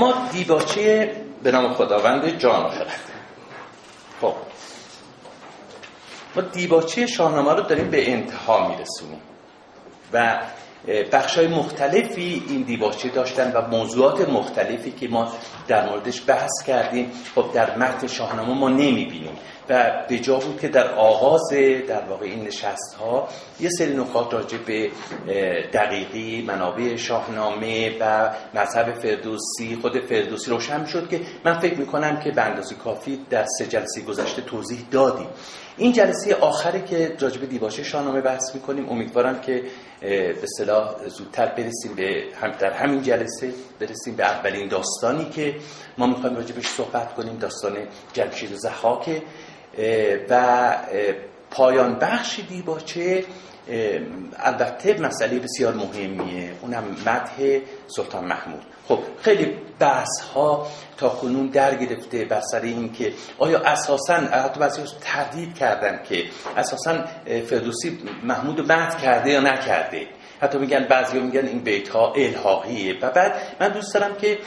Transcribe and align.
ما 0.00 0.28
دیباچه 0.32 1.16
به 1.42 1.50
نام 1.50 1.74
خداوند 1.74 2.38
جان 2.38 2.70
خرد 2.70 3.00
خب. 4.20 4.34
ما 6.36 6.42
دیباچه 6.42 7.06
شاهنامه 7.06 7.54
رو 7.54 7.62
داریم 7.62 7.90
به 7.90 8.12
انتها 8.12 8.68
میرسونیم. 8.68 9.20
و 10.12 10.38
بخش 11.12 11.38
مختلفی 11.38 12.42
این 12.48 12.62
دیباچه 12.62 13.08
داشتن 13.08 13.52
و 13.52 13.68
موضوعات 13.68 14.28
مختلفی 14.28 14.90
که 14.90 15.08
ما 15.08 15.32
در 15.68 15.90
موردش 15.90 16.22
بحث 16.26 16.62
کردیم. 16.66 17.12
خب 17.34 17.44
در 17.54 17.76
متن 17.76 18.06
شاهنامه 18.06 18.54
ما 18.54 18.68
نمی‌بینیم 18.68 19.32
و 19.68 20.04
به 20.08 20.18
جا 20.18 20.38
بود 20.38 20.60
که 20.60 20.68
در 20.68 20.94
آغاز 20.94 21.50
در 21.88 22.04
واقع 22.08 22.26
این 22.26 22.44
نشست 22.44 22.96
ها 23.00 23.28
یه 23.60 23.68
سری 23.70 23.96
نکات 23.96 24.34
راجع 24.34 24.58
به 24.58 24.90
دقیقی 25.72 26.42
منابع 26.42 26.96
شاهنامه 26.96 27.98
و 28.00 28.30
مذهب 28.54 28.92
فردوسی 28.92 29.78
خود 29.82 30.00
فردوسی 30.00 30.50
روشن 30.50 30.84
شد 30.84 31.08
که 31.08 31.20
من 31.44 31.58
فکر 31.58 31.78
می‌کنم 31.78 32.20
که 32.20 32.30
به 32.30 32.42
اندازه 32.42 32.74
کافی 32.74 33.20
در 33.30 33.44
سه 33.58 33.66
جلسه 33.66 34.00
گذشته 34.00 34.42
توضیح 34.42 34.78
دادیم. 34.90 35.28
این 35.78 35.92
جلسه 35.92 36.34
آخری 36.34 36.82
که 36.82 37.16
راجع 37.20 37.40
به 37.40 37.46
دیباچه 37.46 37.82
شاهنامه 37.82 38.20
بحث 38.20 38.54
می‌کنیم 38.54 38.88
امیدوارم 38.88 39.40
که 39.40 39.62
به 40.00 40.46
صلاح 40.58 41.08
زودتر 41.08 41.46
برسیم 41.46 41.94
به 41.96 42.24
هم 42.40 42.50
در 42.50 42.72
همین 42.72 43.02
جلسه 43.02 43.52
برسیم 43.80 44.16
به 44.16 44.24
اولین 44.24 44.68
داستانی 44.68 45.24
که 45.24 45.54
ما 45.98 46.06
می‌خوایم 46.06 46.36
راجع 46.36 46.60
صحبت 46.60 47.14
کنیم 47.14 47.38
داستان 47.38 47.76
جمشید 48.12 48.54
زحاک 48.54 49.22
و 50.30 50.76
پایان 51.50 51.98
بخش 51.98 52.40
دیباچه 52.48 53.24
البته 54.38 55.00
مسئله 55.00 55.38
بسیار 55.38 55.74
مهمیه. 55.74 56.52
اونم 56.62 56.84
مده 57.06 57.62
سلطان 57.86 58.24
محمود. 58.24 58.62
خب 58.88 58.98
خیلی 59.22 59.54
بحث 59.78 60.20
ها 60.34 60.66
تا 60.96 61.08
کنون 61.08 61.46
در 61.46 61.74
گرفته 61.74 62.24
بر 62.24 62.40
سر 62.40 62.60
این 62.60 62.92
که 62.92 63.12
آیا 63.38 63.58
اساسا 63.58 64.14
حتی 64.14 64.60
بعضی 64.60 64.82
تردید 65.00 65.54
کردن 65.54 66.00
که 66.08 66.24
اساسا 66.56 67.04
فردوسی 67.46 67.98
محمود 68.22 68.72
مد 68.72 68.98
کرده 68.98 69.30
یا 69.30 69.40
نکرده. 69.40 70.06
حتی 70.40 70.58
میگن 70.58 70.84
بعضی 70.84 71.20
میگن 71.20 71.46
این 71.46 71.58
بیت 71.58 71.88
ها 71.88 72.12
الهاقیه. 72.12 72.98
و 73.02 73.10
بعد 73.10 73.32
من 73.60 73.68
دوست 73.68 73.94
دارم 73.94 74.16
که 74.16 74.38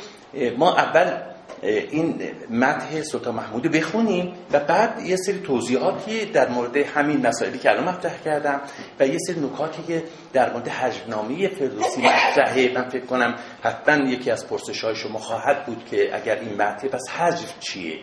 ما 0.58 0.76
اول 0.76 1.31
این 1.64 2.22
متح 2.50 3.02
سلطان 3.02 3.36
محمود 3.36 3.64
بخونیم 3.64 4.34
و 4.52 4.60
بعد 4.60 5.02
یه 5.06 5.16
سری 5.16 5.40
توضیحاتی 5.40 6.26
در 6.26 6.50
مورد 6.50 6.78
همین 6.78 7.28
مسائلی 7.28 7.58
که 7.60 7.70
الان 7.70 7.90
مطرح 7.90 8.18
کردم 8.26 8.62
و 9.00 9.08
یه 9.08 9.18
سری 9.28 9.40
نکاتی 9.40 9.84
که 9.84 10.04
در 10.34 10.54
مورد 10.54 10.68
حجبنامه 10.68 11.48
فردوسی 11.48 12.02
مطرحه. 12.02 12.72
من 12.76 12.90
فکر 12.90 13.06
کنم 13.06 13.36
حتما 13.64 14.10
یکی 14.10 14.32
از 14.32 14.48
پرسش 14.48 14.84
های 14.84 14.96
شما 14.96 15.20
خواهد 15.20 15.66
بود 15.66 15.86
که 15.92 16.16
اگر 16.16 16.36
این 16.40 16.54
متح 16.54 16.88
پس 16.88 17.10
حجب 17.10 17.60
چیه؟ 17.60 18.00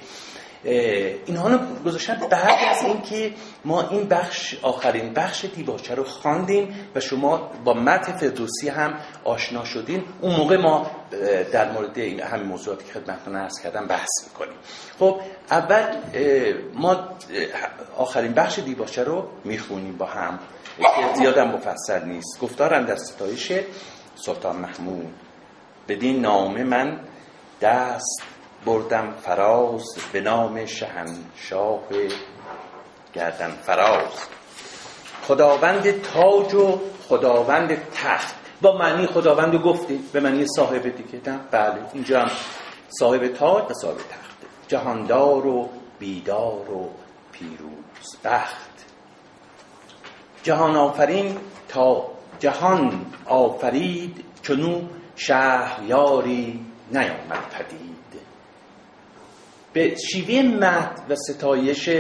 اینها 0.64 1.48
رو 1.48 1.58
گذاشتن 1.86 2.14
بعد 2.30 2.58
از 2.68 2.82
اینکه 2.84 3.32
ما 3.64 3.88
این 3.88 4.08
بخش 4.08 4.54
آخرین 4.62 5.12
بخش 5.12 5.44
دیباچه 5.44 5.94
رو 5.94 6.04
خواندیم 6.04 6.90
و 6.94 7.00
شما 7.00 7.50
با 7.64 7.74
متن 7.74 8.12
فردوسی 8.12 8.68
هم 8.68 8.94
آشنا 9.24 9.64
شدین. 9.64 10.04
اون 10.20 10.36
موقع 10.36 10.56
ما 10.56 10.90
در 11.52 11.72
مورد 11.72 11.98
این 11.98 12.20
همین 12.20 12.46
موضوعاتی 12.46 12.84
که 12.84 12.92
خدمتتون 12.92 13.36
عرض 13.36 13.60
کردم 13.62 13.86
بحث 13.86 14.08
می‌کنیم. 14.24 14.58
خب 14.98 15.20
اول 15.50 15.82
ما 16.74 17.08
آخرین 17.96 18.32
بخش 18.32 18.58
دیباچه 18.58 19.04
رو 19.04 19.28
می‌خونیم 19.44 19.96
با 19.96 20.06
هم 20.06 20.38
که 20.78 21.14
زیادم 21.18 21.48
مفصل 21.48 22.04
نیست. 22.04 22.40
گفتارم 22.40 22.84
در 22.84 22.96
ستایش 22.96 23.52
سلطان 24.14 24.56
محمود. 24.56 25.14
بدین 25.88 26.20
نامه 26.20 26.64
من 26.64 27.00
دست 27.60 28.22
بردم 28.69 29.14
فراز 29.22 29.84
به 30.12 30.20
نام 30.20 30.66
شهنشاه 30.66 31.80
گردن 33.14 33.50
فراز. 33.50 34.12
خداوند 35.22 36.03
تاج 36.03 36.54
و 36.54 36.81
خداوند 37.09 37.91
تخت. 37.94 38.34
با 38.62 38.78
معنی 38.78 39.06
خداوند 39.06 39.54
گفتیم 39.54 40.09
به 40.12 40.20
معنی 40.20 40.47
صاحب 40.56 40.82
دیگه. 40.82 41.19
بله 41.50 41.75
اینجا 41.92 42.20
هم 42.20 42.31
صاحب 42.88 43.26
تاج 43.26 43.65
و 43.70 43.75
صاحب 43.75 43.97
تخت. 43.97 44.37
جهاندار 44.69 45.47
و 45.47 45.69
بیدار 45.98 46.71
و 46.71 46.91
پیروز 47.32 48.16
بخت. 48.25 48.84
جهان 50.42 50.76
آفرین 50.76 51.37
تا 51.69 52.04
جهان 52.38 53.06
آفرید 53.26 54.25
چنو 54.42 54.81
شهریاری 55.16 56.66
نیامد 56.92 57.50
پدید. 57.50 57.88
به 59.78 59.97
شیوه 59.97 60.43
مد 60.43 61.00
و 61.09 61.15
ستایش 61.15 61.91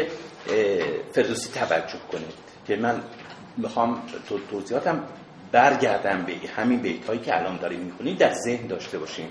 فردوسی 1.12 1.50
توجه 1.54 1.98
کنید 2.12 2.34
که 2.66 2.76
من 2.76 3.02
می‌خوام 3.56 4.02
تو 4.28 4.38
توضیحاتم 4.50 5.04
برگردم 5.52 6.24
به 6.24 6.32
همین 6.56 6.78
بیت 6.78 7.06
هایی 7.06 7.20
که 7.20 7.38
الان 7.38 7.56
داریم 7.56 7.80
می‌خونید 7.80 8.18
در 8.18 8.32
ذهن 8.34 8.66
داشته 8.66 8.98
باشیم 8.98 9.30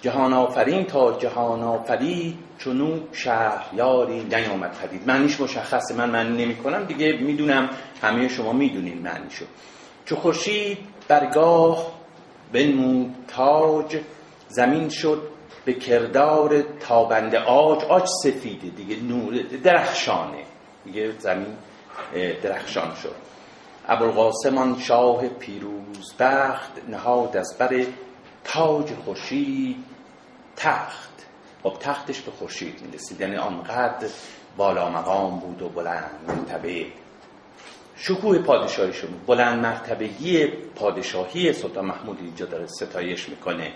جهان 0.00 0.32
آفرین 0.32 0.84
تا 0.84 1.18
جهان 1.18 1.62
آفرید 1.62 2.38
چونو 2.58 3.00
شهریاری 3.12 4.24
نیامد 4.24 4.78
پدید 4.78 5.06
معنیش 5.06 5.40
مشخصه 5.40 5.94
من 5.94 6.10
معنی 6.10 6.44
نمی 6.44 6.56
کنم 6.56 6.84
دیگه 6.84 7.12
می‌دونم 7.12 7.70
همه 8.02 8.28
شما 8.28 8.52
می‌دونین 8.52 8.98
معنیشو. 8.98 9.44
چو 10.04 10.16
خورشید 10.16 10.78
برگاه 11.08 11.92
بنمود 12.52 13.14
تاج 13.28 13.98
زمین 14.48 14.88
شد 14.88 15.37
به 15.64 15.74
کردار 15.74 16.62
تابند 16.80 17.34
آج 17.34 17.84
آج 17.84 18.06
سفیده 18.22 18.68
دیگه 18.68 18.96
نور 19.02 19.42
درخشانه. 19.64 20.44
دیگه 20.84 21.12
زمین 21.18 21.56
درخشان 22.42 22.94
شد. 23.02 23.14
ابوالقاسمان 23.88 24.80
شاه 24.80 25.28
پیروز 25.28 26.14
بخت 26.18 26.70
نهاد 26.88 27.36
از 27.36 27.56
بر 27.58 27.84
تاج 28.44 28.86
خورشید 29.04 29.84
تخت. 30.56 31.08
خب 31.62 31.76
تختش 31.80 32.20
به 32.20 32.30
خورشید 32.30 32.82
می‌رسید 32.82 33.20
یعنی 33.20 33.36
آنقدر 33.36 34.08
بالا 34.56 34.88
مقام 34.88 35.40
بود 35.40 35.62
و 35.62 35.68
بلند 35.68 36.10
مرتبه. 36.28 36.86
شکوه 37.96 38.38
پادشاهیشون 38.38 39.10
بلند 39.26 39.62
مرتبگی 39.62 40.46
پادشاهی 40.46 41.52
سلطان 41.52 41.84
محمود 41.84 42.18
اینجا 42.20 42.46
داره 42.46 42.66
ستایش 42.66 43.28
می‌کنه. 43.28 43.72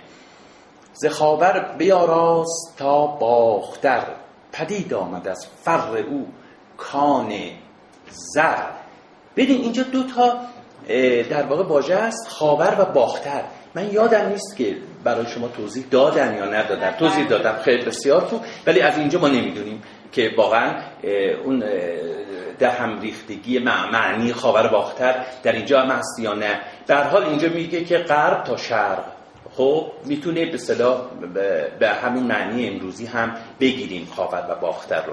ز 0.93 1.07
خاور 1.07 1.75
بیاراست 1.79 2.75
تا 2.79 3.07
باختر. 3.07 4.03
پدید 4.53 4.95
آمد 4.95 5.29
از 5.29 5.47
فر 5.63 5.97
او 6.11 6.29
کان 6.77 7.33
زر. 8.35 8.67
ببین 9.37 9.61
اینجا 9.61 9.83
دو 9.83 10.03
تا 10.03 10.37
در 11.31 11.43
واقع 11.43 11.65
واژه 11.65 11.95
است 11.95 12.29
خاور 12.29 12.77
و 12.79 12.85
باختر. 12.85 13.43
من 13.75 13.93
یادم 13.93 14.29
نیست 14.29 14.57
که 14.57 14.77
برای 15.05 15.27
شما 15.27 15.49
توضیح 15.49 15.85
دادن 15.91 16.37
یا 16.37 16.45
ندادن. 16.45 16.91
توضیح 16.91 17.29
دادم. 17.29 17.57
خیلی 17.57 17.85
بسیار 17.85 18.21
تو 18.21 18.41
ولی 18.67 18.81
از 18.81 18.99
اینجا 18.99 19.19
ما 19.19 19.29
نمی‌دونیم 19.29 19.83
که 20.13 20.31
واقعا 20.37 20.83
اون 21.45 21.65
در 22.59 22.71
هم 22.71 23.01
ریختگی 23.01 23.59
معنی 23.59 24.33
خاور 24.33 24.69
باختر 24.69 25.25
در 25.43 25.53
اینجا 25.53 25.81
هم 25.81 25.91
هست 25.91 26.19
یا 26.19 26.35
نه. 26.35 26.61
در 26.87 27.03
حال 27.03 27.25
اینجا 27.25 27.49
میگه 27.49 27.85
که 27.85 27.99
غرب 27.99 28.45
تا 28.45 28.57
شرق. 28.57 29.05
خب 29.57 29.87
می‌تونه 30.05 30.51
به 30.51 30.59
صلاح 30.59 31.01
به 31.79 31.89
همین 31.89 32.23
معنی 32.23 32.69
امروزی 32.69 33.07
هم 33.07 33.37
بگیریم 33.61 34.09
خاور 34.17 34.47
و 34.51 34.55
باختر 34.61 35.03
رو. 35.07 35.13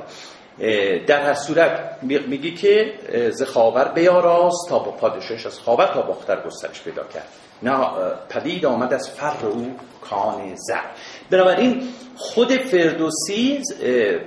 در 1.07 1.21
هر 1.21 1.33
صورت 1.33 1.97
میگه 2.01 2.51
که 2.51 2.93
ز 3.31 3.43
خاور 3.43 3.87
بیاراست 3.87 4.69
تا 4.69 4.79
با 4.79 4.91
پادشاهش 4.91 5.45
از 5.45 5.59
خاور 5.59 5.85
تا 5.85 6.01
باختر 6.01 6.41
گسترش 6.41 6.81
پیدا 6.81 7.03
کرد. 7.03 7.27
نه 7.63 7.87
پدید 8.29 8.65
آمد 8.65 8.93
از 8.93 9.09
فر 9.09 9.45
او 9.45 9.75
کان 10.01 10.55
زر. 10.55 10.81
بنابراین 11.29 11.83
خود 12.15 12.57
فردوسی 12.57 13.61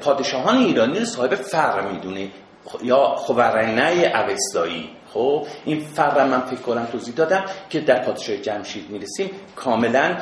پادشاهان 0.01 0.57
ایرانی 0.59 0.99
رو 0.99 1.05
صاحب 1.05 1.35
فر 1.35 1.81
می‌دونه. 1.81 2.29
یا 2.83 3.15
خورنه 3.17 4.13
اوستایی. 4.15 4.91
خب 5.15 5.47
این 5.65 5.81
فرق 5.81 6.19
من 6.19 6.41
فکر 6.41 6.61
کنم 6.61 6.89
توضیح 6.93 7.15
دادم 7.15 7.45
که 7.71 7.81
در 7.81 8.05
پادشاه 8.05 8.37
جمشید 8.37 8.91
می‌رسیم. 8.91 9.31
کاملا 9.57 10.19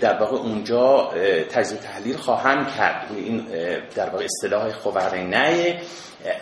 در 0.00 0.18
واقع 0.20 0.36
اونجا 0.36 1.10
تجزیه 1.50 1.78
تحلیل 1.78 2.16
خواهم 2.16 2.66
کرد. 2.78 3.06
این 3.16 3.46
در 3.94 4.10
واقع 4.10 4.24
اصطلاح 4.24 4.72
خورنه 4.72 5.80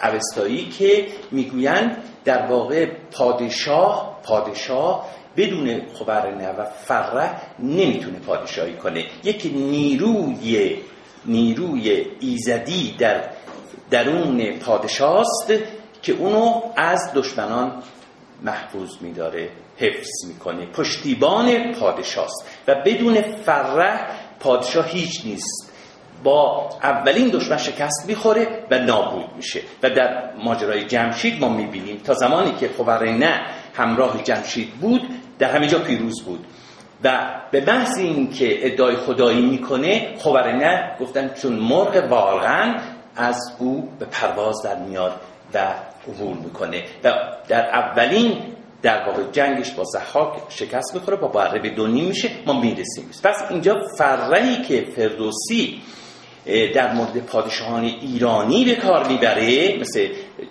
اوستایی 0.03 0.69
که 0.69 1.07
می‌گویند 1.31 1.97
در 2.25 2.47
واقع 2.47 2.87
پادشاه 3.13 4.21
پادشاه 4.25 5.09
بدون 5.37 5.83
خورنه 5.93 6.49
و 6.49 6.65
فره 6.65 7.31
نمی‌تونه 7.59 8.19
پادشاهی 8.19 8.75
کنه. 8.75 9.05
یک 9.25 9.51
نیروی 9.55 10.79
نیروی 11.27 12.07
ایزدی 12.21 12.97
در 12.99 13.25
درون 13.91 14.59
پادشاست 14.59 15.53
که 16.03 16.13
اونو 16.13 16.63
از 16.77 17.11
دشمنان 17.15 17.83
محفوظ 18.43 18.91
میداره 19.01 19.49
حفظ 19.77 20.25
می‌کنه. 20.29 20.67
پشتیبان 20.67 21.73
پادشاست 21.73 22.49
و 22.69 22.75
بدون 22.75 23.23
فره 23.23 24.07
پادشاه 24.41 24.89
هیچ 24.89 25.25
نیست. 25.25 25.73
با 26.25 26.69
اولین 26.83 27.29
دشمن 27.29 27.57
شکست 27.57 28.05
می‌خوره 28.07 28.67
و 28.71 28.79
نابود 28.79 29.37
میشه. 29.37 29.61
و 29.83 29.91
در 29.91 30.35
ماجرای 30.45 30.85
جمشید 30.85 31.41
ما 31.41 31.49
می‌بینیم 31.49 31.97
تا 31.97 32.15
زمانی 32.15 32.53
که 32.53 32.71
نه 33.19 33.41
همراه 33.75 34.23
جمشید 34.23 34.71
بود 34.71 35.03
در 35.39 35.51
همینجا 35.57 35.79
پیروز 35.79 36.23
بود. 36.23 36.47
و 37.05 37.31
به 37.51 37.65
محض 37.67 37.99
این 37.99 38.31
که 38.31 38.67
ادعای 38.67 38.97
خدایی 38.97 39.47
می‌کنه 39.47 40.15
نه 40.53 40.97
گفتن 41.01 41.35
چون 41.35 41.53
مرغ 41.53 42.11
واقعا 42.11 42.81
از 43.17 43.39
او 43.59 43.89
به 43.99 44.05
پرواز 44.05 44.57
در 44.65 44.79
میاد 44.79 45.21
و 45.55 45.75
عبور 46.09 46.37
می‌کنه. 46.37 46.85
و 47.05 47.13
در 47.49 47.71
اولین 47.71 48.43
در 48.83 49.07
واقع 49.07 49.23
جنگش 49.33 49.71
با 49.71 49.85
زحاک 49.85 50.43
شکست 50.49 50.95
می‌خوره 50.95 51.17
با 51.17 51.29
بره 51.29 51.61
به 51.61 51.71
دونی 51.71 52.01
میشه 52.01 52.31
ما 52.47 52.61
می‌رسیم. 52.61 53.11
پس 53.25 53.37
اینجا 53.51 53.87
فرهی 53.99 54.63
که 54.63 54.87
فردوسی 54.97 55.83
در 56.75 56.93
مورد 56.93 57.19
پادشاهان 57.27 57.85
ایرانی 57.85 58.65
به 58.65 58.75
کار 58.75 59.09
می‌بره 59.09 59.79
مثل 59.81 60.09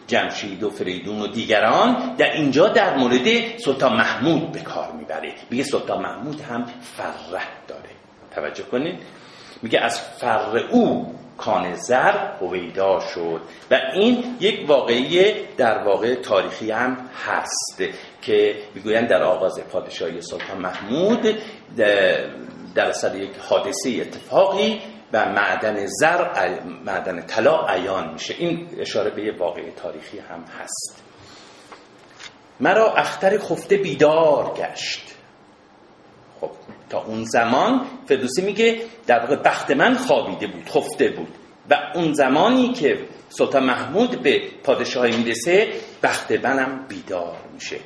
جمشید 0.08 0.64
و 0.64 0.70
فریدون 0.70 1.22
و 1.22 1.28
دیگران 1.28 2.16
در 2.18 2.32
اینجا 2.32 2.68
در 2.68 2.98
مورد 2.98 3.58
سلطان 3.58 3.94
محمود 3.94 4.52
به 4.52 4.60
کار 4.60 4.92
می‌بره. 4.92 5.34
میگه 5.50 5.64
سلطان 5.64 6.02
محمود 6.02 6.42
هم 6.42 6.66
فره 6.98 7.44
داره. 7.68 7.90
توجه 8.36 8.64
کنید. 8.64 9.00
میگه 9.62 9.80
از 9.80 10.00
فر 10.00 10.58
او 10.72 11.16
کان 11.40 11.76
زر 11.76 12.34
هویدا 12.42 13.00
شد 13.00 13.42
و 13.72 13.80
این 13.94 14.38
یک 14.40 14.70
واقعی 14.70 15.34
در 15.58 15.84
واقع 15.84 16.16
تاریخی 16.16 16.72
هم 16.72 17.10
هست 17.26 17.84
که 18.22 18.56
می‌گویند 18.76 19.10
در 19.10 19.24
آغاز 19.24 19.60
پادشاهی 19.72 20.22
سلطان 20.22 20.58
محمود 20.58 21.38
در 22.76 22.90
اثر 22.90 23.16
یک 23.16 23.32
حادثه 23.50 23.90
اتفاقی 24.02 24.82
و 25.14 25.26
معدن 25.30 25.86
زر 25.86 26.60
معدن 26.86 27.22
طلا 27.22 27.68
عیان 27.68 28.14
میشه. 28.14 28.36
این 28.38 28.70
اشاره 28.80 29.10
به 29.10 29.24
یه 29.24 29.38
واقع 29.38 29.70
تاریخی 29.70 30.20
هم 30.20 30.46
هست. 30.62 31.04
مرا 32.60 32.94
اختر 32.94 33.38
خفته 33.38 33.78
بیدار 33.78 34.54
گشت. 34.54 35.19
تا 36.90 37.04
اون 37.04 37.24
زمان 37.24 37.86
فردوسی 38.06 38.42
میگه 38.42 38.82
در 39.08 39.20
واقع 39.20 39.36
بخت 39.36 39.72
من 39.72 39.96
خوابیده 39.96 40.48
بود 40.48 40.70
خفته 40.70 41.10
بود. 41.10 41.36
و 41.70 41.76
اون 41.96 42.14
زمانی 42.14 42.74
که 42.74 43.06
سلطان 43.30 43.64
محمود 43.66 44.22
به 44.24 44.42
پادشاهی 44.64 45.18
می‌رسه 45.18 45.68
بخت 46.04 46.32
منم 46.32 46.86
بیدار 46.88 47.38
میشه. 47.54 47.80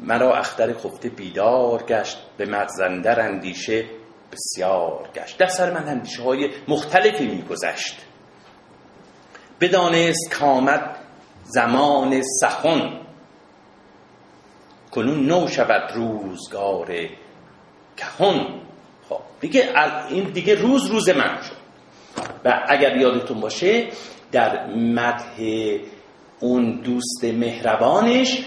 مرا 0.00 0.36
اختر 0.36 0.72
خفته 0.72 1.08
بیدار 1.08 1.82
گشت 1.82 2.18
به 2.36 2.46
مغزندر 2.46 3.20
اندیشه 3.20 3.84
بسیار 4.32 5.08
گشت. 5.14 5.38
در 5.38 5.46
سر 5.46 5.72
من 5.72 5.88
اندیشه 5.88 6.22
های 6.22 6.50
مختلفی 6.68 7.26
میگذشت. 7.26 8.06
بدانست 9.60 10.30
کامد 10.32 10.96
زمان 11.44 12.22
سخن. 12.40 13.00
کنون 14.90 15.26
نو 15.26 15.48
شود 15.48 15.92
روزگار 15.94 17.08
کهن. 18.00 18.46
خب 19.08 19.20
دیگه 19.40 19.68
این 20.10 20.24
دیگه 20.24 20.54
روز 20.54 20.86
روز 20.86 21.08
من 21.08 21.38
شد. 21.42 21.60
و 22.44 22.64
اگر 22.68 22.96
یادتون 22.96 23.40
باشه 23.40 23.86
در 24.32 24.66
مدح 24.66 25.42
اون 26.40 26.80
دوست 26.80 27.24
مهربانش 27.24 28.38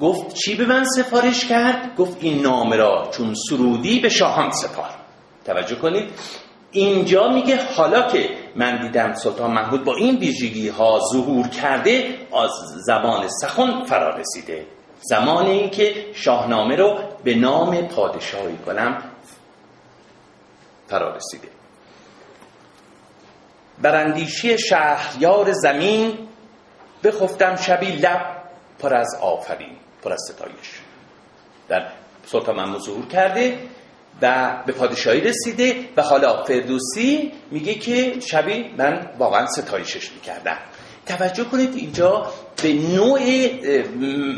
گفت 0.00 0.34
چی 0.34 0.56
به 0.56 0.66
من 0.66 0.84
سفارش 0.84 1.44
کرد؟ 1.44 1.96
گفت 1.96 2.16
این 2.20 2.42
نامه 2.42 2.76
را 2.76 3.10
چون 3.12 3.34
سرودی 3.48 4.00
به 4.00 4.08
شاهان 4.08 4.50
سپار. 4.50 4.90
توجه 5.44 5.74
کنید. 5.74 6.10
اینجا 6.70 7.28
میگه 7.28 7.64
حالا 7.76 8.02
که 8.02 8.30
من 8.56 8.80
دیدم 8.80 9.14
سلطان 9.14 9.50
محمود 9.50 9.84
با 9.84 9.96
این 9.96 10.18
ویژگی 10.18 10.68
ها 10.68 11.00
ظهور 11.12 11.48
کرده 11.48 12.18
از 12.42 12.50
زمان 12.86 13.28
سخن 13.28 13.84
فرا 13.84 14.16
رسیده. 14.16 14.66
زمان 15.00 15.46
این 15.46 15.70
که 15.70 16.06
شاهنامه 16.14 16.76
رو 16.76 16.98
به 17.24 17.34
نام 17.34 17.88
پادشاهی 17.88 18.56
کنم 18.56 19.02
فرا 20.88 21.16
رسیده. 21.16 21.48
براندیشی 23.82 24.58
شهریار 24.58 25.52
زمین 25.52 26.18
بخفتم 27.04 27.56
شبی 27.56 27.86
لب 27.86 28.42
پر 28.78 28.94
از 28.94 29.18
آفرین 29.20 29.76
پر 30.02 30.12
از 30.12 30.20
ستایش. 30.32 30.80
در 31.68 31.92
سلطان 32.26 32.78
ظهور 32.78 33.06
کرده 33.06 33.58
و 34.22 34.54
به 34.66 34.72
پادشاهی 34.72 35.20
رسیده 35.20 35.88
و 35.96 36.02
حالا 36.02 36.44
فردوسی 36.44 37.32
میگه 37.50 37.74
که 37.74 38.20
شبی 38.20 38.74
من 38.78 39.10
واقعا 39.18 39.46
ستایشش 39.46 40.12
می‌کردم. 40.12 40.58
توجه 41.16 41.44
کنید 41.44 41.74
اینجا 41.76 42.26
به 42.62 42.72
نوع 42.72 43.20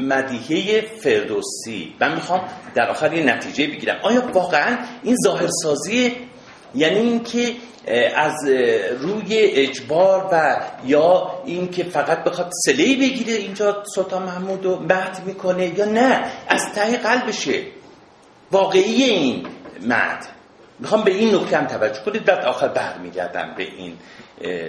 مدیحه 0.08 0.80
فردوسی. 0.80 1.94
من 2.00 2.14
می‌خوام 2.14 2.40
در 2.74 2.90
آخر 2.90 3.12
یه 3.12 3.24
نتیجه 3.24 3.66
بگیرم. 3.66 3.98
آیا 4.02 4.30
واقعا 4.32 4.78
این 5.02 5.16
ظاهرسازی 5.24 6.16
یعنی 6.74 6.98
اینکه 6.98 7.52
از 8.16 8.34
روی 9.00 9.38
اجبار 9.38 10.28
و 10.32 10.56
یا 10.86 11.42
اینکه 11.46 11.84
فقط 11.84 12.24
بخواد 12.24 12.50
سلی 12.66 12.96
بگیره 12.96 13.32
اینجا 13.32 13.82
سلطان 13.94 14.22
محمود 14.22 14.64
رو 14.64 14.78
مهد 14.78 15.22
می‌کنه 15.26 15.78
یا 15.78 15.84
نه 15.84 16.32
از 16.48 16.72
ته 16.72 16.96
قلبشه. 16.96 17.62
واقعی 18.52 19.02
این 19.02 19.46
مد. 19.86 20.26
می‌خوام 20.78 21.04
به 21.04 21.10
این 21.10 21.34
نکته 21.34 21.58
هم 21.58 21.66
توجه 21.66 22.00
کنید 22.04 22.24
بعد 22.24 22.44
آخر 22.44 22.68
برمیگردم 22.68 23.54
به 23.56 23.62
این 23.62 23.96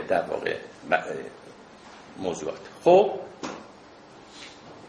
در 0.08 0.22
واقع 0.22 0.56
موضوعات. 2.18 2.60
خب 2.84 3.12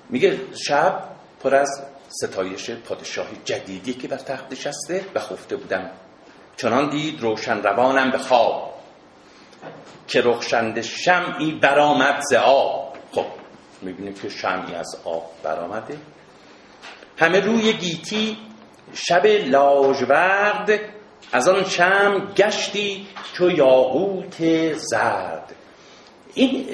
میگه 0.08 0.40
شب 0.66 1.04
پر 1.42 1.54
از 1.54 1.82
ستایش 2.08 2.70
پادشاهی 2.70 3.36
جدیدی 3.44 3.94
که 3.94 4.08
بر 4.08 4.16
تخت 4.16 4.52
نشسته 4.52 5.04
و 5.14 5.20
خفته 5.20 5.56
بودم. 5.56 5.90
چنان 6.56 6.90
دید 6.90 7.20
روشن 7.20 7.62
روانم 7.62 8.10
به 8.10 8.18
خواب 8.18 8.74
که 10.08 10.22
رخشند 10.22 10.80
شمعی 10.80 11.52
برآمد 11.52 12.20
ز 12.30 12.32
آب. 12.32 12.96
خب 13.12 13.26
می‌بینیم 13.82 14.14
که 14.14 14.28
شمعی 14.28 14.74
از 14.74 14.96
آب 15.04 15.30
برآمده. 15.42 15.96
همه 17.18 17.40
روی 17.40 17.72
گیتی 17.72 18.38
شب 18.92 19.26
لاجورد 19.26 20.80
از 21.32 21.48
آن 21.48 21.64
شم 21.64 22.32
گشتی 22.36 23.06
چو 23.32 23.50
یاقوت 23.50 24.72
زرد. 24.72 25.54
این 26.34 26.66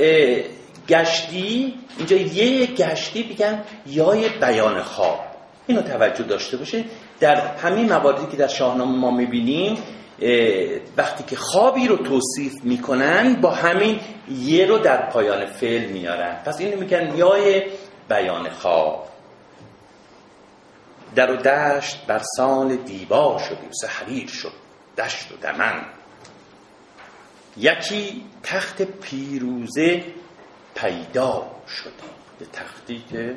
گشتی 0.88 1.74
اینجا 1.98 2.16
یه 2.16 2.66
گشتی 2.66 3.22
بگن 3.22 3.64
یای 3.86 4.28
بیان 4.28 4.82
خواب 4.82 5.20
اینو 5.66 5.82
توجه 5.82 6.24
داشته 6.24 6.56
باشه 6.56 6.84
در 7.20 7.56
همین 7.56 7.92
مواردی 7.92 8.26
که 8.30 8.36
در 8.36 8.46
شاهنامه 8.46 8.98
ما 8.98 9.10
می‌بینیم 9.10 9.78
وقتی 10.96 11.24
که 11.24 11.36
خوابی 11.36 11.88
رو 11.88 11.96
توصیف 11.96 12.52
می‌کنن 12.62 13.40
با 13.40 13.50
همین 13.50 14.00
یه 14.30 14.66
رو 14.66 14.78
در 14.78 15.10
پایان 15.10 15.46
فعل 15.46 15.86
میارن. 15.86 16.42
پس 16.44 16.60
اینو 16.60 16.80
میگن 16.80 17.16
یای 17.16 17.62
بیان 18.08 18.50
خواب 18.50 19.06
در 21.14 21.30
و 21.30 21.36
دشت 21.36 22.06
بر 22.06 22.20
سال 22.36 22.76
دیبا 22.76 23.38
شدی 23.48 23.66
و 23.66 23.88
حریر 23.88 24.28
شد 24.28 24.52
دشت 24.98 25.32
و 25.32 25.36
دمن. 25.36 25.99
یکی 27.56 28.24
تخت 28.42 28.82
پیروزه 28.82 30.04
پیدا 30.74 31.46
شدی 31.68 31.90
یه 32.40 32.46
تختی 32.52 33.04
که 33.10 33.36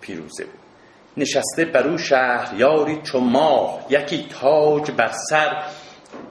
پیروزه 0.00 0.44
بود. 0.44 0.60
نشسته 1.16 1.64
بر 1.64 1.86
او 1.86 1.98
شهریاری 1.98 3.00
چو 3.02 3.20
ماه 3.20 3.86
یکی 3.90 4.28
تاج 4.40 4.90
بر 4.90 5.12
سر 5.30 5.62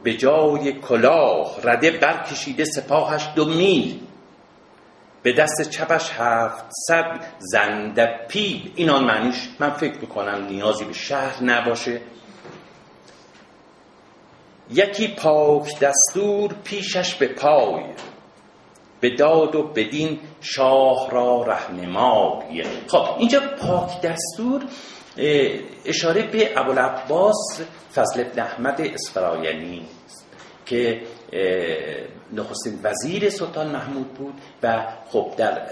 به 0.04 0.14
جای 0.14 0.74
کلاه 0.74 1.56
رده 1.64 1.92
برکشیده 1.92 2.66
سپاهش 2.66 3.28
دو 3.36 3.46
میل. 3.46 4.00
به 5.24 5.34
دست 5.34 5.70
چپش 5.70 6.12
هفت 6.12 6.66
صد 6.88 7.26
زنده 7.40 8.20
پیل 8.28 8.72
این 8.76 8.90
آن 8.90 9.04
معنیش 9.04 9.50
من 9.60 9.70
فکر 9.70 9.98
می‌کنم 9.98 10.46
نیازی 10.46 10.86
به 10.86 10.94
شهر 10.94 11.44
نباشه. 11.44 12.02
یکی 14.72 15.08
پاک 15.08 15.80
دستور 15.80 16.54
پیشش 16.64 17.16
به 17.16 17.28
پای 17.28 17.84
به 19.02 19.16
داد 19.16 19.56
و 19.56 19.64
بدین 19.64 20.20
شاه 20.42 21.12
را 21.12 21.44
رهنمای 21.44 22.64
خب 22.88 23.06
اینجا 23.18 23.40
پاک 23.62 24.02
دستور 24.02 24.64
اشاره 25.86 26.28
به 26.32 26.60
ابوالعباس 26.60 27.62
فضل 27.96 28.22
ابن 28.22 28.42
احمد 28.42 28.82
اسفراینی 28.82 29.86
که 30.66 31.02
نخستین 32.34 32.80
وزیر 32.84 33.30
سلطان 33.30 33.68
محمود 33.72 34.14
بود 34.14 34.34
و 34.64 34.86
خب 35.10 35.34
در 35.38 35.68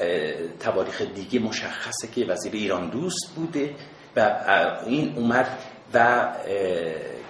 تواریخ 0.60 1.02
دیگه 1.02 1.40
مشخصه 1.40 2.08
که 2.16 2.26
وزیر 2.26 2.54
ایران 2.54 2.90
دوست 2.90 3.36
بوده 3.36 3.76
و 4.16 4.42
این 4.86 5.14
اومد 5.18 5.58
و 5.94 6.28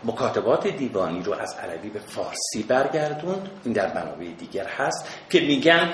مکاتبات 0.03 0.67
دیوانی 0.67 1.23
رو 1.23 1.33
از 1.33 1.55
عربی 1.63 1.89
به 1.89 1.99
فارسی 1.99 2.63
برگردوند. 2.67 3.49
این 3.63 3.73
در 3.73 3.93
منابع 3.93 4.25
دیگر 4.25 4.67
هست 4.67 5.07
که 5.29 5.39
میگن 5.39 5.93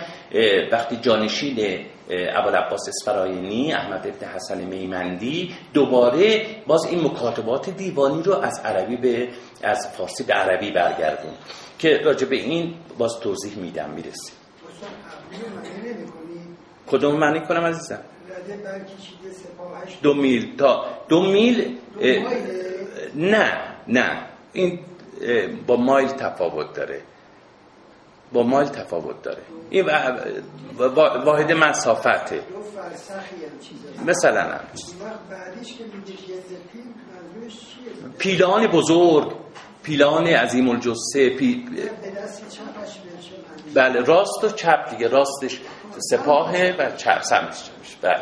وقتی 0.72 0.96
جانشین 0.96 1.86
ابوالعباس 2.10 2.82
اسفراینی 2.88 3.74
احمد 3.74 4.08
ابن 4.08 4.28
حسن 4.28 4.64
میمندی 4.64 5.56
دوباره 5.74 6.46
باز 6.68 6.86
این 6.86 7.06
مکاتبات 7.06 7.70
دیوانی 7.70 8.24
رو 8.24 8.34
از 8.34 8.60
عربی 8.66 8.96
به 8.96 9.30
از 9.64 9.88
فارسی 9.98 10.24
به 10.24 10.34
عربی 10.34 10.72
برگردون 10.72 11.34
که 11.80 11.98
راجع 12.04 12.28
به 12.28 12.36
این 12.36 12.74
باز 12.98 13.20
توضیح 13.20 13.58
میدم 13.58 13.90
می‌رسیم. 13.90 14.36
کدوم 16.88 17.16
معنی 17.16 17.40
کنم 17.40 17.64
عزیزم؟ 17.64 18.00
دو 20.02 20.14
میل 20.14 20.56
تا 20.58 20.86
دو 21.10 21.22
میل 21.22 21.78
نه. 23.16 23.77
نه. 23.88 24.26
این 24.54 24.80
با 25.68 25.76
مایل 25.76 26.08
تفاوت 26.08 26.74
داره. 26.74 27.02
با 28.34 28.44
مایل 28.44 28.68
تفاوت 28.68 29.22
داره. 29.22 29.42
این 29.70 29.86
واحد 31.26 31.52
مسافته. 31.52 32.42
مثلا. 34.06 34.60
پیلان 38.18 38.68
بزرگ. 38.68 39.34
پیلان 39.84 40.28
عظیم 40.28 40.70
الجسه 40.70 41.30
پی... 41.30 41.70
بله 43.74 44.02
راست 44.02 44.44
و 44.44 44.50
چپ 44.50 44.90
دیگه. 44.90 45.08
راستش 45.08 45.62
سپاهه 46.12 46.76
و 46.80 46.96
چپ 46.96 47.22
سمتش 47.22 47.70
بله. 48.02 48.22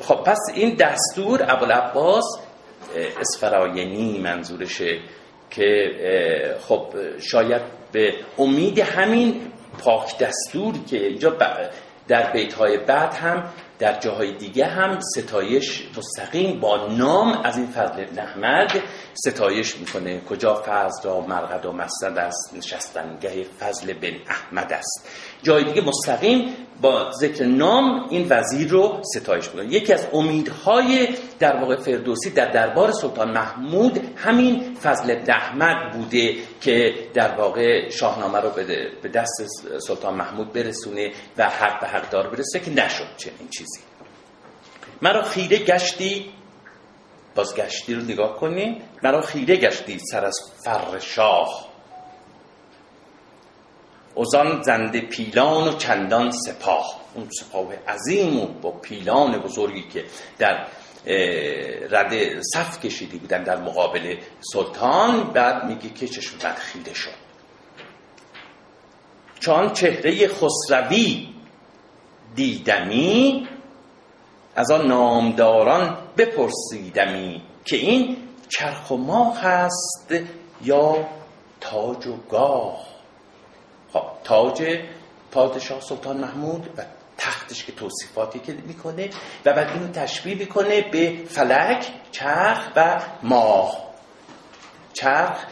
خب 0.00 0.14
پس 0.14 0.38
این 0.54 0.74
دستور 0.74 1.46
ابوالعباس 1.48 2.24
اسفراینی 3.20 4.18
منظورشه 4.18 4.98
که 5.50 5.90
خب 6.60 6.94
شاید 7.20 7.62
به 7.92 8.14
امید 8.38 8.78
همین 8.78 9.40
پاک 9.78 10.18
دستوری 10.18 10.80
که 10.90 11.06
اینجا 11.06 11.30
در 12.08 12.32
بیت 12.32 12.54
های 12.54 12.78
بعد 12.78 13.14
هم 13.14 13.44
در 13.78 14.00
جاهای 14.00 14.32
دیگه 14.32 14.66
هم 14.66 14.98
ستایش 15.16 15.88
مستقیم 15.96 16.60
با 16.60 16.86
نام 16.86 17.40
از 17.44 17.56
این 17.56 17.66
فضل 17.66 18.02
ابن 18.02 18.18
ستایش 19.14 19.76
می‌کنه. 19.76 20.20
کجا 20.20 20.62
فضل 20.66 21.08
را 21.08 21.20
مرقد 21.20 21.66
و 21.66 21.72
مسند 21.72 22.18
است 22.18 22.54
نشستنگه 22.56 23.44
فضل 23.60 23.92
بن 23.92 24.14
احمد 24.28 24.72
است. 24.72 25.08
جای 25.44 25.64
دیگه 25.64 25.82
مستقیم 25.82 26.56
با 26.80 27.10
ذکر 27.20 27.44
نام 27.44 28.06
این 28.10 28.26
وزیر 28.30 28.68
رو 28.68 29.00
ستایش 29.14 29.48
می‌کنه. 29.48 29.72
یکی 29.72 29.92
از 29.92 30.06
امیدهای 30.12 31.08
در 31.38 31.56
واقع 31.56 31.76
فردوسی 31.76 32.30
در 32.30 32.50
دربار 32.50 32.92
سلطان 32.92 33.30
محمود 33.30 34.00
همین 34.16 34.74
فضل 34.74 35.16
احمد 35.28 35.92
بوده 35.92 36.34
که 36.60 36.94
در 37.14 37.34
واقع 37.34 37.90
شاهنامه 37.90 38.40
رو 38.40 38.50
به 39.02 39.08
دست 39.08 39.46
سلطان 39.78 40.14
محمود 40.14 40.52
برسونه 40.52 41.12
و 41.38 41.48
حق 41.48 41.80
به 41.80 41.86
حقدار 41.86 42.26
برسه 42.30 42.60
که 42.60 42.70
نشد 42.70 43.16
چنین 43.16 43.48
چیزی. 43.58 43.80
مرا 45.02 45.22
خیره 45.22 45.58
گشتی 45.58 46.30
بازگشتی 47.34 47.94
رو 47.94 48.02
نگاه 48.02 48.36
کنیم 48.36 48.82
مرا 49.02 49.20
خیره 49.20 49.56
گشتی 49.56 49.98
سر 49.98 50.24
از 50.24 50.36
فر 50.64 50.98
شاه. 50.98 51.63
اوزان 54.14 54.62
زنده 54.62 55.00
پیلان 55.00 55.68
و 55.68 55.72
چندان 55.72 56.30
سپاه. 56.30 57.00
اون 57.14 57.28
سپاه 57.40 57.66
عظیم 57.88 58.40
و 58.40 58.46
با 58.46 58.70
پیلان 58.70 59.38
بزرگی 59.38 59.82
که 59.82 60.04
در 60.38 60.66
رد 61.90 62.40
صف 62.54 62.80
کشیدی 62.80 63.18
بودن 63.18 63.42
در 63.42 63.56
مقابل 63.56 64.16
سلطان 64.40 65.32
بعد 65.32 65.64
میگه 65.64 65.88
که 65.88 66.08
چشم 66.08 66.38
بد 66.38 66.54
خیره 66.54 66.94
شد. 66.94 67.24
چون 69.40 69.72
چهره 69.72 70.28
خسروی 70.28 71.28
دیدمی 72.34 73.48
از 74.56 74.70
آن 74.70 74.86
نامداران 74.86 75.98
بپرسیدمی 76.16 77.42
که 77.64 77.76
این 77.76 78.16
چرخ 78.48 78.90
و 78.90 78.96
ماه 78.96 79.40
هست 79.40 80.14
یا 80.62 81.08
تاج 81.60 82.06
و 82.06 82.16
گاه. 82.30 82.93
خب 83.94 84.02
تاج 84.24 84.78
پادشاه 85.32 85.80
سلطان 85.80 86.16
محمود 86.16 86.68
و 86.76 86.82
تختش 87.18 87.64
که 87.64 87.72
توصیفاتی 87.72 88.38
که 88.38 88.52
می‌کنه 88.52 89.10
و 89.44 89.52
بعد 89.52 89.68
اینو 89.70 89.92
تشبیه 89.92 90.34
می‌کنه 90.34 90.90
به 90.90 91.18
فلک 91.28 91.86
چرخ 92.12 92.70
و 92.76 93.00
ماه. 93.22 93.84
چرخ 94.92 95.44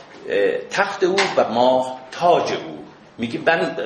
تخت 0.70 1.04
او 1.04 1.16
و 1.36 1.48
ماه 1.48 2.00
تاج 2.10 2.52
او. 2.52 2.84
میگه 3.18 3.40
من 3.46 3.76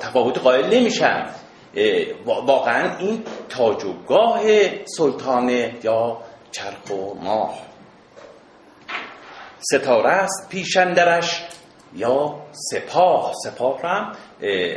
تفاوت 0.00 0.38
قائل 0.38 0.74
نمیشم. 0.74 1.26
واقعا 2.24 2.96
این 2.96 3.24
تاج 3.48 3.84
و 3.84 3.92
گاه 3.92 4.42
سلطانه 4.84 5.74
یا 5.82 6.18
چرخ 6.52 6.90
و 6.90 7.14
ماه. 7.14 7.58
ستاره 9.58 10.10
است 10.10 10.48
پیشندرش. 10.50 11.44
یا 11.96 12.34
سپاه. 12.52 13.32
سپاه 13.44 13.80
هم 13.82 14.12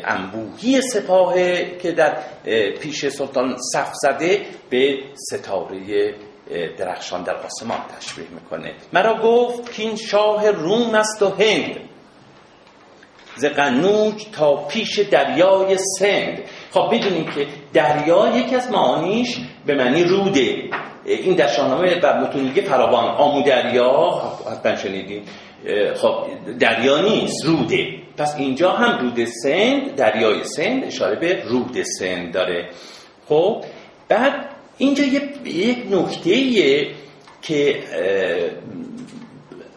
انبوهی 0.05 0.81
سپاه 0.81 1.33
که 1.81 1.91
در 1.91 2.17
پیش 2.81 3.07
سلطان 3.07 3.55
صف 3.73 3.91
زده 3.93 4.41
به 4.69 4.97
ستاره 5.31 6.13
درخشان 6.77 7.23
در 7.23 7.35
آسمان 7.35 7.77
تشبیه 7.99 8.25
می‌کنه. 8.31 8.73
مرا 8.93 9.21
گفت 9.23 9.73
که 9.73 9.83
این 9.83 9.95
شاه 9.95 10.49
روم 10.49 10.95
است 10.95 11.21
و 11.21 11.29
هند. 11.29 11.75
ز 13.35 13.45
قنوج 13.45 14.25
تا 14.31 14.55
پیش 14.55 14.99
دریای 14.99 15.77
سند. 15.77 16.41
خب 16.71 16.89
بدونیم 16.91 17.25
که 17.25 17.47
دریا 17.73 18.37
یکی 18.37 18.55
از 18.55 18.71
معانیش 18.71 19.37
به 19.65 19.75
معنی 19.75 20.03
روده. 20.03 20.69
این 21.05 21.35
در 21.35 21.47
شاهنامه 21.47 21.99
و 22.03 22.13
متونیگه 22.13 22.61
فراوان 22.61 23.05
آمو 23.05 23.43
دریا. 23.43 24.19
حتما 24.51 24.75
شنیدین. 24.75 25.23
خب 25.95 26.27
دریا 26.59 27.01
نیست 27.01 27.45
روده. 27.45 27.99
پس 28.17 28.35
اینجا 28.37 28.71
هم 28.71 28.99
رود 28.99 29.25
سند 29.25 29.95
دریای 29.95 30.43
سند 30.43 30.83
اشاره 30.83 31.19
به 31.19 31.43
رود 31.43 31.83
سند 31.99 32.33
داره. 32.33 32.69
خب 33.27 33.63
بعد 34.07 34.49
اینجا 34.77 35.03
یک 35.45 35.87
نکته 35.91 36.87
که 37.41 37.83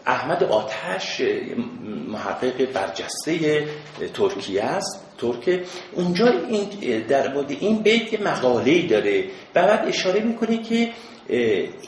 احمد 0.05 0.43
آتش 0.43 1.21
محقق 2.07 2.71
برجسته 2.73 3.63
ترکیه 4.13 4.63
است 4.63 5.05
ترک. 5.17 5.59
اونجا 5.93 6.27
این 6.49 6.67
در 7.07 7.33
مورد 7.33 7.51
این 7.51 7.81
بیت 7.81 8.21
مقاله 8.21 8.87
داره. 8.87 9.23
و 9.55 9.67
بعد 9.67 9.87
اشاره 9.87 10.19
می‌کنه 10.19 10.57
که 10.57 10.89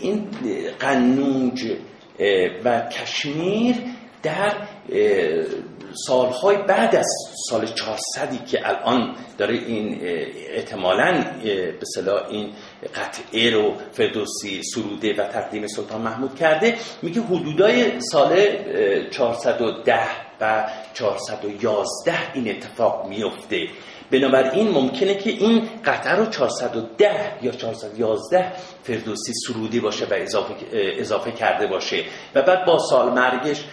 این 0.01 0.27
قنوج 0.79 1.71
و 2.63 2.81
کشمیر 2.81 3.75
در 4.23 4.53
سالهای 6.07 6.57
بعد 6.57 6.95
از 6.95 7.07
سال 7.49 7.65
400 7.65 8.45
که 8.45 8.67
الان 8.67 9.15
داره 9.37 9.53
این 9.55 9.99
احتمالا 10.55 11.25
به 11.79 11.85
صلاح 11.95 12.29
این 12.29 12.49
قطعه 12.95 13.49
رو 13.49 13.73
فردوسی 13.91 14.61
سروده 14.63 15.13
و 15.13 15.27
تقدیم 15.27 15.67
سلطان 15.67 16.01
محمود 16.01 16.35
کرده 16.35 16.75
میگه 17.01 17.21
حدودای 17.21 17.99
سال 17.99 18.47
410 19.11 19.99
و 20.41 20.69
411 20.93 22.33
این 22.33 22.49
اتفاق 22.49 23.07
میفته. 23.07 23.67
بنابراین 24.19 24.71
ممکنه 24.71 25.15
که 25.15 25.29
این 25.29 25.69
قطعه 25.85 26.15
رو 26.15 26.25
410 26.25 27.37
یا 27.41 27.51
411 27.51 28.51
فردوسی 28.83 29.33
سرودی 29.47 29.79
باشه 29.79 30.05
و 30.05 30.13
اضافه, 30.13 30.53
اضافه 30.73 31.31
کرده 31.31 31.67
باشه. 31.67 32.03
و 32.35 32.41
بعد 32.41 32.65
با 32.65 32.79
سال 32.79 33.13
مرگش 33.13 33.63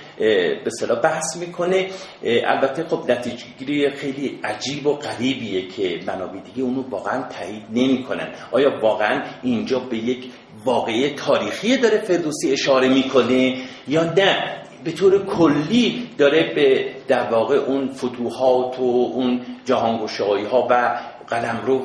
به 0.65 0.71
صلاح 0.81 1.01
بحث 1.01 1.37
می‌کنه. 1.37 1.91
البته 2.23 2.85
خب 2.85 3.11
نتیجه 3.11 3.91
خیلی 3.91 4.41
عجیب 4.45 4.87
و 4.87 4.95
غریبیه 4.95 5.69
که 5.69 6.01
منابع 6.07 6.41
دیگه 6.41 6.63
اونو 6.63 6.83
واقعا 6.91 7.23
تایید 7.23 7.63
نمی‌کنن. 7.71 8.35
آیا 8.53 8.79
واقعا 8.83 9.23
اینجا 9.43 9.79
به 9.79 9.97
یک 9.97 10.25
واقعه 10.65 11.15
تاریخی 11.15 11.77
داره 11.77 11.99
فردوسی 11.99 12.53
اشاره 12.53 12.89
می‌کنه 12.89 13.57
یا 13.89 14.05
نه؟ 14.05 14.62
به 14.85 14.93
طور 14.93 15.25
کلی 15.25 16.09
داره 16.19 16.53
به 16.55 16.85
در 17.09 17.31
واقع 17.31 17.57
اون 17.57 17.89
فتوحات 17.89 18.79
و 18.79 19.11
اون 19.15 19.41
جهانگشایی 19.65 20.45
ها 20.45 20.67
و 20.71 20.99
قلمرو 21.29 21.79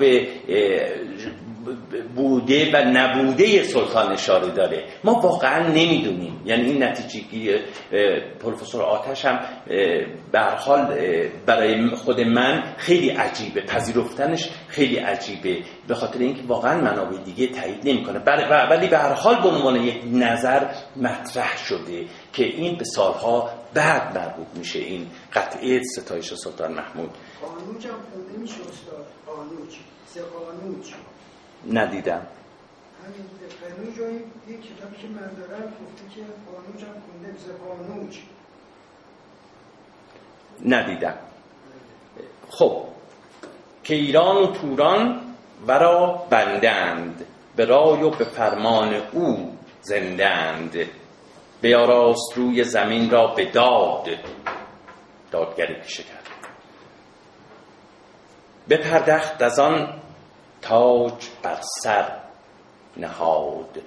بوده 2.16 2.72
و 2.74 2.86
نبوده 2.86 3.64
سلطان 3.64 4.12
اشاره 4.12 4.50
داره. 4.50 4.86
ما 5.04 5.14
واقعا 5.14 5.68
نمی‌دونیم. 5.68 6.42
یعنی 6.46 6.64
این 6.64 6.84
نتیجه 6.84 7.60
پروفسور 8.40 8.82
آتش 8.82 9.26
هم 9.26 9.40
حال 10.58 10.98
برای 11.46 11.90
خود 11.96 12.22
من 12.22 12.74
خیلی 12.78 13.10
عجیبه. 13.10 13.62
پذیرفتنش 13.62 14.50
خیلی 14.68 14.98
عجیبه. 14.98 15.64
به 15.88 15.96
خاطر 15.96 16.20
اینکه 16.20 16.42
واقعا 16.48 16.82
منابع 16.82 17.18
دیگه 17.18 17.48
تایید 17.48 17.90
نمی‌کنه. 17.90 18.20
ولی 18.70 18.88
به 18.88 18.98
هر 18.98 19.14
حال 19.14 19.42
به 19.42 19.50
عنوان 19.50 19.76
یک 19.76 20.02
نظر 20.14 20.66
مطرح 20.96 21.58
شده 21.58 22.06
که 22.34 22.44
این 22.46 22.78
به 22.78 22.84
سالها 22.84 23.50
بعد 23.74 24.18
مربوط 24.18 24.48
میشه 24.56 24.80
این 24.80 25.08
قطعه 25.34 25.82
ستایش 25.84 26.34
سلطان 26.34 26.74
محمود. 26.74 27.10
قانوج 27.42 27.88
هم 27.88 27.94
خونده 28.14 28.38
میشه 28.42 28.54
استاد. 28.54 29.06
قانوج 29.28 29.74
سه 30.06 30.22
قانوج 30.22 30.86
ندیدم. 31.74 32.28
یک 34.48 34.62
که 35.02 35.08
من 35.08 35.34
دارم 35.34 35.64
گفته 35.64 36.16
که 36.16 36.22
قانوج 36.52 36.84
هم 36.84 37.02
قانوج 37.68 38.18
ندیدم. 40.66 41.18
خب 42.50 42.84
که 43.84 43.96
ایران 43.96 44.38
و 44.38 44.52
توران 44.52 45.22
ورا 45.68 46.28
بندند 46.30 47.26
به 47.56 47.66
رای 47.66 48.04
و 48.04 48.10
به 48.10 48.26
فرمان 48.26 48.94
او 49.12 49.58
زندند. 49.82 50.76
بیاراست 51.62 52.34
روی 52.36 52.64
زمین 52.64 53.10
را 53.10 53.28
به 53.28 53.52
داد. 53.52 54.10
دادگری 55.32 55.74
پیشه 55.74 56.04
کرد. 56.04 56.28
به 58.68 58.78
پردخت 58.78 59.42
از 59.42 59.60
آن 59.60 60.02
تاج 60.62 61.14
بر 61.44 61.58
سر 61.62 62.06
نهاد. 62.98 63.80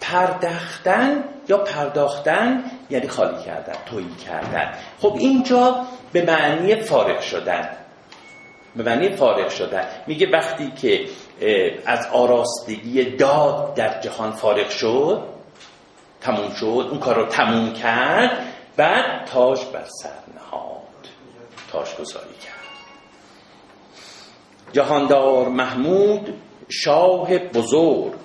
پردختن 0.00 1.24
یا 1.48 1.58
پرداختن 1.58 2.64
یعنی 2.90 3.08
خالی 3.08 3.42
کردن 3.44 3.74
تویی 3.86 4.14
کردن. 4.26 4.74
خب 5.00 5.16
اینجا 5.18 5.86
به 6.12 6.22
معنی 6.22 6.76
فارغ 6.76 7.20
شدن. 7.20 7.68
به 8.76 8.82
معنی 8.82 9.16
فارغ 9.16 9.48
شدن. 9.50 9.88
میگه 10.06 10.30
وقتی 10.30 10.70
که 10.70 11.06
از 11.86 12.06
آراستگی 12.12 13.04
داد 13.04 13.74
در 13.74 14.00
جهان 14.00 14.30
فارغ 14.32 14.70
شد 14.70 15.22
تموم 16.20 16.50
شد 16.50 16.88
اون 16.90 16.98
کار 17.00 17.14
رو 17.14 17.26
تموم 17.26 17.72
کرد 17.72 18.46
بعد 18.76 19.24
تاج 19.26 19.64
بر 19.72 19.84
سر 20.02 20.08
نهاد. 20.34 20.80
تاج 21.72 21.96
گذاری 22.00 22.34
کرد. 22.34 22.59
جهاندار 24.72 25.48
محمود 25.48 26.34
شاه 26.68 27.38
بزرگ 27.38 28.20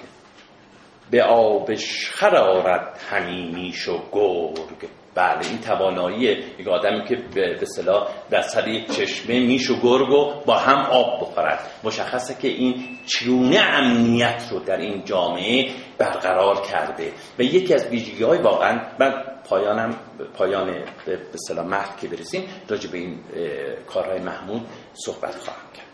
به 1.11 1.23
آبش 1.23 2.09
خرارد 2.11 2.99
همینیش 3.09 3.87
و 3.87 3.99
گرگ. 4.11 4.89
بله 5.15 5.47
این 5.49 5.59
توانایی 5.59 6.21
یک 6.59 6.67
آدمی 6.67 7.05
که 7.05 7.15
به 7.35 7.65
صلاح 7.75 8.07
در 8.29 8.41
سر 8.41 8.67
یک 8.67 8.91
چشمه 8.91 9.39
میش 9.39 9.69
و 9.69 9.75
گرگ 9.81 10.09
و 10.09 10.33
با 10.45 10.57
هم 10.57 10.77
آب 10.77 11.21
بخورد. 11.21 11.59
مشخصه 11.83 12.35
که 12.41 12.47
این 12.47 12.97
چونه 13.05 13.59
امنیت 13.59 14.47
رو 14.51 14.59
در 14.59 14.77
این 14.77 15.05
جامعه 15.05 15.71
برقرار 15.97 16.61
کرده. 16.61 17.11
و 17.39 17.41
یکی 17.41 17.73
از 17.73 17.87
ویژگی 17.87 18.23
های 18.23 18.37
واقعا 18.37 18.81
من 18.99 19.23
پایانم 19.49 19.95
پایان 20.37 20.83
به 21.05 21.37
صلاح 21.47 21.65
محل 21.65 21.97
که 22.01 22.07
برسیم 22.07 22.43
راجع 22.69 22.91
به 22.91 22.97
این 22.97 23.19
کارهای 23.87 24.19
محمود 24.19 24.61
صحبت 24.93 25.35
خواهم 25.35 25.71
کرد. 25.73 25.84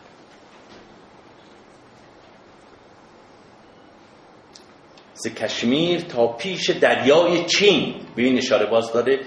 ز 5.24 5.28
کشمیر 5.28 6.02
تا 6.02 6.28
پیش 6.28 6.70
دریای 6.70 7.46
چین. 7.46 7.96
به 8.16 8.24
این 8.24 8.38
اشاره 8.38 8.66
باز 8.66 8.94
داره 8.94 9.20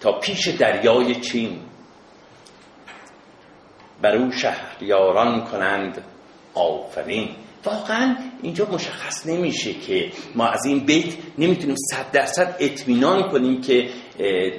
تا 0.00 0.12
پیش 0.12 0.48
دریای 0.48 1.14
چین. 1.14 1.58
بر 4.02 4.16
او 4.16 4.32
شهریاران 4.32 5.44
کنند 5.44 6.04
آفرین. 6.54 7.28
واقعا 7.64 8.16
اینجا 8.42 8.66
مشخص 8.72 9.26
نمیشه 9.26 9.72
که 9.72 10.12
ما 10.34 10.46
از 10.46 10.64
این 10.66 10.78
بیت 10.78 11.14
نمی‌تونیم 11.38 11.76
صد 11.90 12.10
درصد 12.12 12.56
اطمینان 12.58 13.28
کنیم 13.28 13.60
که 13.60 13.88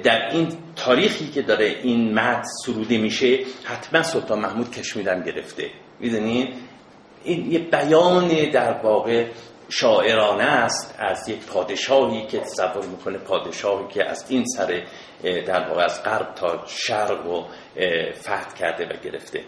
در 0.04 0.30
این 0.32 0.48
تاریخی 0.76 1.26
که 1.26 1.42
داره 1.42 1.76
این 1.82 2.14
مد 2.14 2.44
سروده 2.64 2.98
میشه 2.98 3.38
حتما 3.64 4.02
سلطان 4.02 4.38
محمود 4.40 4.70
کشمیرم 4.70 5.22
گرفته. 5.22 5.70
می‌دونین 6.00 6.54
این 7.24 7.52
یه 7.52 7.58
بیان 7.58 8.50
در 8.50 8.72
واقع 8.82 9.26
شاعرانه 9.72 10.44
است 10.44 10.94
از 10.98 11.28
یک 11.28 11.46
پادشاهی 11.46 12.26
که 12.26 12.38
تصور 12.38 12.86
می‌کنه 12.86 13.18
پادشاهی 13.18 13.88
که 13.88 14.04
از 14.04 14.24
این 14.28 14.44
سر 14.44 14.82
در 15.22 15.68
واقع 15.68 15.84
از 15.84 16.02
غرب 16.02 16.34
تا 16.34 16.66
شرق 16.66 17.26
و 17.26 17.44
فتح 18.20 18.54
کرده 18.58 18.84
و 18.84 19.00
گرفته. 19.04 19.40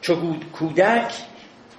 چو 0.00 0.16
کودک 0.52 1.14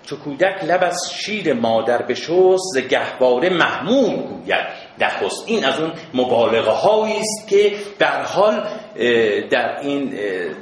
چو 0.06 0.16
کودک 0.16 0.64
لب 0.64 0.84
از 0.84 1.14
شیر 1.14 1.54
مادر 1.54 2.02
بشست 2.02 2.64
ز 2.74 2.78
گهواره 2.78 3.50
محمود 3.50 4.28
گوید 4.28 4.66
نخست. 5.00 5.44
این 5.48 5.66
از 5.66 5.80
اون 5.80 5.94
مبالغه 6.14 6.72
هایی 6.72 7.20
است 7.20 7.48
که 7.50 7.76
در 8.00 8.22
حال 8.22 8.70
در 9.52 9.80
این 9.82 10.10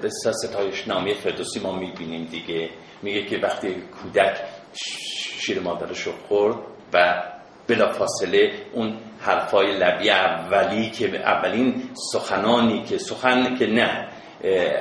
به 0.02 0.10
ستایش 0.44 0.88
نامی 0.88 1.14
فردوسی 1.14 1.60
ما 1.60 1.72
می‌بینیم 1.72 2.26
دیگه. 2.26 2.70
میگه 3.04 3.26
که 3.26 3.38
وقتی 3.38 3.76
کودک 3.76 4.42
شیر 4.74 5.60
مادرش 5.60 6.02
رو 6.02 6.12
خورد 6.28 6.56
و 6.94 7.24
بلا 7.68 7.92
فاصله 7.92 8.52
اون 8.74 8.98
حرفای 9.20 9.78
لبی 9.78 10.10
اولی 10.10 10.90
که 10.90 11.20
اولین 11.20 11.84
سخنانی 12.14 12.84
که 12.84 12.98
سخن 12.98 13.56
که 13.56 13.68
نه 13.68 14.08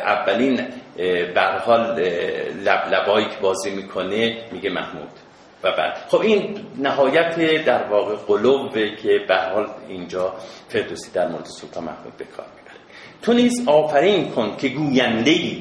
اولین 0.06 0.66
حال 1.64 2.00
لب 2.64 2.94
لبایی 2.94 3.26
که 3.26 3.36
بازی 3.42 3.70
می‌کنه 3.70 4.44
میگه 4.52 4.70
محمود 4.70 5.10
و 5.62 5.72
بعد. 5.72 5.96
خب 6.08 6.20
این 6.20 6.60
نهایت 6.78 7.64
در 7.64 7.82
واقع 7.82 8.16
قلوبه 8.16 8.96
که 8.96 9.20
به 9.28 9.36
حال 9.36 9.66
اینجا 9.88 10.34
فردوسی 10.68 11.10
در 11.10 11.28
مورد 11.28 11.44
سلطان 11.44 11.84
محمود 11.84 12.16
به 12.16 12.24
کار 12.24 12.46
می‌بره. 12.56 12.80
تو 13.22 13.32
نیز 13.32 13.68
آفرین 13.68 14.30
کن 14.30 14.56
که 14.56 14.68
گوینده 14.68 15.56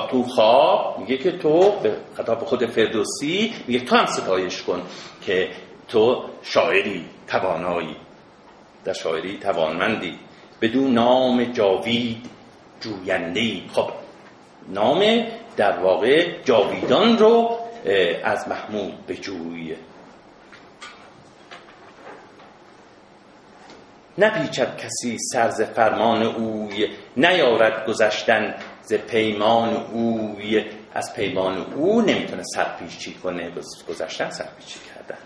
خب 0.00 0.10
تو 0.10 0.22
خواب 0.22 0.98
میگه 0.98 1.16
که 1.16 1.32
تو 1.32 1.70
به 1.82 1.96
خطاب 2.16 2.38
خود 2.38 2.66
فردوسی 2.66 3.52
میگه 3.66 3.84
تو 3.84 3.96
هم 3.96 4.06
ستایش 4.06 4.62
کن 4.62 4.82
که 5.22 5.48
تو 5.88 6.24
شاعری 6.42 7.04
توانایی 7.26 7.96
در 8.84 8.92
شاعری 8.92 9.38
توانمندی 9.38 10.18
بدون 10.60 10.94
نام 10.94 11.44
جاوید 11.44 12.26
جوینده 12.80 13.60
خب 13.72 13.90
نام 14.68 15.26
در 15.56 15.78
واقع 15.78 16.42
جاویدان 16.44 17.18
رو 17.18 17.58
از 18.24 18.48
محمود 18.48 19.06
به 19.06 19.16
جوی 19.16 19.76
نپیچد 24.18 24.76
کسی 24.76 25.16
سرز 25.32 25.62
فرمان 25.62 26.22
اوی 26.22 26.88
نیارد 27.16 27.86
گذشتن 27.86 28.54
ز 28.88 28.94
پیمان 28.94 29.76
اوی 29.76 30.64
از 30.94 31.14
پیمان 31.14 31.74
او 31.74 32.00
نمی‌تونه 32.00 32.42
سرپیچی 32.54 33.14
کنه. 33.14 33.50
گذشتن 33.88 34.30
سرپیچی 34.30 34.78
کردن. 34.88 35.18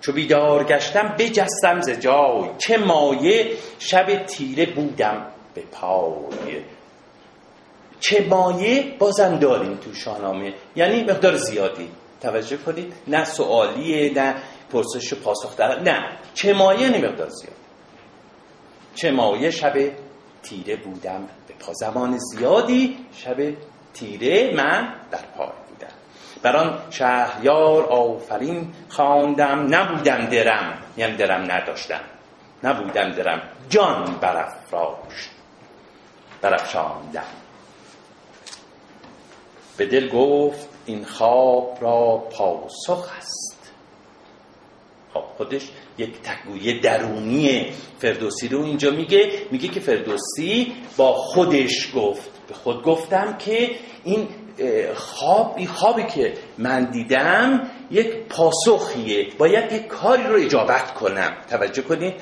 چو 0.00 0.12
بیدار 0.12 0.64
گشتم 0.64 1.14
بجستم 1.18 1.80
ز 1.80 1.90
جای. 1.90 2.50
چه 2.58 2.76
مایه 2.76 3.56
شب 3.78 4.24
تیره 4.26 4.66
بودم 4.66 5.26
به 5.54 5.62
پای. 5.72 6.62
چه 8.00 8.26
مایه؟ 8.28 8.96
بازم 8.98 9.38
داریم 9.38 9.76
تو 9.76 9.94
شاهنامه. 9.94 10.54
یعنی 10.76 11.04
مقدار 11.04 11.36
زیادی. 11.36 11.88
توجه 12.20 12.56
کنید. 12.56 12.92
نه 13.08 13.24
سوالیه 13.24 14.12
نه 14.14 14.34
پرسش 14.72 15.12
و 15.12 15.16
پاسخ 15.16 15.60
نه. 15.60 16.18
چه 16.34 16.52
مایه؟ 16.52 16.88
نه 16.88 16.98
مقدار 16.98 17.28
زیاد. 17.28 17.56
چه 18.94 19.10
مایه 19.10 19.50
شب 19.50 19.74
تیره 20.44 20.76
بودم. 20.76 21.28
به 21.48 21.54
پا 21.54 21.72
زمان 21.72 22.18
زیادی 22.18 23.06
شب 23.12 23.36
تیره 23.94 24.54
من 24.56 24.94
در 25.10 25.18
پای 25.36 25.46
بودم. 25.46 25.92
بران 26.42 26.78
شهریار 26.90 27.84
آفرین 27.84 28.72
خواندم. 28.88 29.74
نبودم 29.74 30.26
درم. 30.26 30.78
یعنی 30.96 31.16
درم 31.16 31.52
نداشتم. 31.52 32.00
نبودم 32.64 33.10
درم. 33.10 33.42
جان 33.68 34.18
برافراشت 34.20 35.30
برافشاندم. 36.40 37.24
به 39.76 39.86
دل 39.86 40.08
گفت 40.08 40.68
این 40.86 41.04
خواب 41.04 41.78
را 41.80 42.16
پاسخ 42.16 43.08
است. 43.18 43.72
خب 45.14 45.22
خودش 45.36 45.70
یک 45.98 46.10
تگویه 46.22 46.80
درونی 46.80 47.66
فردوسی 47.98 48.48
رو 48.48 48.64
اینجا 48.64 48.90
میگه. 48.90 49.30
میگه 49.50 49.68
که 49.68 49.80
فردوسی 49.80 50.72
با 50.96 51.12
خودش 51.12 51.92
گفت. 51.94 52.30
به 52.48 52.54
خود 52.54 52.82
گفتم 52.82 53.36
که 53.38 53.70
این 54.04 54.28
خواب 54.94 55.54
این 55.56 55.66
خوابی 55.66 56.04
که 56.04 56.32
من 56.58 56.90
دیدم 56.90 57.70
یک 57.90 58.06
پاسخیه. 58.28 59.26
باید 59.38 59.72
یک 59.72 59.86
کاری 59.86 60.22
رو 60.22 60.36
اجابت 60.36 60.94
کنم. 60.94 61.36
توجه 61.50 61.82
کنید. 61.82 62.14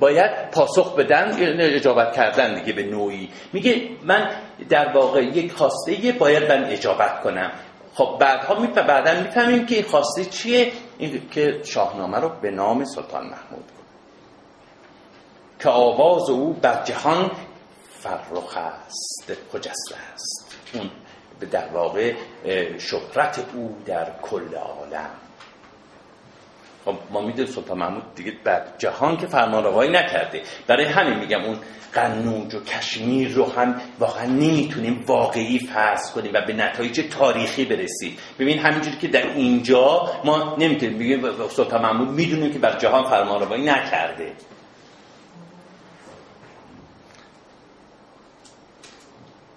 باید 0.00 0.50
پاسخ 0.50 0.96
بدن 0.96 1.60
اجابت 1.60 2.16
کردن 2.16 2.60
دیگه 2.60 2.72
به 2.72 2.82
نوعی. 2.82 3.28
میگه 3.52 3.88
من 4.04 4.30
در 4.68 4.92
واقع 4.94 5.22
یک 5.22 5.52
خواسته 5.52 6.12
باید 6.18 6.52
من 6.52 6.64
اجابت 6.64 7.20
کنم. 7.20 7.52
خب 7.94 8.16
بعدها 8.20 8.60
می 8.60 8.66
بعدا 8.66 9.20
می‌فهمیم 9.20 9.66
که 9.66 9.74
این 9.74 9.84
خواسته 9.84 10.24
چیه؟ 10.24 10.72
این 10.98 11.28
که 11.30 11.60
شاهنامه 11.64 12.18
رو 12.18 12.28
به 12.28 12.50
نام 12.50 12.84
سلطان 12.84 13.24
محمود 13.24 13.64
که 15.60 15.68
آواز 15.68 16.30
او 16.30 16.52
بر 16.52 16.84
جهان 16.84 17.30
فرخ 18.00 18.56
است. 18.56 19.32
خجسته 19.52 19.96
است؟ 20.14 20.56
اون 20.74 20.90
در 21.50 21.68
واقع 21.68 22.14
شهرت 22.78 23.44
او 23.54 23.76
در 23.86 24.20
کل 24.22 24.54
عالم. 24.54 25.10
خب 26.90 26.98
ما 27.10 27.20
می‌دونیم 27.20 27.52
سلطان 27.52 27.78
محمود 27.78 28.14
دیگه 28.14 28.32
بر 28.44 28.62
جهان 28.78 29.16
که 29.16 29.26
فرمان 29.26 29.96
نکرده. 29.96 30.42
برای 30.66 30.84
همین 30.84 31.18
میگم 31.18 31.44
اون 31.44 31.58
قنوج 31.92 32.54
و 32.54 32.64
کشمیر 32.64 33.32
رو 33.32 33.52
هم 33.52 33.80
واقعا 33.98 34.26
نمی‌تونیم 34.26 35.04
واقعی 35.06 35.58
فرض 35.58 36.10
کنیم 36.10 36.30
و 36.34 36.40
به 36.40 36.52
نتایج 36.52 37.00
تاریخی 37.10 37.64
برسیم. 37.64 38.16
ببین 38.38 38.58
همینجوری 38.58 38.96
که 38.96 39.08
در 39.08 39.26
اینجا 39.26 40.10
ما 40.24 40.56
نمی‌تونیم 40.58 40.98
بگیم 40.98 41.48
سلطان 41.48 41.82
محمود 41.82 42.08
می‌دونیم 42.08 42.52
که 42.52 42.58
بر 42.58 42.78
جهان 42.78 43.04
فرمان 43.04 43.68
نکرده. 43.68 44.32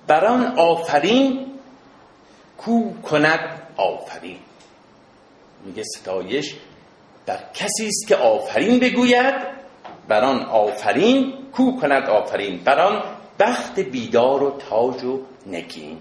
بران 0.08 0.46
آفرین 0.58 1.48
کو 2.58 2.94
کند 3.02 3.62
آفرین. 3.78 4.38
میگه 5.66 5.84
ستایش 5.84 6.56
در 7.26 7.40
کسی 7.54 7.88
است 7.88 8.08
که 8.08 8.16
آفرین 8.16 8.80
بگوید 8.80 9.36
بران 10.08 10.44
آفرین 10.44 11.34
کو 11.52 11.80
کند 11.82 12.10
آفرین 12.10 12.64
بران 12.64 13.04
بخت 13.40 13.80
بیدار 13.80 14.44
و 14.44 14.58
تاج 14.70 15.04
و 15.04 15.20
نگین. 15.48 16.00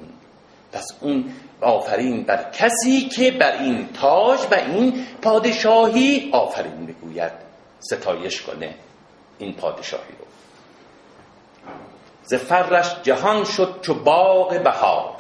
پس 0.73 0.87
اون 1.01 1.25
آفرین 1.61 2.23
بر 2.23 2.51
کسی 2.51 3.09
که 3.09 3.31
بر 3.31 3.63
این 3.63 3.89
تاج 3.93 4.41
و 4.51 4.55
این 4.55 5.07
پادشاهی 5.23 6.31
آفرین 6.33 6.87
بگوید. 6.87 7.33
ستایش 7.79 8.43
کنه 8.43 8.75
این 9.39 9.55
پادشاهی 9.55 10.13
رو. 10.19 10.27
ز 12.25 12.35
فرش 12.35 12.97
جهان 13.03 13.45
شد 13.45 13.79
چو 13.83 13.95
باغ 13.95 14.63
بهار. 14.63 15.15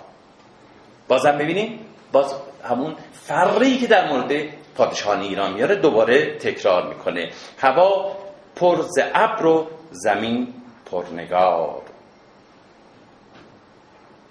بازم 1.08 1.38
ببینیم 1.38 1.78
باز 2.12 2.34
همون 2.64 2.94
فری 3.12 3.78
که 3.78 3.86
در 3.86 4.08
مورد 4.12 4.61
پادشاهان 4.76 5.20
ایران 5.20 5.52
میاره 5.52 5.74
دوباره 5.76 6.38
تکرار 6.38 6.88
می‌کنه. 6.88 7.30
هوا 7.58 8.16
پر 8.56 8.82
ز 8.82 8.98
ابر 9.14 9.46
و 9.46 9.66
زمین 9.90 10.54
پرنگار 10.90 11.82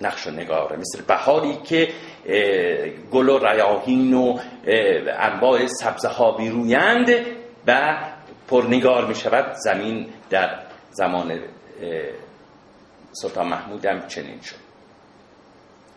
نقش 0.02 0.28
و 0.28 0.32
نگاره. 0.32 0.78
مثل 0.78 1.02
بهاری 1.02 1.56
که 1.56 1.94
گل 3.12 3.30
و 3.30 3.48
ریاهین 3.48 4.14
و 4.14 4.40
انواع 5.20 5.68
سبزه 5.68 6.08
ها 6.08 6.32
بیرویند 6.32 7.10
و 7.68 7.98
پرنگار 8.48 9.06
می 9.06 9.16
شود 9.16 9.54
زمین 9.54 10.10
در 10.30 10.60
زمان 10.92 11.40
سلطان 13.12 13.48
محمود 13.48 13.86
هم 13.86 14.08
چنین 14.08 14.42
شد. 14.42 14.56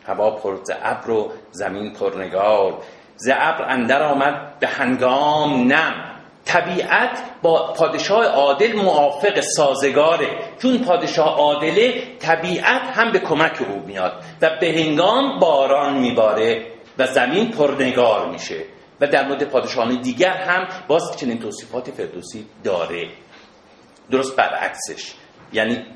هوا 0.06 0.30
پر 0.30 0.58
ابر 0.82 1.10
و 1.10 1.32
زمین 1.50 1.92
پرنگار 1.92 2.82
ز 3.16 3.28
ابر 3.32 3.64
اندر 3.68 4.02
آمد 4.02 4.58
به 4.60 4.66
هنگام 4.66 5.72
نم. 5.72 6.10
طبیعت 6.44 7.22
با 7.42 7.72
پادشاه 7.72 8.24
عادل 8.24 8.76
موافق 8.76 9.40
سازگاره. 9.40 10.28
چون 10.62 10.78
پادشاه 10.78 11.36
عادله 11.36 12.02
طبیعت 12.18 12.82
هم 12.82 13.12
به 13.12 13.18
کمک 13.18 13.62
او 13.68 13.86
میاد 13.86 14.12
و 14.42 14.50
به 14.60 14.72
هنگام 14.72 15.38
باران 15.38 15.98
میباره 15.98 16.66
و 16.98 17.06
زمین 17.06 17.50
پرنگار 17.50 18.30
میشه. 18.30 18.64
و 19.00 19.06
در 19.06 19.28
مورد 19.28 19.44
پادشاهان 19.44 20.00
دیگر 20.00 20.36
هم 20.36 20.68
باز 20.88 21.16
چنین 21.16 21.38
توصیفات 21.38 21.90
فردوسی 21.90 22.46
داره. 22.64 23.08
درست 24.10 24.36
برعکسش. 24.36 25.14
یعنی 25.52 25.86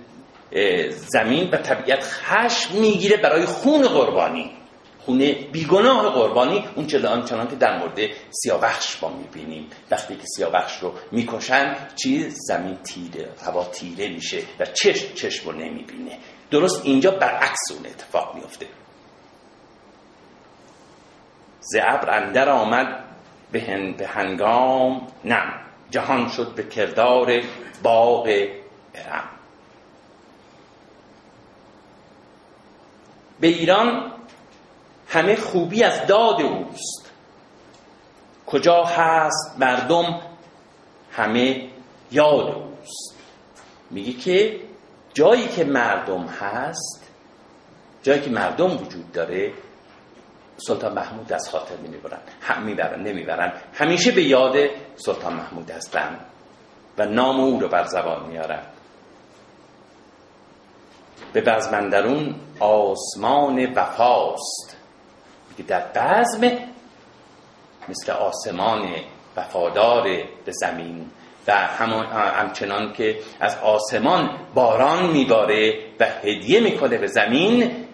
زمین 0.91 1.51
و 1.51 1.57
طبیعت 1.57 2.03
خشم 2.03 2.75
می‌گیره 2.81 3.17
برای 3.17 3.47
خون 3.47 3.89
قربانی. 3.89 4.58
خون 5.09 5.35
بیگناه 5.53 6.11
قربانی 6.11 6.65
اون 6.75 6.87
چه 6.87 7.09
آنچنان 7.09 7.49
که 7.49 7.57
در 7.57 7.79
مورد 7.79 8.11
سیاوخش 8.31 8.97
با 8.97 9.09
می‌بینیم. 9.09 9.71
وقتی 9.91 10.17
که 10.17 10.25
سیاوخش 10.37 10.79
رو 10.79 10.93
می‌کشن 11.13 11.77
چی 11.97 12.31
زمین 12.31 12.77
تیره 12.77 13.29
هوا 13.45 13.65
تیره 13.65 14.09
میشه 14.09 14.43
و 14.61 14.67
چشم 14.67 15.15
چشم 15.15 15.51
رو 15.51 15.57
نمی‌بینه. 15.57 16.19
درست 16.51 16.85
اینجا 16.85 17.11
برعکس 17.11 17.71
اون 17.71 17.87
اتفاق 17.87 18.35
میفته 18.35 18.67
زعبر 21.61 22.11
اندر 22.11 22.49
آمد 22.49 23.05
به, 23.53 23.95
به 23.99 24.07
هنگام 24.07 25.07
نم. 25.25 25.61
جهان 25.91 26.29
شد 26.29 26.55
به 26.55 26.63
کردار 26.63 27.43
باغ 27.83 28.29
ارم. 28.95 29.29
به 33.41 33.47
ایران 33.47 34.18
همه 35.09 35.37
خوبی 35.37 35.83
از 35.85 36.07
داد 36.07 36.43
اوست. 36.43 37.13
کجا 38.47 38.85
هست 38.85 39.57
مردم 39.59 40.21
همه 41.13 41.71
یاد 42.11 42.55
اوست. 42.55 43.15
میگه 43.91 44.13
که 44.13 44.61
جایی 45.15 45.49
که 45.49 45.65
مردم 45.65 46.23
هست 46.23 47.11
جایی 48.03 48.21
که 48.21 48.31
مردم 48.31 48.77
وجود 48.77 49.13
داره 49.13 49.53
سلطان 50.57 50.93
محمود 50.93 51.33
از 51.33 51.49
خاطر 51.51 51.77
می‌برن 51.77 52.19
هم 52.41 52.63
می‌برن 52.63 53.03
نمی‌برن. 53.03 53.53
همیشه 53.75 54.13
به 54.13 54.23
یاد 54.23 54.57
سلطان 54.97 55.33
محمود 55.33 55.71
هستن 55.71 56.21
و 56.99 57.07
نام 57.07 57.41
او 57.41 57.61
رو 57.61 57.69
بر 57.69 57.85
زبان 57.85 58.27
میارن. 58.27 58.63
به 61.33 61.41
بزمندرون 61.41 62.35
آسمان 62.61 63.73
وفاست. 63.75 64.78
که 65.59 65.65
در 65.65 65.81
بزم 65.81 66.59
مثل 67.89 68.13
آسمان 68.13 68.95
وفادار 69.37 70.05
به 70.45 70.53
زمین 70.53 71.11
و 71.47 71.53
همچنان 71.53 72.93
که 72.93 73.19
از 73.41 73.57
آسمان 73.59 74.39
باران 74.55 75.11
میباره 75.11 75.75
و 76.01 76.05
هدیه 76.05 76.61
می‌کنه 76.61 76.99
به 76.99 77.07
زمین 77.07 77.87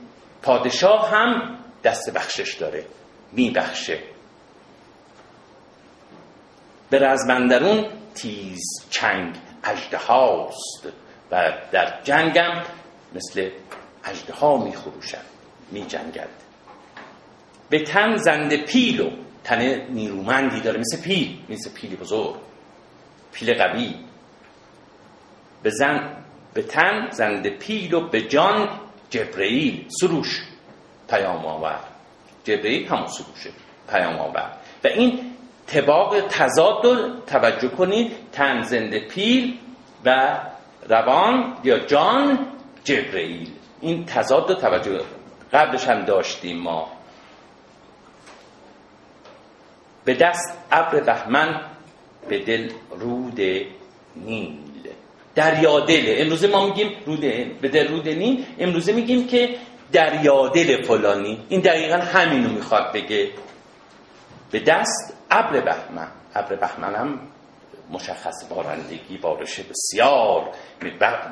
پادشاه 0.43 1.11
هم 1.11 1.59
دست 1.85 2.15
بخشش 2.15 2.55
داره 2.55 2.85
میبخشه. 3.33 3.99
به 6.91 6.99
رزمندرون 6.99 7.87
تیز 8.15 8.61
چنگ 8.91 9.37
اجده 9.65 9.99
هاست 9.99 10.89
و 11.31 11.53
در 11.73 12.01
جنگم 12.03 12.63
مثل 13.15 13.51
اجده 14.05 14.33
ها 14.33 14.57
می 14.57 14.73
خروشد 14.73 15.25
می 15.73 15.87
جنگد 15.87 16.44
به 17.71 17.79
تن 17.79 18.17
زنده 18.17 18.57
پیل 18.57 19.01
و 19.01 19.11
تن 19.45 19.91
نیرومندی 19.91 20.61
داره. 20.61 20.81
مثل 20.81 21.03
پیل 21.03 21.39
مثل 21.49 21.71
پیل 21.75 21.97
بزرگ 21.97 22.35
پیل 23.33 23.55
قوی. 23.55 23.95
به 25.63 25.71
زن 25.71 26.11
به 26.55 26.63
تن 26.63 27.09
زنده 27.11 27.51
پیل 27.51 27.95
و 27.95 28.09
به 28.09 28.23
جان 28.23 28.69
جبرئیل 29.11 29.87
سروش 30.01 30.43
پیام 31.09 31.47
آور. 31.47 31.81
جبرئیل 32.45 32.89
همون 32.89 33.07
سروشه 33.07 33.51
پیام 33.91 34.17
آور. 34.17 34.51
و 34.85 34.87
این 34.87 35.21
تباق 35.67 36.21
تضاد 36.21 36.85
رو 36.85 37.21
توجه 37.27 37.69
کنید 37.69 38.13
تن 38.33 38.63
زنده 38.63 39.01
پیل 39.01 39.59
و 40.05 40.39
روان 40.89 41.57
یا 41.65 41.79
جان 41.79 42.47
جبرئیل 42.85 43.49
این 43.81 44.05
تضاد 44.05 44.51
رو 44.51 44.55
توجه 44.55 45.01
قبلش 45.53 45.89
هم 45.89 46.05
داشتیم 46.05 46.59
ما. 46.59 46.89
به 50.05 50.15
دست 50.15 50.59
ابر 50.73 51.01
بهمن 51.01 51.61
به 52.29 52.39
دل 52.39 52.71
رود 52.91 53.41
نیل. 54.17 54.59
دریا 55.35 55.81
دل. 55.81 56.15
امروزه 56.19 56.47
ما 56.47 56.67
میگیم 56.67 56.91
رود 57.07 57.21
به 57.61 57.69
دل 57.69 57.89
رود 57.89 58.09
نیل. 58.09 58.47
امروزه 58.59 58.93
میگیم 58.93 59.27
که 59.27 59.57
دریا 59.93 60.49
دل 60.49 60.83
فلانی. 60.83 61.39
این 61.49 61.61
دقیقا 61.61 61.97
همینو 61.97 62.49
می‌خواد 62.49 62.93
بگه. 62.93 63.31
به 64.51 64.61
دست 64.61 65.17
ابر 65.31 65.61
بهمن. 65.61 66.09
ابر 66.35 66.57
بهمن 66.57 66.95
هم 66.95 67.21
مشخص 67.91 68.49
بارندگی 68.51 69.19
بارش 69.19 69.61
بسیار 69.61 70.51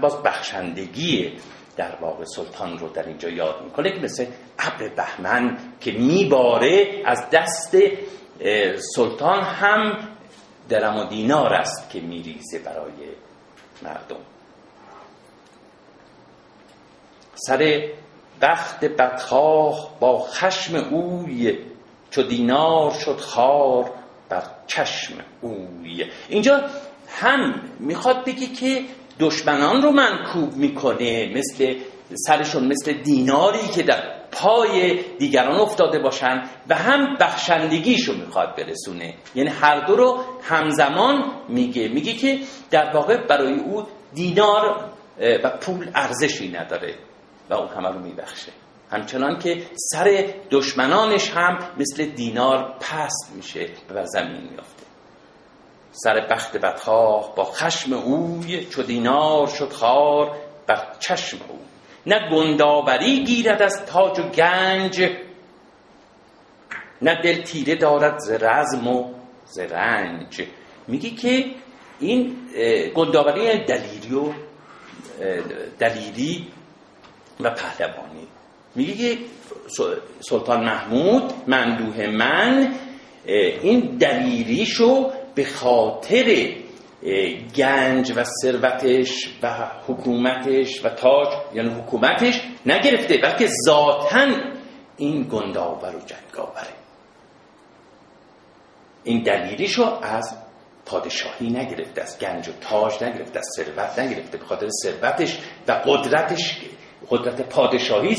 باز 0.00 0.22
بخشندگیه 0.22 1.32
در 1.76 1.96
واقع 2.00 2.24
سلطان 2.24 2.78
رو 2.78 2.88
در 2.88 3.06
اینجا 3.06 3.28
یاد 3.28 3.62
می‌کنه 3.64 3.92
که 3.92 4.00
مثل 4.00 4.26
ابر 4.58 4.88
بهمن 4.88 5.58
که 5.80 5.92
میباره 5.92 7.02
از 7.04 7.30
دست 7.32 7.76
سلطان 8.96 9.42
هم 9.42 10.08
درم 10.68 10.96
و 10.96 11.04
دینار 11.04 11.54
است 11.54 11.90
که 11.90 12.00
میریزه 12.00 12.58
برای 12.58 12.92
مردم. 13.82 14.16
سر 17.34 17.88
بخت 18.42 18.84
بدخواه 18.84 19.96
با 20.00 20.18
خشم 20.18 20.74
اوی 20.76 21.58
چو 22.10 22.22
دینار 22.22 22.90
شد 22.90 23.18
خار 23.18 23.90
بر 24.28 24.42
چشم 24.66 25.14
اوی. 25.40 26.04
اینجا 26.28 26.60
هم 27.08 27.62
می‌خواد 27.78 28.24
بگی 28.26 28.46
که 28.46 28.82
دشمنان 29.20 29.82
رو 29.82 29.90
منکوب 29.90 30.56
می‌کنه 30.56 31.34
مثل 31.36 31.74
سرشون 32.14 32.66
مثل 32.66 32.92
دیناری 32.92 33.68
که 33.68 33.82
در 33.82 34.21
پای 34.32 35.02
دیگران 35.18 35.60
افتاده 35.60 35.98
باشن 35.98 36.42
و 36.68 36.74
هم 36.74 37.16
بخشندگیشو 37.20 38.12
می‌خواد 38.12 38.56
برسونه. 38.56 39.14
یعنی 39.34 39.50
هر 39.50 39.86
دو 39.86 39.96
رو 39.96 40.24
همزمان 40.42 41.32
میگه. 41.48 41.88
میگه 41.88 42.12
که 42.12 42.38
در 42.70 42.90
واقع 42.94 43.26
برای 43.26 43.60
او 43.60 43.86
دینار 44.14 44.90
و 45.44 45.50
پول 45.60 45.90
ارزشی 45.94 46.48
نداره 46.48 46.94
و 47.50 47.54
اون 47.54 47.68
همه 47.68 47.88
رو 47.88 47.98
میبخشه. 47.98 48.52
همچنان 48.90 49.38
که 49.38 49.62
سر 49.74 50.34
دشمنانش 50.50 51.30
هم 51.30 51.58
مثل 51.78 52.04
دینار 52.04 52.74
پست 52.80 53.32
میشه 53.36 53.66
و 53.94 54.04
زمین 54.06 54.48
میافته. 54.50 54.82
سر 55.92 56.26
بخت 56.30 56.56
بدخواه 56.56 57.34
با 57.36 57.44
خشم 57.44 57.92
اوی 57.92 58.64
چو 58.64 58.82
دینار 58.82 59.46
شد 59.46 59.72
خار 59.72 60.36
بر 60.66 60.86
چشم 61.00 61.38
او 61.48 61.58
نه 62.06 62.30
گنداوری 62.30 63.24
گیرد 63.24 63.62
از 63.62 63.86
تاج 63.86 64.18
و 64.18 64.22
گنج 64.22 65.10
نه 67.02 67.22
دل 67.22 67.42
تیره 67.42 67.74
دارد 67.74 68.18
ز 68.18 68.30
رزم 68.30 68.88
و 68.88 69.14
ز 69.44 69.58
رنج. 69.58 70.42
میگی 70.88 71.10
که 71.10 71.44
این 72.00 72.36
گنداوری 72.94 73.64
دلیری 73.64 74.14
و 74.14 74.32
دلیری 75.78 76.46
و 77.40 77.50
پهلوانی. 77.50 78.26
میگه 78.74 78.94
که 78.94 79.18
سلطان 80.20 80.64
محمود 80.64 81.32
مندوه 81.46 82.06
من 82.06 82.74
این 83.26 83.80
دلیریشو 83.80 85.10
به 85.34 85.44
خاطر 85.44 86.54
گنج 87.56 88.12
و 88.16 88.24
ثروتش 88.24 89.28
و 89.42 89.68
حکومتش 89.86 90.84
و 90.84 90.88
تاج 90.88 91.28
یعنی 91.54 91.68
حکومتش 91.68 92.42
نگرفته 92.66 93.18
بلکه 93.18 93.48
ذاتا 93.66 94.26
این 94.96 95.22
گنداور 95.22 95.96
و 95.96 96.00
جنگاوره 96.00 96.72
این 99.04 99.22
دلیریشو 99.22 99.98
از 100.02 100.36
پادشاهی 100.86 101.50
نگرفته 101.50 102.02
از 102.02 102.18
گنج 102.18 102.48
و 102.48 102.52
تاج 102.60 103.02
نگرفته 103.02 103.38
از 103.38 103.48
ثروت 103.56 103.98
نگرفته 103.98 104.38
به 104.38 104.44
خاطر 104.44 104.68
ثروتش 104.82 105.38
و 105.68 105.72
قدرتش. 105.72 106.60
قدرت 107.10 107.48
پادشاهی 107.48 108.16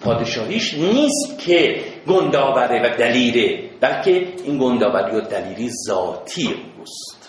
پادشاهیش 0.00 0.74
نیست 0.74 1.38
که 1.38 1.84
گنداوره 2.06 2.82
و 2.86 2.96
دلیره 2.96 3.70
بلکه 3.80 4.10
این 4.44 4.58
گنداوری 4.58 5.16
و 5.16 5.20
دلیری 5.20 5.70
ذاتی 5.86 6.54
اوست. 6.78 7.21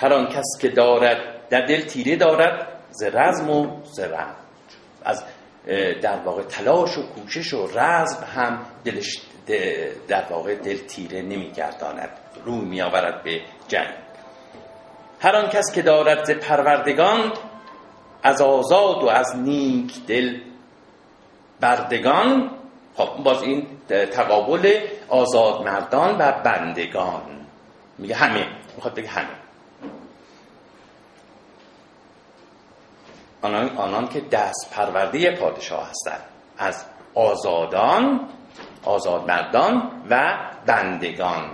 هر 0.00 0.12
آن 0.12 0.26
کس 0.26 0.46
که 0.60 0.68
دارد 0.68 1.48
در 1.50 1.66
دل 1.66 1.80
تیره 1.80 2.16
دارد 2.16 2.66
ز 2.90 3.02
رزم 3.02 3.50
و 3.50 3.84
ز 3.84 4.00
رنج. 4.00 4.34
از 5.04 5.24
در 6.02 6.16
واقع 6.24 6.42
تلاش 6.42 6.98
و 6.98 7.02
کوشش 7.02 7.54
و 7.54 7.66
رزم 7.66 8.24
هم 8.36 8.66
دلش 8.84 9.20
در 10.08 10.24
واقع 10.30 10.54
دل 10.54 10.76
تیره 10.76 11.22
نمیگرداند. 11.22 12.08
روی 12.44 12.60
میآورد 12.60 13.22
به 13.22 13.40
جنگ. 13.68 13.94
هر 15.20 15.36
آن 15.36 15.48
کس 15.48 15.72
که 15.74 15.82
دارد 15.82 16.24
ز 16.24 16.30
پروردگان 16.30 17.32
از 18.22 18.42
آزاد 18.42 19.02
و 19.02 19.08
از 19.08 19.36
نیک 19.36 20.06
دل 20.06 20.40
بردگان 21.60 22.50
خب 22.94 23.22
باز 23.24 23.42
این 23.42 23.66
تقابل 23.88 24.80
آزاد 25.08 25.62
مردان 25.62 26.18
و 26.18 26.32
بندگان. 26.44 27.46
میگه 27.98 28.14
همه 28.14 28.46
می‌خواد 28.76 28.94
بگه 28.94 29.08
همه. 29.08 29.49
آنان, 33.42 33.76
آنان 33.76 34.08
که 34.08 34.20
دست 34.20 34.70
پرورده 34.72 35.36
پادشاه 35.36 35.88
هستند. 35.90 36.20
از 36.58 36.84
آزادان 37.14 38.28
آزاد 38.84 39.26
مردان 39.28 39.90
و 40.10 40.38
بندگان. 40.66 41.50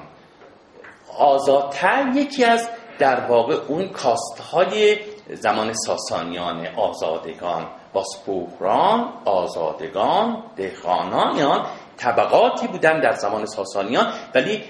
آزادتر 1.19 2.13
یکی 2.15 2.45
از 2.45 2.69
در 2.99 3.21
واقع 3.21 3.55
اون 3.69 3.89
کاستهای 3.89 4.99
زمان 5.35 5.73
ساسانیان 5.73 6.67
آزادگان. 6.67 7.67
باسپوهران 7.93 9.13
آزادگان 9.25 10.43
دهخانان 10.57 11.37
یا 11.37 11.67
طبقاتی 11.99 12.67
بودن 12.67 13.01
در 13.01 13.13
زمان 13.13 13.47
ساسانیان 13.47 14.13
ولی 14.35 14.63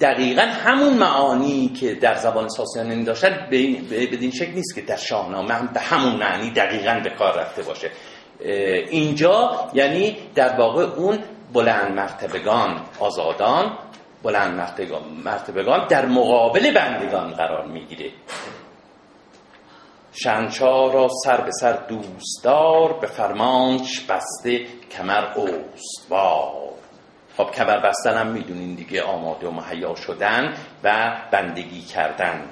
دقیقا 0.00 0.42
همون 0.42 0.94
معانی 0.94 1.68
که 1.68 1.94
در 1.94 2.14
زبان 2.14 2.48
ساسانیان 2.48 3.04
داشتن 3.04 3.46
بدین 3.90 4.30
شکل 4.30 4.52
نیست 4.52 4.74
که 4.74 4.80
در 4.80 4.96
شاهنامه 4.96 5.54
هم 5.54 5.66
به 5.66 5.80
همون 5.80 6.16
معنی 6.16 6.50
دقیقا 6.50 7.00
به 7.04 7.10
کار 7.10 7.38
رفته 7.38 7.62
باشه. 7.62 7.90
اینجا 8.90 9.70
یعنی 9.74 10.16
در 10.34 10.56
واقع 10.58 10.82
اون 10.82 11.18
بلند 11.52 11.92
مرتبگان 11.94 12.80
آزادان 13.00 13.78
بلند 14.22 14.80
مرتبگان 15.24 15.86
در 15.86 16.06
مقابل 16.06 16.74
بندگان 16.74 17.30
قرار 17.30 17.66
می‌گیره. 17.66 18.10
شنچا 20.12 20.86
را 20.86 21.08
سر 21.24 21.40
به 21.40 21.50
سر 21.50 21.72
دوستدار 21.72 22.92
به 23.00 23.06
فرمانش 23.06 24.00
بسته 24.00 24.66
کمر 24.90 25.24
اوستوار 25.34 26.66
خب 27.36 27.50
کمر 27.50 27.78
بستن 27.78 28.18
هم 28.18 28.26
می‌دونین 28.26 28.74
دیگه 28.74 29.02
آماده 29.02 29.46
و 29.46 29.50
مهیا 29.50 29.94
شدن 29.94 30.54
و 30.84 31.16
بندگی 31.30 31.82
کردن. 31.82 32.48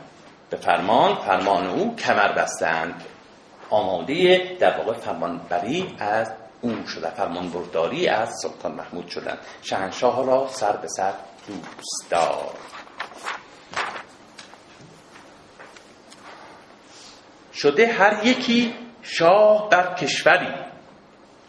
به 0.50 0.56
فرمان 0.56 1.14
فرمان 1.14 1.66
او 1.66 1.96
کمر 1.96 2.32
بستند 2.32 3.04
آماده 3.70 4.38
در 4.60 4.78
واقع 4.78 4.92
فرمانبری 4.92 5.96
از 5.98 6.32
اون 6.60 6.86
شده 6.86 7.10
فرمان 7.10 7.50
برداری 7.50 8.08
از 8.08 8.34
سلطان 8.42 8.72
محمود 8.72 9.08
شدن. 9.08 9.38
شهنشاه 9.62 10.26
را 10.26 10.48
سر 10.48 10.76
به 10.76 10.88
سر 10.88 11.12
دوستدار. 11.46 12.54
شده 17.54 17.86
هر 17.86 18.26
یکی 18.26 18.74
شاه 19.02 19.68
بر 19.68 19.94
کشوری. 19.94 20.73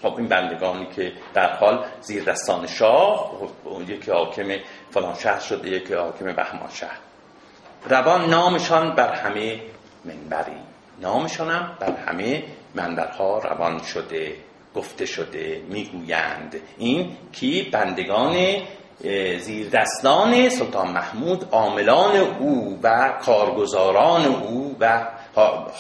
خب 0.06 0.18
این 0.18 0.28
بندگانی 0.28 0.88
که 0.96 1.12
در 1.34 1.54
حال 1.54 1.86
زیر 2.02 2.24
دستان 2.24 2.68
شاه 2.68 3.32
اون 3.64 3.82
یکی 3.82 4.12
حاکم 4.12 4.48
فلان 4.92 5.16
شهر 5.16 5.40
شده 5.40 5.70
یکی 5.70 5.94
حاکم 5.94 6.26
بهمان 6.26 6.70
شهر. 6.74 6.98
روان 7.90 8.30
نامشان 8.30 8.96
بر 8.96 9.14
همه 9.14 9.60
منبری. 10.06 10.60
نامشان 11.02 11.50
هم 11.50 11.78
بر 11.80 11.92
همه 11.92 12.44
منبرها 12.76 13.40
روان 13.40 13.84
شده 13.84 14.36
گفته 14.76 15.06
شده 15.06 15.62
می‌گویند. 15.70 16.56
این 16.78 17.18
کی؟ 17.32 17.70
بندگان 17.72 18.36
زیر 19.40 19.70
دستان 19.70 20.50
سلطان 20.50 20.92
محمود 20.92 21.50
عاملان 21.52 22.16
او 22.16 22.80
و 22.84 23.14
کارگزاران 23.22 24.26
او 24.26 24.78
و 24.80 25.08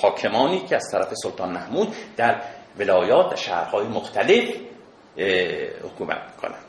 حاکمانی 0.01 0.59
که 0.59 0.75
از 0.75 0.91
طرف 0.91 1.13
سلطان 1.13 1.51
محمود 1.51 1.95
در 2.17 2.35
ولایات 2.79 3.33
و 3.33 3.35
شهرهای 3.35 3.87
مختلف 3.87 4.43
حکومت 5.83 6.21
می‌کنند 6.35 6.65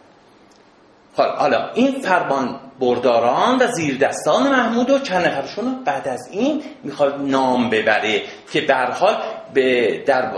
حالا 1.17 1.71
این 1.75 2.01
فرمان 2.01 2.61
برداران 2.81 3.63
و 3.63 3.67
زیردستان 3.67 4.43
محمود 4.43 4.91
و 4.91 4.99
چند 4.99 5.27
نفرشون 5.27 5.85
بعد 5.85 6.09
از 6.09 6.29
این 6.31 6.63
می‌خواد 6.85 7.21
نام 7.21 7.71
ببره 7.71 8.23
که 8.53 8.61
به 8.61 8.75
حال 8.75 9.17
به 9.55 9.99
در 10.07 10.33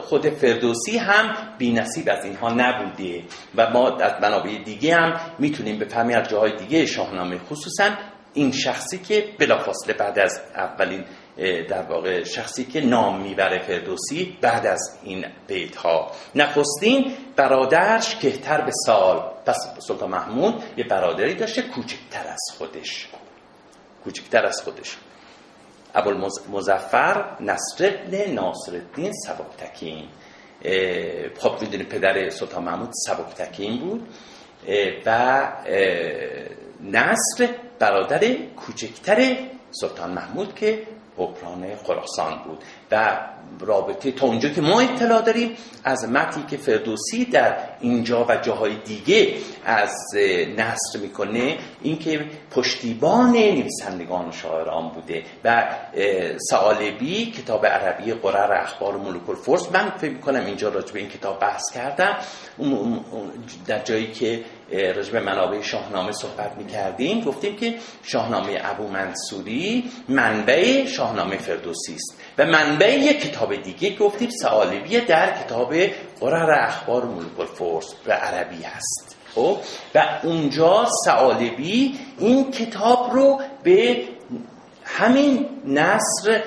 خود 0.00 0.28
فردوسی 0.28 0.98
هم 0.98 1.36
بی 1.58 1.72
نصیب 1.72 2.08
از 2.08 2.24
اینها 2.24 2.52
نبوده 2.52 3.22
و 3.56 3.70
ما 3.70 3.96
از 3.96 4.12
منابع 4.22 4.58
دیگه 4.64 4.94
هم 4.94 5.20
می‌تونیم 5.38 5.78
بفهمیم 5.78 6.18
از 6.18 6.28
جاهای 6.28 6.56
دیگه 6.56 6.86
شاهنامه 6.86 7.38
خصوصا 7.38 7.90
این 8.34 8.52
شخصی 8.52 8.98
که 8.98 9.24
بلافاصله 9.38 9.94
بعد 9.94 10.18
از 10.18 10.40
اولین 10.54 11.04
در 11.68 11.82
واقع 11.82 12.24
شخصی 12.24 12.64
که 12.64 12.80
نام 12.80 13.20
می‌بره 13.22 13.58
فردوسی 13.58 14.38
بعد 14.40 14.66
از 14.66 14.98
این 15.02 15.26
بیت 15.46 15.76
ها 15.76 16.12
نخستین 16.34 17.12
برادرش 17.36 18.16
کهتر 18.16 18.60
به 18.60 18.70
سال. 18.86 19.32
پس 19.46 19.56
سلطان 19.78 20.10
محمود 20.10 20.62
یه 20.76 20.84
برادری 20.84 21.34
داشته 21.34 21.62
کوچکتر 21.62 22.26
از 22.28 22.40
خودش. 22.58 23.08
کوچکتر 24.04 24.46
از 24.46 24.62
خودش. 24.62 24.96
ابوالمزفر 25.94 27.36
نصر 27.40 27.86
ابن 27.86 28.30
ناصر 28.30 28.72
الدین 28.72 29.12
سبکتکین 29.12 30.08
خب 31.38 31.56
می‌دونی 31.60 31.84
پدر 31.84 32.28
سلطان 32.28 32.64
محمود 32.64 32.90
سبکتکین 32.92 33.80
بود. 33.80 34.08
و 35.06 35.48
نصر 36.80 37.48
برادر 37.78 38.34
کوچکتر 38.34 39.36
سلطان 39.70 40.10
محمود 40.10 40.54
که 40.54 40.82
حکران 41.18 41.76
خراسان 41.76 42.38
بود. 42.44 42.64
و 42.90 43.18
رابطه 43.60 44.12
تا 44.12 44.26
اونجا 44.26 44.48
که 44.48 44.60
ما 44.60 44.80
اطلاع 44.80 45.22
داریم 45.22 45.50
از 45.84 46.08
متنی 46.08 46.44
که 46.50 46.56
فردوسی 46.56 47.24
در 47.24 47.56
اینجا 47.80 48.26
و 48.28 48.36
جاهای 48.36 48.76
دیگه 48.84 49.34
از 49.64 49.90
نصر 50.56 50.98
می‌کنه 51.02 51.58
اینکه 51.82 52.26
پشتیبان 52.50 53.30
نویسندگان 53.30 54.28
و 54.28 54.32
شاعران 54.32 54.88
بوده 54.88 55.22
و 55.44 55.68
سالبی 56.50 57.26
کتاب 57.26 57.66
عربی 57.66 58.12
قرر 58.12 58.52
اخبار 58.52 58.96
ملوک 58.96 59.28
الفرس. 59.28 59.72
من 59.72 59.90
فکر 59.90 60.10
می‌کنم 60.10 60.46
اینجا 60.46 60.68
راجع 60.68 60.92
به 60.92 60.98
این 60.98 61.08
کتاب 61.08 61.40
بحث 61.40 61.62
کردم. 61.74 62.16
در 63.66 63.78
جایی 63.78 64.12
که 64.12 64.44
راجب 64.72 65.16
منابع 65.16 65.62
شاهنامه 65.62 66.12
صحبت 66.12 66.56
می‌کردیم 66.58 67.20
گفتیم 67.20 67.56
که 67.56 67.74
شاهنامه 68.02 68.60
ابو 68.64 68.88
منصوری 68.88 69.90
منبع 70.08 70.86
شاهنامه 70.86 71.36
فردوسی 71.36 71.94
است 71.94 72.20
و 72.38 72.46
منبع 72.46 72.98
یک 72.98 73.32
کتاب 73.38 73.56
دیگه 73.62 73.96
گفتیم 73.96 74.30
سوالبی 74.30 75.00
در 75.00 75.42
کتاب 75.42 75.74
قرر 76.20 76.66
اخبار 76.66 77.04
ملوک 77.04 77.40
الفرس 77.40 77.94
به 77.94 78.12
عربی 78.12 78.62
هست. 78.62 79.16
خب؟ 79.34 79.58
و 79.94 80.20
اونجا 80.22 80.86
سوالبی 81.04 81.98
این 82.18 82.50
کتاب 82.50 83.10
رو 83.12 83.40
به 83.62 84.02
همین 84.84 85.48
نصر 85.64 86.42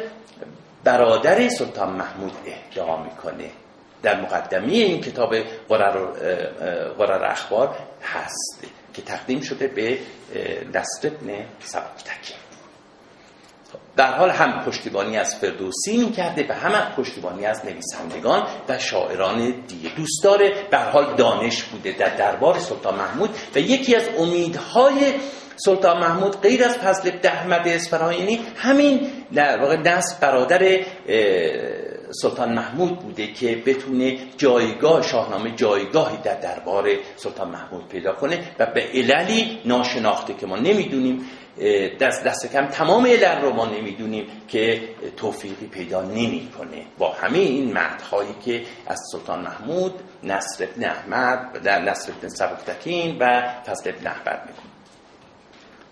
برادر 0.83 1.49
سلطان 1.49 1.89
محمود 1.89 2.31
اهدا 2.45 3.03
می‌کنه. 3.03 3.49
در 4.03 4.21
مقدمه 4.21 4.71
این 4.71 5.01
کتاب 5.01 5.35
قرار 5.69 7.23
اخبار 7.23 7.75
هست 8.03 8.63
که 8.93 9.01
تقدیم 9.01 9.41
شده 9.41 9.67
به 9.67 9.99
نصر 10.73 11.07
ابن 11.07 11.45
سبکتکی 11.59 12.50
در 13.97 14.13
حال 14.13 14.29
هم 14.29 14.65
پشتیبانی 14.65 15.17
از 15.17 15.35
فردوسی 15.35 15.97
می 15.97 16.11
کرده 16.11 16.45
و 16.49 16.53
هم 16.53 16.95
پشتیبانی 16.95 17.45
از 17.45 17.65
نویسندگان 17.65 18.47
و 18.69 18.79
شاعران 18.79 19.53
دیگه 19.67 19.95
دوست 19.95 20.23
داره. 20.23 20.53
در 20.71 20.89
حال 20.89 21.15
دانش 21.15 21.63
بوده 21.63 21.91
در 21.91 22.15
دربار 22.15 22.59
سلطان 22.59 22.95
محمود 22.95 23.29
و 23.55 23.59
یکی 23.59 23.95
از 23.95 24.09
امیدهای 24.19 25.13
سلطان 25.55 25.99
محمود 25.99 26.41
غیر 26.41 26.63
از 26.63 26.77
فضل 26.77 27.11
احمد 27.23 27.67
اسفراینی 27.67 28.39
همین 28.55 29.09
در 29.33 29.61
واقع 29.61 29.75
نصر 29.75 30.15
برادر 30.21 30.85
سلطان 32.11 32.53
محمود 32.53 32.99
بوده 32.99 33.27
که 33.27 33.63
بتونه 33.65 34.17
جایگاه 34.37 35.01
شاهنامه 35.01 35.51
جایگاهی 35.55 36.17
در 36.17 36.39
دربار 36.39 36.89
سلطان 37.15 37.49
محمود 37.49 37.87
پیدا 37.87 38.13
کنه 38.13 38.39
و 38.59 38.65
به 38.65 38.83
عللی 38.93 39.59
ناشناخته 39.65 40.33
که 40.33 40.45
ما 40.45 40.57
نمی‌دونیم. 40.57 41.29
دست 41.99 42.23
دست 42.23 42.53
کم 42.53 42.65
تمام 42.65 43.05
علل 43.05 43.41
رو 43.41 43.53
ما 43.53 43.65
نمی‌دونیم 43.65 44.27
که 44.47 44.81
توفیقی 45.17 45.67
پیدا 45.67 46.01
نمی‌کنه. 46.01 46.85
با 46.97 47.11
همه 47.11 47.37
این 47.37 47.73
مدهایی 47.73 48.35
که 48.45 48.61
از 48.87 48.99
سلطان 49.11 49.41
محمود 49.41 49.93
نصر 50.23 50.63
ابن 50.63 50.83
احمد 50.83 51.61
در 51.63 51.81
نصر 51.81 52.11
ابن 52.11 52.29
سبکتکین 52.29 53.17
و 53.19 53.53
فضل 53.65 53.89
ابن 53.89 54.07
احمد 54.07 54.41
می‌کنه. 54.47 54.71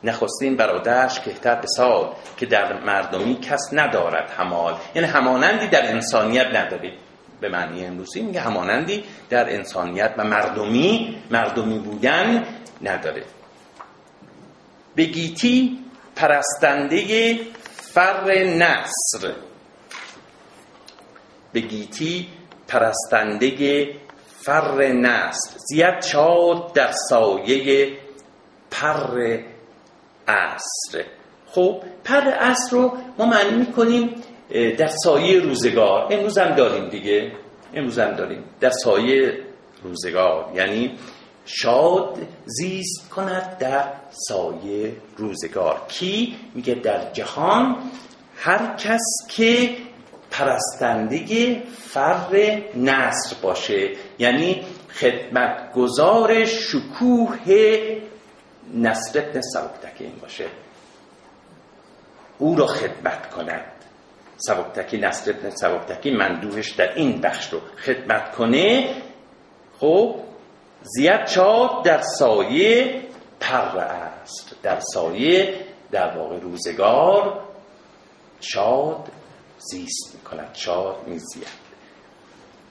نخستین 0.04 0.56
برادرش 0.56 1.20
کهتر 1.20 1.56
بسال 1.56 2.14
که 2.38 2.46
در 2.46 2.84
مردمی 2.84 3.36
کس 3.36 3.70
ندارد 3.74 4.30
همال 4.30 4.76
یعنی 4.96 5.08
همانندی 5.08 5.68
در 5.68 5.90
انسانیت 5.92 6.48
نداره. 6.48 6.94
به 7.42 7.50
معنی 7.50 7.86
امروزی 7.86 8.22
میگه 8.22 8.40
همانندی 8.40 9.04
در 9.30 9.54
انسانیت 9.54 10.14
و 10.18 10.24
مردمی 10.24 11.18
مردمی 11.32 11.80
بودن 11.80 12.46
نداره. 12.82 13.24
به 15.00 15.06
گیتی 15.06 15.80
پرستنده 16.16 17.38
فر 17.94 18.44
نصر. 18.44 19.34
به 21.54 21.60
گیتی 21.60 22.28
پرستنده 22.68 23.88
فر 24.28 24.88
نصر. 24.88 25.58
زیاد 25.70 26.02
شاد 26.02 26.74
در 26.74 26.92
سایه 27.10 27.92
پر 28.72 29.38
عصر. 30.28 31.04
خب 31.48 31.84
پر 32.04 32.22
عصر 32.22 32.72
رو 32.72 32.98
ما 33.18 33.26
معنی 33.26 33.56
می‌کنیم 33.58 34.16
در 34.78 34.88
سایه 35.04 35.40
روزگار. 35.40 36.14
امروز 36.14 36.38
هم 36.38 36.56
داریم 36.56 36.90
دیگه. 36.90 37.32
امروز 37.74 38.00
هم 38.00 38.12
داریم. 38.16 38.44
در 38.60 38.70
سایه 38.84 39.44
روزگار. 39.84 40.52
یعنی 40.56 40.98
شاد 41.46 42.18
زیست 42.46 43.10
کند 43.10 43.58
در 43.58 43.84
سایه 44.10 44.96
روزگار. 45.18 45.82
کی؟ 45.88 46.36
میگه 46.56 46.76
در 46.76 47.12
جهان 47.12 47.76
هر 48.36 48.76
کس 48.76 49.02
که 49.30 49.76
پرستنده 50.32 51.62
فر 51.78 52.62
نصر 52.76 53.36
باشه. 53.42 53.90
یعنی 54.20 54.66
خدمتگزار 54.90 56.46
شکوه 56.46 57.38
نصر 58.74 59.20
ابن 59.20 59.42
سبکتکی 59.42 60.06
باشه. 60.22 60.46
او 62.38 62.56
را 62.56 62.68
خدمت 62.68 63.30
کند. 63.30 63.66
سبکتکی 64.38 64.98
نصر 64.98 65.32
ابن 65.32 65.50
سبکتکی 65.50 66.12
مندوهش 66.12 66.72
در 66.72 66.94
این 66.96 67.22
بخش 67.22 67.54
رو 67.54 67.60
خدمت 67.86 68.36
کنه. 68.36 68.96
خب 69.80 70.16
زیاد 70.82 71.28
شاد 71.28 71.84
در 71.84 72.02
سایه 72.02 73.02
پر 73.40 73.78
است. 73.80 74.56
در 74.64 74.80
سایه 74.80 75.56
در 75.92 76.18
واقع 76.18 76.40
روزگار 76.40 77.42
شاد 78.42 79.08
زیست 79.58 80.16
می‌کند. 80.16 80.50
شاد 80.54 80.96
میزید 81.08 81.48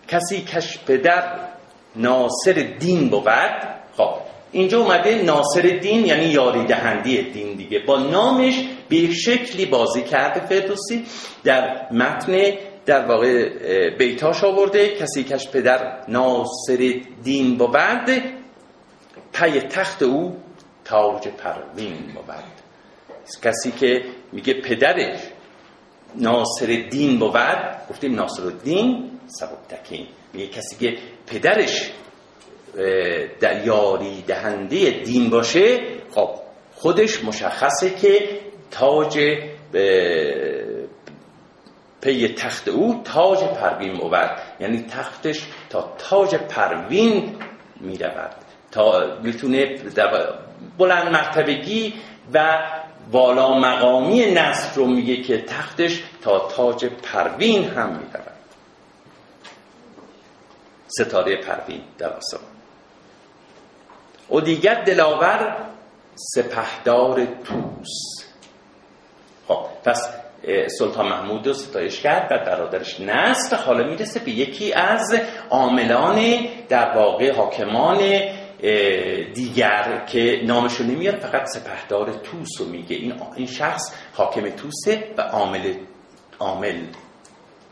کسی 0.09 0.41
کش 0.43 0.79
پدر 0.79 1.49
ناصر 1.97 2.53
دین 2.79 3.09
بود 3.09 3.29
خب 3.97 4.15
اینجا 4.53 4.81
اومده 4.81 5.23
ناصر 5.23 5.61
دین 5.61 6.07
یعنی 6.07 6.25
یاری 6.25 6.65
دهندی 6.65 7.23
دین 7.23 7.57
دیگه 7.57 7.79
با 7.79 7.99
نامش 7.99 8.55
به 8.89 9.13
شکلی 9.13 9.67
بازی 9.67 10.03
کرده. 10.03 10.47
فردوسی 10.47 11.07
در 11.45 11.93
متن 11.93 12.33
در 12.89 13.07
واقع 13.07 13.49
بیتاش 13.91 14.45
آورده 14.45 14.89
کسی 14.89 15.25
کش 15.25 15.49
پدر 15.49 16.05
ناصر 16.09 17.01
دین 17.23 17.59
بود 17.59 18.09
پی 19.33 19.61
تخت 19.61 20.03
او 20.03 20.37
تاج 20.85 21.29
پروین 21.29 21.97
بود 22.15 22.35
کسی 23.43 23.73
که 23.73 24.05
میگه 24.33 24.55
پدرش 24.55 25.21
ناصر 26.15 26.87
دین 26.91 27.19
بود 27.19 27.37
گفتیم 27.91 28.15
ناصر 28.15 28.43
الدین 28.43 29.11
سبکتکین 29.27 30.07
میگه 30.33 30.47
کسی 30.47 30.77
که 30.77 30.99
پدرش 31.27 31.93
در 33.41 33.67
یاری 33.67 34.23
دهنده 34.27 34.91
دین 34.91 35.31
باشه 35.31 35.81
خب 36.11 36.31
خودش 36.75 37.25
مشخصه 37.25 37.91
که 37.91 38.41
تاج 38.71 39.19
پی 42.01 42.29
تخت 42.29 42.69
او 42.69 43.03
تاج 43.05 43.45
پروین 43.45 43.99
بود. 43.99 44.31
یعنی 44.61 44.83
تختش 44.83 45.47
تا 45.71 45.95
تاج 45.99 46.35
پروین 46.35 47.37
می 47.81 47.99
رود 47.99 48.35
تا 48.71 49.17
می‌تونه 49.23 49.79
بلند 50.79 51.13
مرتبگی 51.13 51.95
و 52.35 52.59
والا 53.11 53.59
مقامی 53.59 54.33
نصر 54.33 54.75
رو 54.75 54.87
میگه 54.87 55.23
که 55.23 55.43
تختش 55.43 56.03
تا 56.23 56.39
تاج 56.39 56.85
پروین 56.85 57.65
هم 57.65 57.89
می 57.89 58.05
رود 58.15 58.39
ستاره 60.87 61.37
پروین 61.37 61.83
در 61.99 62.09
آسمان. 62.09 62.43
و 64.31 64.41
دیگر 64.41 64.85
دلاور 64.85 65.57
سپهدار 66.15 67.25
توس 67.45 68.27
خب 69.49 69.67
پس 69.85 70.09
سلطان 70.79 71.09
محمود 71.09 71.47
رو 71.47 71.53
ستایش 71.53 72.01
کرد 72.01 72.33
و 72.33 72.39
برادرش 72.45 73.01
نصر 73.01 73.57
حالا 73.57 73.87
می‌رسه 73.87 74.21
به 74.21 74.31
یکی 74.31 74.73
از 74.73 75.21
عاملان 75.51 76.47
در 76.69 76.97
واقع 76.97 77.33
حاکمان 77.33 78.21
دیگر 79.35 80.05
که 80.07 80.43
نامشو 80.45 80.85
نمیاره 80.85 81.19
فقط 81.19 81.47
سپهدار 81.47 82.13
توس 82.13 82.61
رو 82.61 82.67
میگه. 82.67 82.97
این 82.97 83.15
این 83.37 83.47
شخص 83.47 83.95
حاکم 84.13 84.51
توسه 84.51 85.15
و 85.19 85.23
عامل 85.23 85.75
عامل 86.39 86.83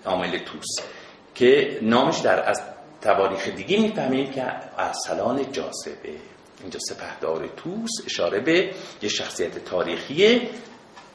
عامل 0.04 0.38
توس 0.38 0.86
که 1.34 1.78
نامش 1.82 2.18
در 2.18 2.48
از 2.48 2.62
تواریخ 3.02 3.48
دیگه 3.48 3.80
می‌فهمیم 3.80 4.30
که 4.30 4.44
ارسلان 4.78 5.52
جاذبه 5.52 6.14
اینجا 6.60 6.78
سپهدار 6.78 7.48
توس 7.56 7.90
اشاره 8.06 8.40
به 8.40 8.70
یه 9.02 9.08
شخصیت 9.08 9.64
تاریخی 9.64 10.48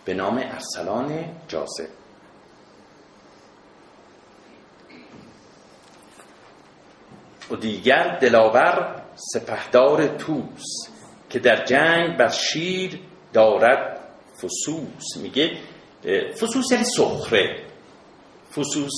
به 0.05 0.13
نام 0.13 0.37
ارسلان 0.37 1.25
جازب 1.47 1.87
و 7.51 7.55
دیگر 7.55 8.17
دلاور 8.21 9.01
سپهدار 9.15 10.07
توس 10.07 10.65
که 11.29 11.39
در 11.39 11.65
جنگ 11.65 12.17
بر 12.17 12.29
شیر 12.29 12.99
دارد 13.33 13.99
فسوس. 14.37 15.17
میگه 15.21 15.51
فسوس 16.33 16.71
یعنی 16.71 16.83
سخره. 16.83 17.63
فسوس 18.51 18.93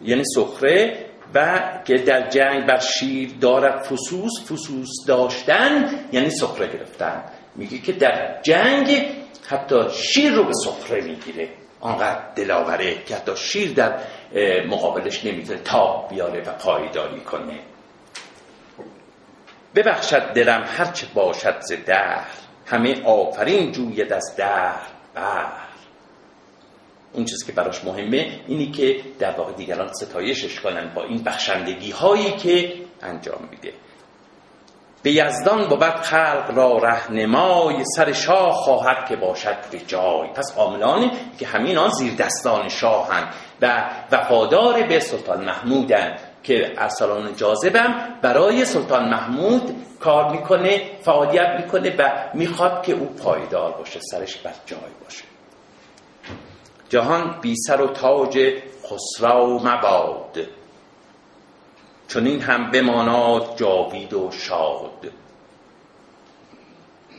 یعنی 0.00 0.22
سخره 0.34 1.06
و 1.34 1.62
که 1.84 1.94
در 1.94 2.28
جنگ 2.28 2.66
بر 2.66 2.78
شیر 2.78 3.30
دارد 3.40 3.82
فسوس 3.82 4.52
فسوس 4.52 4.88
داشتن 5.06 5.90
یعنی 6.12 6.30
سخره 6.30 6.66
گرفتن. 6.72 7.24
میگه 7.56 7.78
که 7.78 7.92
در 7.92 8.40
جنگ 8.42 9.17
حتی 9.48 9.90
شیر 9.90 10.32
رو 10.32 10.44
به 10.44 10.52
سخره 10.64 11.00
می‌گیره. 11.00 11.48
آنقدر 11.80 12.22
دلاوره 12.36 13.04
که 13.04 13.16
حتی 13.16 13.36
شیر 13.36 13.72
در 13.72 13.98
مقابلش 14.66 15.24
نمی‌تونه 15.24 15.58
تاب 15.58 16.08
بیاره 16.10 16.40
و 16.40 16.52
پایداری 16.52 17.20
کنه. 17.20 17.58
ببخشد 19.74 20.32
دلم 20.32 20.64
هرچه 20.66 21.06
باشد 21.14 21.60
ز 21.60 21.72
دهر. 21.72 22.26
همه 22.66 23.02
آفرین 23.04 23.72
جوید 23.72 24.12
از 24.12 24.34
دهر. 24.36 24.86
بر 25.14 25.46
اون 27.12 27.24
چیزی 27.24 27.46
که 27.46 27.52
براش 27.52 27.84
مهمه 27.84 28.40
اینی 28.48 28.70
که 28.70 29.00
در 29.18 29.30
واقع 29.30 29.52
دیگران 29.52 29.92
ستایشش 29.92 30.60
کنن 30.60 30.94
با 30.94 31.04
این 31.04 31.22
بخشندگی 31.22 31.90
هایی 31.90 32.32
که 32.32 32.74
انجام 33.02 33.48
میده. 33.50 33.72
به 35.02 35.12
یزدان 35.12 35.68
بود 35.68 35.82
خلق 35.82 36.50
را 36.54 36.78
رهنمای 36.78 37.84
سر 37.96 38.12
شاه 38.12 38.52
خواهد 38.52 39.08
که 39.08 39.16
باشد 39.16 39.70
به 39.70 39.78
جای. 39.78 40.28
پس 40.28 40.54
عاملان 40.56 41.10
که 41.38 41.46
همین 41.46 41.78
آن 41.78 41.90
زیر 41.90 42.14
دستان 42.14 42.68
شاهن 42.68 43.28
و 43.62 43.90
وفادار 44.12 44.82
به 44.82 45.00
سلطان 45.00 45.44
محمودن 45.44 46.16
که 46.42 46.72
ارسلان 46.78 47.36
جاذبم 47.36 47.94
برای 48.22 48.64
سلطان 48.64 49.08
محمود 49.08 49.76
کار 50.00 50.30
می‌کنه 50.32 50.82
فعالیت 51.02 51.60
می‌کنه 51.60 51.96
و 51.98 52.12
می‌خواد 52.34 52.82
که 52.82 52.92
او 52.92 53.06
پایدار 53.06 53.72
باشه 53.72 54.00
سرش 54.00 54.36
بر 54.36 54.54
جای 54.66 54.78
باشه. 55.04 55.24
جهان 56.88 57.38
بی 57.40 57.54
سر 57.66 57.80
و 57.80 57.86
تاج 57.86 58.38
خسرو 58.84 59.58
مباد. 59.58 60.57
چون 62.08 62.26
این 62.26 62.40
هم 62.40 62.70
بماناد 62.70 63.56
جاوید 63.56 64.14
و 64.14 64.30
شاد. 64.30 65.12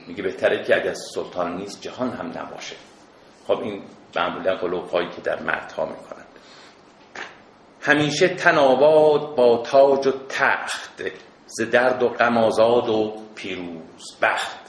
میگه 0.08 0.24
بهتره 0.24 0.64
که 0.64 0.76
اگر 0.76 0.94
سلطان 0.94 1.58
نیست 1.58 1.82
جهان 1.82 2.12
هم 2.12 2.28
نباشه. 2.28 2.76
خب 3.48 3.60
این 3.60 3.84
معمولا 4.16 4.56
قلوب 4.56 4.92
که 5.16 5.22
در 5.22 5.40
مردها 5.44 5.86
می‌کنن 5.86 6.26
همیشه 7.82 8.28
تناباد 8.28 9.36
با 9.36 9.64
تاج 9.66 10.08
و 10.08 10.12
تخت 10.30 11.04
ز 11.46 11.62
درد 11.62 12.04
و 12.04 12.10
غم 12.10 12.38
آزاد 12.38 12.90
و 12.90 13.14
پیروز 13.36 14.18
بخت. 14.22 14.60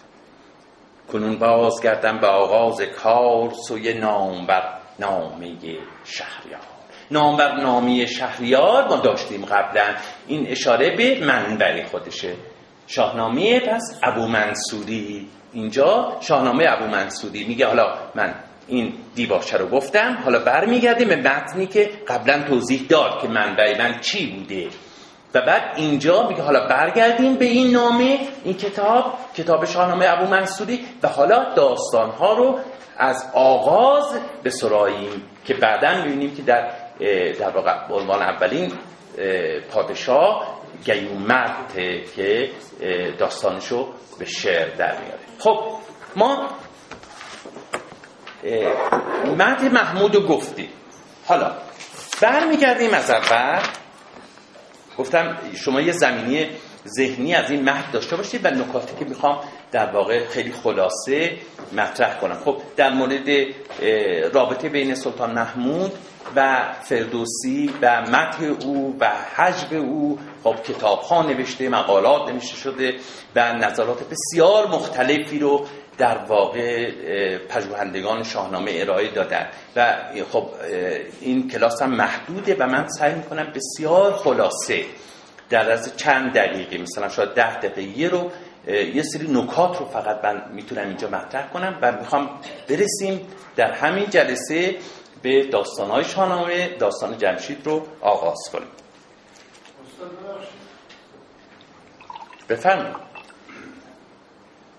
کنون 1.12 1.38
باز 1.38 1.82
گردم 1.82 2.18
به 2.18 2.26
آغاز 2.26 2.80
کار 2.80 3.52
سوی 3.68 3.94
نامبر 3.94 4.78
نامه 4.98 5.56
شهریار. 6.04 6.79
نامبر 7.10 7.56
نامی 7.56 8.06
شهریار 8.06 8.88
ما 8.88 8.96
داشتیم 8.96 9.44
قبلا. 9.44 9.94
این 10.26 10.46
اشاره 10.46 10.96
به 10.96 11.26
منبع 11.26 11.84
خودشه. 11.84 12.34
شاهنامه 12.86 13.60
پس 13.60 14.00
ابو 14.02 14.26
منصوری. 14.26 15.28
اینجا 15.52 16.16
شاهنامه 16.20 16.64
ابو 16.68 16.86
منصوری. 16.86 17.44
میگه 17.44 17.66
حالا 17.66 17.94
من 18.14 18.34
این 18.68 18.94
دیباچه 19.14 19.56
رو 19.56 19.68
گفتم. 19.68 20.18
حالا 20.24 20.38
برمیگردیم 20.38 21.08
به 21.08 21.16
متنی 21.16 21.66
که 21.66 21.90
قبلا 22.08 22.42
توضیح 22.48 22.86
داد 22.88 23.22
که 23.22 23.28
منبع 23.28 23.78
من 23.78 24.00
چی 24.00 24.26
بوده. 24.26 24.68
و 25.34 25.40
بعد 25.40 25.62
اینجا 25.76 26.28
میگه 26.28 26.42
حالا 26.42 26.66
برگردیم 26.68 27.34
به 27.34 27.44
این 27.44 27.70
نامه 27.70 28.18
این 28.44 28.54
کتاب 28.54 29.14
کتاب 29.34 29.64
شاهنامه 29.64 30.06
ابو 30.08 30.26
منصوری. 30.30 30.80
و 31.02 31.08
حالا 31.08 31.54
داستانها 31.54 32.34
رو 32.34 32.58
از 32.98 33.30
آغاز 33.34 34.20
به 34.42 34.50
سراییم 34.50 35.22
که 35.44 35.54
بعدا 35.54 36.02
می‌بینیم 36.02 36.34
که 36.34 36.42
در 36.42 36.70
در 37.38 37.50
واقع 37.50 37.72
عنوان 37.90 38.22
اولین 38.22 38.72
پادشاه 39.70 40.60
گیومرد 40.84 41.72
که 42.16 42.50
داستانشو 43.18 43.88
به 44.18 44.24
شعر 44.24 44.76
در 44.76 44.98
میاره. 44.98 45.20
خب 45.38 45.64
ما 46.16 46.48
مهد 49.38 49.64
محمود 49.72 50.14
رو 50.14 50.26
گفتیم. 50.26 50.68
حالا 51.26 51.52
برمیگردیم 52.22 52.94
از 52.94 53.10
اول. 53.10 53.62
گفتم 54.98 55.38
شما 55.56 55.80
یه 55.80 55.92
زمینی 55.92 56.50
ذهنی 56.96 57.34
از 57.34 57.50
این 57.50 57.62
مهد 57.62 57.90
داشته 57.92 58.16
باشید 58.16 58.44
و 58.44 58.48
نکاتی 58.50 58.96
که 58.98 59.04
می‌خوام 59.04 59.40
در 59.72 59.90
واقع 59.90 60.26
خیلی 60.26 60.52
خلاصه 60.52 61.36
مطرح 61.72 62.20
کنم. 62.20 62.34
خب 62.44 62.62
در 62.76 62.90
مورد 62.90 63.28
رابطه 64.34 64.68
بین 64.68 64.94
سلطان 64.94 65.32
محمود 65.34 65.92
و 66.36 66.72
فردوسی 66.82 67.74
و 67.82 68.00
متح 68.00 68.44
او 68.66 68.96
و 69.00 69.08
حجب 69.36 69.72
او. 69.72 70.18
خب 70.44 70.62
کتاب 70.62 70.98
ها 70.98 71.22
نوشته 71.22 71.68
مقالات 71.68 72.32
نوشته 72.32 72.56
شده 72.56 72.94
و 73.36 73.52
نظرات 73.52 73.98
بسیار 74.08 74.66
مختلفی 74.66 75.38
رو 75.38 75.66
در 75.98 76.18
واقع 76.18 76.90
پژوهندگان 77.48 78.22
شاهنامه 78.22 78.70
ارائه 78.74 79.10
دادن. 79.10 79.46
و 79.76 79.96
خب 80.32 80.48
این 81.20 81.48
کلاس 81.50 81.82
هم 81.82 81.90
محدوده 81.90 82.56
و 82.58 82.66
من 82.66 82.88
سعی 82.88 83.14
می‌کنم 83.14 83.52
بسیار 83.54 84.12
خلاصه 84.12 84.84
در 85.50 85.70
از 85.70 85.96
چند 85.96 86.32
دقیقه 86.32 86.78
مثلا 86.78 87.08
شاید 87.08 87.34
ده 87.34 87.60
دقیقه 87.60 88.16
رو 88.16 88.30
یه 88.66 89.02
سری 89.02 89.28
نکات 89.32 89.78
رو 89.78 89.86
فقط 89.86 90.24
من 90.24 90.42
می‌تونم 90.52 90.86
اینجا 90.86 91.08
مطرح 91.08 91.48
کنم 91.48 91.78
و 91.82 91.92
می‌خوام 91.92 92.30
برسیم 92.68 93.20
در 93.56 93.72
همین 93.72 94.10
جلسه 94.10 94.76
به 95.22 95.46
داستانهای 95.46 96.04
شاهنامه 96.04 96.68
داستان 96.68 97.18
جمشید 97.18 97.66
رو 97.66 97.86
آغاز 98.00 98.38
کنیم. 98.52 98.68
بفرمایید. 102.48 102.96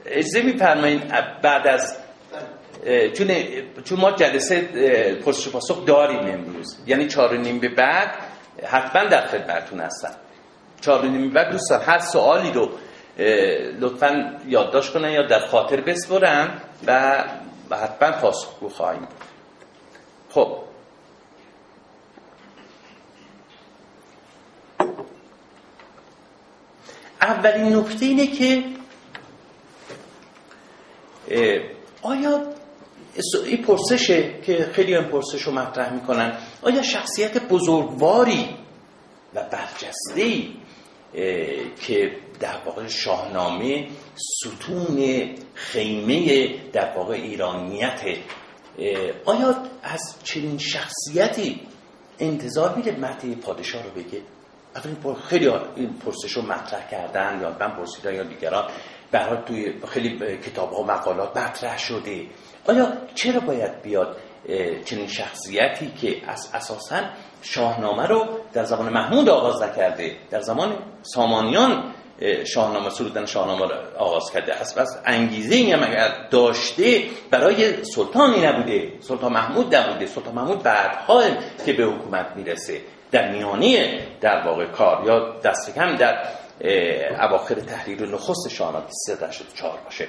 اجازه 0.06 0.42
میفرمایید 0.42 1.04
بعد 1.44 1.68
از 1.68 1.98
چون 3.18 3.28
چون 3.84 4.00
ما 4.00 4.12
جلسه 4.12 4.62
پرسش 5.26 5.50
پاسخ 5.50 5.86
داریم 5.86 6.20
امروز. 6.20 6.78
یعنی 6.88 7.08
چهار 7.08 7.38
نیم 7.38 7.60
به 7.60 7.70
بعد 7.70 8.16
حتما 8.64 9.04
در 9.04 9.28
خدمتتون 9.28 9.80
هستم. 9.80 10.16
چهار 10.82 11.06
نیم 11.06 11.30
به 11.30 11.34
بعد 11.36 11.52
دوستان 11.52 11.82
هر 11.82 12.00
سوالی 12.00 12.52
رو 12.52 12.70
لطفا 13.80 14.40
یادداشت 14.48 14.94
کنن 14.94 15.12
یا 15.12 15.28
در 15.28 15.40
خاطر 15.40 15.82
بسپرن 15.82 16.62
و 16.88 17.24
حتما 17.72 18.12
پاسخگو 18.12 18.70
خواهیم 18.70 19.08
خب. 20.34 20.58
اولین 27.22 27.76
نکته 27.76 28.06
اینه 28.06 28.28
که 28.28 28.64
آیا 32.02 32.54
این 33.46 33.64
پرسشه 33.64 34.40
که 34.46 34.70
خیلی 34.74 34.96
این 34.96 35.08
پرسش 35.08 35.42
رو 35.42 35.52
مطرح 35.52 35.94
می‌کنن 35.94 36.38
آیا 36.62 36.82
شخصیت 36.82 37.48
بزرگواری 37.48 38.50
و 39.36 39.44
برجسته 39.44 40.48
که 41.82 42.12
در 42.40 42.58
واقع 42.66 42.88
شاهنامه 42.88 43.88
ستون 44.16 45.30
خیمه 45.54 46.50
در 46.74 46.98
واقع 46.98 47.14
ایرانیت 47.14 48.02
آیا 49.26 49.56
از 49.84 50.16
چنین 50.24 50.58
شخصیتی 50.58 51.62
انتظار 52.20 52.76
میره 52.76 52.92
متن 52.92 53.36
پادشاه 53.36 53.84
رو 53.84 53.90
بگه؟ 53.90 54.22
اولین 54.76 55.16
خیلی 55.16 55.48
این 55.76 55.94
پرسش 55.94 56.32
رو 56.32 56.42
مطرح 56.42 56.90
کردن 56.90 57.42
یا 57.42 57.58
من 57.60 57.76
پرسیدن 57.76 58.16
یا 58.16 58.24
دیگران. 58.24 58.70
برای 59.12 59.38
توی 59.46 59.74
خیلی 59.88 60.38
کتاب 60.38 60.72
ها 60.72 60.82
و 60.82 60.86
مقالات 60.86 61.38
مطرح 61.38 61.78
شده. 61.78 62.28
آیا 62.68 62.94
چرا 63.16 63.40
باید 63.40 63.82
بیاد 63.82 64.18
چنین 64.86 65.08
شخصیتی 65.08 65.92
که 66.02 66.30
از 66.30 66.50
اساسا 66.54 67.02
شاهنامه 67.42 68.08
رو 68.08 68.26
در 68.54 68.64
زمان 68.64 68.94
محمود 68.94 69.30
آغاز 69.30 69.62
نکرده 69.62 70.18
در 70.30 70.42
زمان 70.42 70.76
سامانیان 71.02 71.94
شاهنامه 72.46 72.90
سرودن 72.90 73.26
شاهنامه 73.26 73.66
رو 73.66 73.76
آغاز 73.98 74.32
کرده. 74.32 74.54
است 74.54 74.80
پس 74.80 75.02
انگیزه 75.06 75.56
این 75.56 75.74
هم 75.74 75.84
اگر 75.84 76.28
داشته 76.32 77.04
برای 77.32 77.84
سلطانی 77.84 78.46
نبوده. 78.46 78.94
سلطان 79.00 79.34
محمود 79.34 79.76
نبوده. 79.76 80.06
سلطان 80.06 80.36
محمود 80.36 80.64
بعدها 80.64 81.24
که 81.66 81.74
به 81.74 81.84
حکومت 81.84 82.26
می‌رسه. 82.36 82.82
در 83.12 83.32
میانی 83.32 84.00
در 84.22 84.46
واقع 84.46 84.66
کار 84.66 85.06
یا 85.06 85.40
دست 85.40 85.76
کم 85.76 85.96
در 85.96 86.28
اواخر 87.22 87.56
تحریر 87.56 88.06
نخست 88.06 88.50
شاهنامه 88.50 88.86
384 89.06 89.80
باشه. 89.86 90.08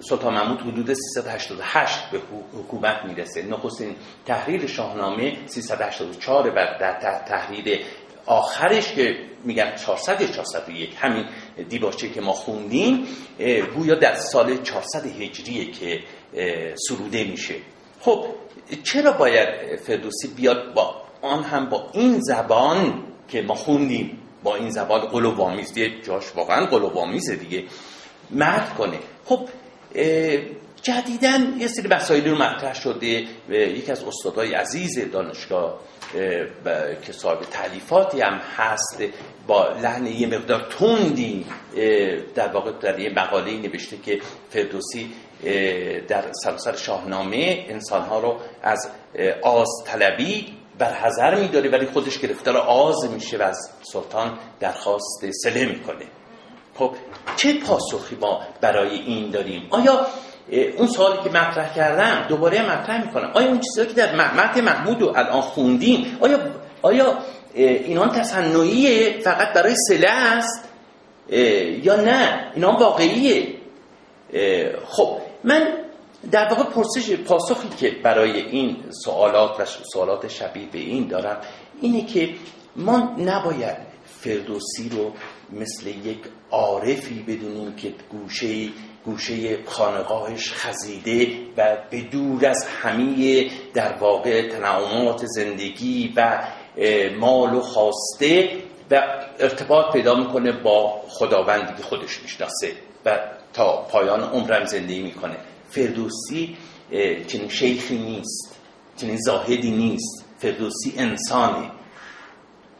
سلطان 0.00 0.34
محمود 0.34 0.60
حدود 0.60 0.92
388 0.92 2.10
به 2.10 2.18
حکومت 2.58 3.04
می‌رسه. 3.04 3.42
نخستین 3.42 3.96
تحریر 4.26 4.66
شاهنامه 4.66 5.36
384 5.46 6.50
و 6.50 6.54
در 6.80 7.22
تحریر 7.28 7.80
آخرش 8.28 8.92
که 8.92 9.16
میگن 9.44 9.76
400 9.76 10.20
یا 10.20 10.26
401 10.26 10.90
همین 10.98 11.24
دیباچه 11.68 12.08
که 12.08 12.20
ما 12.20 12.32
خوندیم 12.32 13.06
گویا 13.74 13.94
در 13.94 14.14
سال 14.14 14.62
400 14.62 15.06
هجریه 15.06 15.70
که 15.70 16.00
سروده 16.88 17.24
میشه. 17.24 17.54
خب 18.00 18.24
چرا 18.84 19.12
باید 19.12 19.76
فردوسی 19.76 20.28
بیاد 20.36 20.74
با 20.74 21.02
آن 21.22 21.42
هم 21.42 21.68
با 21.68 21.90
این 21.92 22.20
زبان 22.20 23.02
که 23.28 23.42
ما 23.42 23.54
خوندیم؟ 23.54 24.18
با 24.42 24.56
این 24.56 24.70
زبان 24.70 25.00
قلوبامیز 25.00 25.72
دیگه 25.72 26.02
جاش 26.02 26.24
واقعا 26.36 26.66
قلوبامیزه 26.66 27.36
دیگه. 27.36 27.64
مرد 28.30 28.74
کنه. 28.74 28.98
خب 29.24 29.48
جدیدن 30.82 31.54
یه 31.58 31.68
سری 31.68 31.88
مسائلی 31.88 32.30
رو 32.30 32.36
مطرح 32.36 32.74
شده 32.74 33.26
یکی 33.48 33.92
از 33.92 34.04
استادای 34.04 34.54
عزیز 34.54 35.10
دانشگاه 35.12 35.80
که 37.02 37.12
صاحب 37.12 37.40
تعلیفاتی 37.40 38.20
هم 38.20 38.40
هست 38.56 39.02
با 39.46 39.68
لحن 39.68 40.06
یه 40.06 40.26
مقدار 40.26 40.66
تندی 40.78 41.46
در 42.34 42.48
واقع 42.48 42.72
در 42.80 42.98
یه 42.98 43.10
مقاله 43.10 43.52
نوشته 43.52 43.96
که 43.96 44.20
فردوسی 44.50 45.12
در 46.08 46.24
سراسر 46.44 46.76
شاهنامه 46.76 47.66
انسانها 47.68 48.20
رو 48.20 48.36
از 48.62 48.90
آز 49.42 49.68
طلبی 49.86 50.46
بر 50.78 50.92
حذر 50.92 51.40
میداره 51.40 51.70
ولی 51.70 51.86
خودش 51.86 52.18
گرفتار 52.18 52.56
آز 52.56 53.10
میشه 53.10 53.38
و 53.38 53.42
از 53.42 53.70
سلطان 53.92 54.38
درخواست 54.60 55.30
سله 55.30 55.66
می‌کنه. 55.66 56.04
خب 56.74 56.94
چه 57.36 57.60
پاسخی 57.60 58.16
ما 58.20 58.40
برای 58.60 58.98
این 58.98 59.30
داریم؟ 59.30 59.66
آیا 59.70 60.06
اون 60.50 60.86
سوالی 60.86 61.22
که 61.24 61.30
مطرح 61.30 61.74
کردم 61.74 62.26
دوباره 62.28 62.62
مطرح 62.62 63.06
می‌کنم. 63.06 63.30
آیا 63.34 63.48
اون 63.48 63.60
چیزی 63.60 63.86
که 63.86 63.92
در 63.92 64.16
محمد 64.16 64.58
محمود 64.58 65.02
رو 65.02 65.12
الان 65.16 65.40
خوندیم 65.40 66.18
آیا 66.20 66.38
آیا 66.82 67.18
اینان 67.54 68.08
تصنعیه 68.08 69.20
فقط 69.20 69.52
برای 69.52 69.74
سله 69.88 70.10
است؟ 70.10 70.68
یا 71.82 71.96
نه؟ 71.96 72.50
اینان 72.54 72.76
واقعیه؟ 72.76 73.54
خب 74.86 75.18
من 75.44 75.68
در 76.30 76.48
واقع 76.48 76.62
پرسش 76.62 77.12
پاسخی 77.12 77.68
که 77.68 77.96
برای 78.02 78.40
این 78.40 78.76
سوالات 79.04 79.60
و 79.60 79.64
سوالات 79.64 80.28
شبیه 80.28 80.66
به 80.72 80.78
این 80.78 81.08
دارم 81.08 81.40
اینه 81.80 82.06
که 82.06 82.34
ما 82.76 83.16
نباید 83.18 83.76
فردوسی 84.04 84.88
رو 84.88 85.12
مثل 85.52 85.86
یک 85.86 86.18
عارفی 86.50 87.24
بدونیم 87.28 87.76
که 87.76 87.94
گوشه 88.10 88.68
گوشه 89.08 89.64
خانقاهش 89.66 90.52
خزیده 90.52 91.38
و 91.56 91.76
به 91.90 92.00
دور 92.00 92.46
از 92.46 92.66
همه 92.82 93.50
در 93.74 93.92
واقع 93.92 94.48
تنعمات 94.48 95.26
زندگی 95.26 96.12
و 96.16 96.48
مال 97.20 97.54
و 97.54 97.60
خواسته 97.60 98.50
و 98.90 99.02
ارتباط 99.38 99.92
پیدا 99.92 100.14
می‌کنه 100.14 100.52
با 100.52 101.02
خداوندی 101.08 101.74
که 101.76 101.82
خودش 101.82 102.22
می‌شناسه 102.22 102.72
و 103.04 103.18
تا 103.52 103.86
پایان 103.90 104.20
عمرم 104.20 104.64
زندگی 104.64 105.02
می‌کنه. 105.02 105.36
فردوسی 105.70 106.56
چنین 107.26 107.48
شیخی 107.48 107.98
نیست 107.98 108.60
چنین 108.96 109.16
زاهدی 109.16 109.70
نیست. 109.70 110.24
فردوسی 110.38 110.94
انسانه 110.96 111.70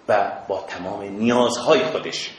و 0.08 0.32
با 0.48 0.64
تمام 0.68 1.02
نیازهای 1.02 1.80
خودش. 1.80 2.30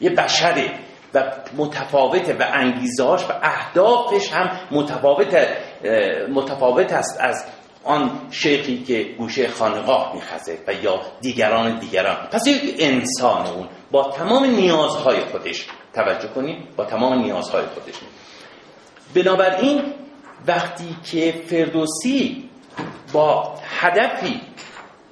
یه 0.00 0.10
بشره. 0.10 0.78
و 1.14 1.32
متفاوته 1.56 2.34
و 2.34 2.44
انگیزهاش 2.52 3.24
و 3.24 3.32
اهدافش 3.42 4.32
هم 4.32 4.50
متفاوت 4.70 5.48
متفاوت 6.34 6.92
است 6.92 7.20
از 7.20 7.44
آن 7.84 8.10
شیخی 8.30 8.84
که 8.84 9.14
گوشه 9.18 9.48
خانقاه 9.48 10.14
میخزه 10.14 10.58
و 10.66 10.72
یا 10.72 11.00
دیگران 11.20 11.78
دیگران. 11.78 12.28
پس 12.32 12.46
یک 12.46 12.76
انسان 12.78 13.46
اون 13.46 13.68
با 13.90 14.10
تمام 14.10 14.44
نیازهای 14.44 15.20
خودش 15.20 15.66
توجه 15.94 16.28
کنیم 16.28 16.68
با 16.76 16.84
تمام 16.84 17.18
نیازهای 17.18 17.66
خودش. 17.66 17.94
بنابراین 19.14 19.82
وقتی 20.46 20.96
که 21.04 21.34
فردوسی 21.46 22.50
با 23.12 23.54
هدفی 23.80 24.40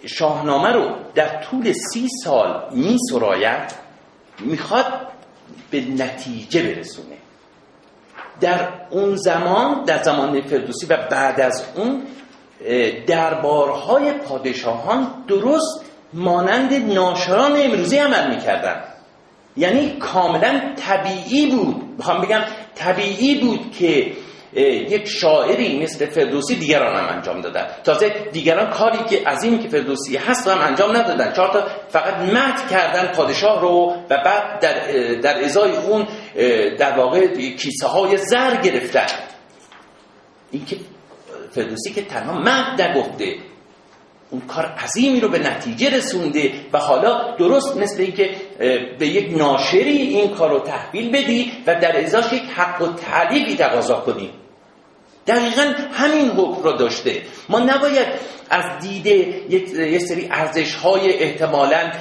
شاهنامه 0.06 0.72
رو 0.72 0.96
در 1.14 1.42
طول 1.42 1.72
سی 1.72 2.08
سال 2.24 2.64
می 2.72 2.96
سراید 3.10 3.72
می‌خواد 4.40 5.08
به 5.70 5.80
نتیجه 5.80 6.62
برسونه. 6.62 7.16
در 8.40 8.68
اون 8.90 9.16
زمان 9.16 9.84
در 9.84 10.02
زمان 10.02 10.40
فردوسی 10.40 10.86
و 10.86 10.96
بعد 11.10 11.40
از 11.40 11.64
اون 11.76 12.02
دربارهای 13.06 14.12
پادشاهان 14.12 15.24
درست 15.28 15.84
مانند 16.12 16.72
ناشران 16.74 17.52
امروزی 17.56 17.98
عمل 17.98 18.34
می‌کردن 18.34 18.82
یعنی 19.56 19.96
کاملا 20.00 20.60
طبیعی 20.76 21.46
بود. 21.50 21.84
می‌خوام 21.98 22.20
بگم 22.20 22.44
طبیعی 22.74 23.40
بود 23.40 23.72
که 23.72 24.12
یک 24.54 25.08
شاعری 25.08 25.82
مثل 25.82 26.06
فردوسی 26.06 26.56
دیگران 26.56 26.96
هم 26.96 27.16
انجام 27.16 27.40
دادن. 27.40 27.66
تازه 27.84 28.08
دیگران 28.32 28.70
کاری 28.70 28.98
که 29.04 29.28
عظیمی 29.28 29.58
که 29.58 29.68
فردوسی 29.68 30.16
هست 30.16 30.48
هم 30.48 30.60
انجام 30.60 30.96
ندادن. 30.96 31.32
چهار 31.32 31.52
تا 31.52 31.66
فقط 31.88 32.14
مد 32.14 32.70
کردن 32.70 33.12
پادشاه 33.12 33.60
رو 33.60 33.94
و 34.10 34.16
بعد 34.24 34.60
در, 34.60 34.74
در 35.14 35.44
ازای 35.44 35.76
اون 35.76 36.06
در 36.78 36.98
واقع 36.98 37.26
کیسه 37.56 37.86
های 37.86 38.16
زر 38.16 38.56
گرفتن. 38.56 39.06
این 40.50 40.64
که 40.64 40.76
فردوسی 41.50 41.92
که 41.92 42.02
تنها 42.02 42.32
مد 42.32 42.82
نگفته. 42.82 43.47
اون 44.30 44.40
کار 44.40 44.64
عظیمی 44.64 45.20
رو 45.20 45.28
به 45.28 45.38
نتیجه 45.38 45.96
رسونده 45.96 46.52
و 46.72 46.78
حالا 46.78 47.36
درست 47.36 47.76
مثل 47.76 48.02
اینکه 48.02 48.30
به 48.98 49.06
یک 49.06 49.38
ناشری 49.38 49.98
این 49.98 50.34
کار 50.34 50.50
رو 50.50 50.60
تحویل 50.60 51.10
بدی 51.10 51.52
و 51.66 51.74
در 51.74 52.04
ازاش 52.04 52.32
یک 52.32 52.42
حق 52.42 52.82
و 52.82 52.92
تعلیقی 52.92 53.56
تقاضا 53.56 54.00
کنی. 54.00 54.30
دقیقا 55.26 55.72
همین 55.92 56.28
حکم 56.30 56.62
رو 56.62 56.72
داشته. 56.72 57.22
ما 57.48 57.58
نباید 57.58 58.06
از 58.50 58.64
دیده 58.82 59.10
یک 59.48 59.98
سری 59.98 60.28
ارزش 60.30 60.74
های 60.74 61.12
احتمالا 61.12 61.92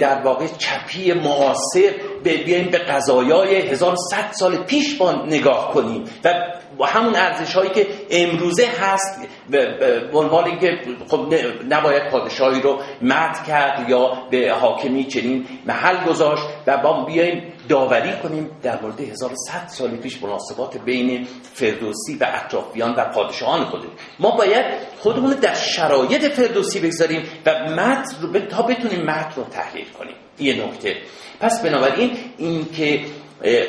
در 0.00 0.22
واقع 0.22 0.46
چپی 0.58 1.12
معاصر 1.12 1.94
بیایم 2.24 2.70
به 2.70 2.78
قضایای 2.78 3.56
1100 3.56 4.32
سال 4.32 4.56
پیش 4.56 4.94
با 4.94 5.12
نگاه 5.12 5.70
کنیم 5.74 6.04
و 6.24 6.34
با 6.78 6.86
همون 6.86 7.16
ارزش 7.16 7.54
هایی 7.54 7.70
که 7.70 7.86
امروزه 8.10 8.66
هست 8.66 9.28
به 9.50 10.18
عنوان 10.18 10.44
اینکه 10.44 10.78
خب 11.08 11.34
نباید 11.68 12.10
پادشاهی 12.10 12.60
رو 12.60 12.80
مد 13.02 13.46
کرد 13.46 13.90
یا 13.90 14.28
به 14.30 14.52
حاکمی 14.60 15.04
چنین 15.04 15.46
محل 15.66 16.04
گذاشت 16.04 16.42
و 16.66 16.78
با 16.78 17.04
بیایم 17.04 17.52
داوری 17.68 18.12
کنیم 18.22 18.50
در 18.62 18.80
مورد 18.82 19.00
1100 19.00 19.68
سال 19.68 19.96
پیش 19.96 20.22
مناسبات 20.22 20.78
بین 20.78 21.26
فردوسی 21.54 22.16
و 22.20 22.26
اطرافیان 22.34 22.94
و 22.94 23.04
پادشاهان 23.04 23.64
خودش 23.64 23.88
ما 24.18 24.36
باید 24.36 24.64
خودمون 24.98 25.30
در 25.30 25.54
شرایط 25.54 26.24
فردوسی 26.24 26.80
بگذاریم 26.80 27.22
و 27.46 27.50
متن 27.50 28.22
رو 28.22 28.40
تا 28.40 28.62
بتونیم 28.62 29.02
متن 29.02 29.32
رو 29.36 29.44
تحلیل 29.44 29.86
کنیم. 29.98 30.14
یه 30.38 30.66
نکته. 30.66 30.96
پس 31.40 31.62
بنابراین 31.62 32.10
این 32.38 32.66
که 32.72 33.00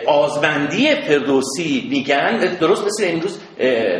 آزمندی 0.07 0.95
فردوسی 0.95 1.87
میگن 1.89 2.37
درست 2.59 2.85
مثل 2.85 3.03
امروز 3.07 3.39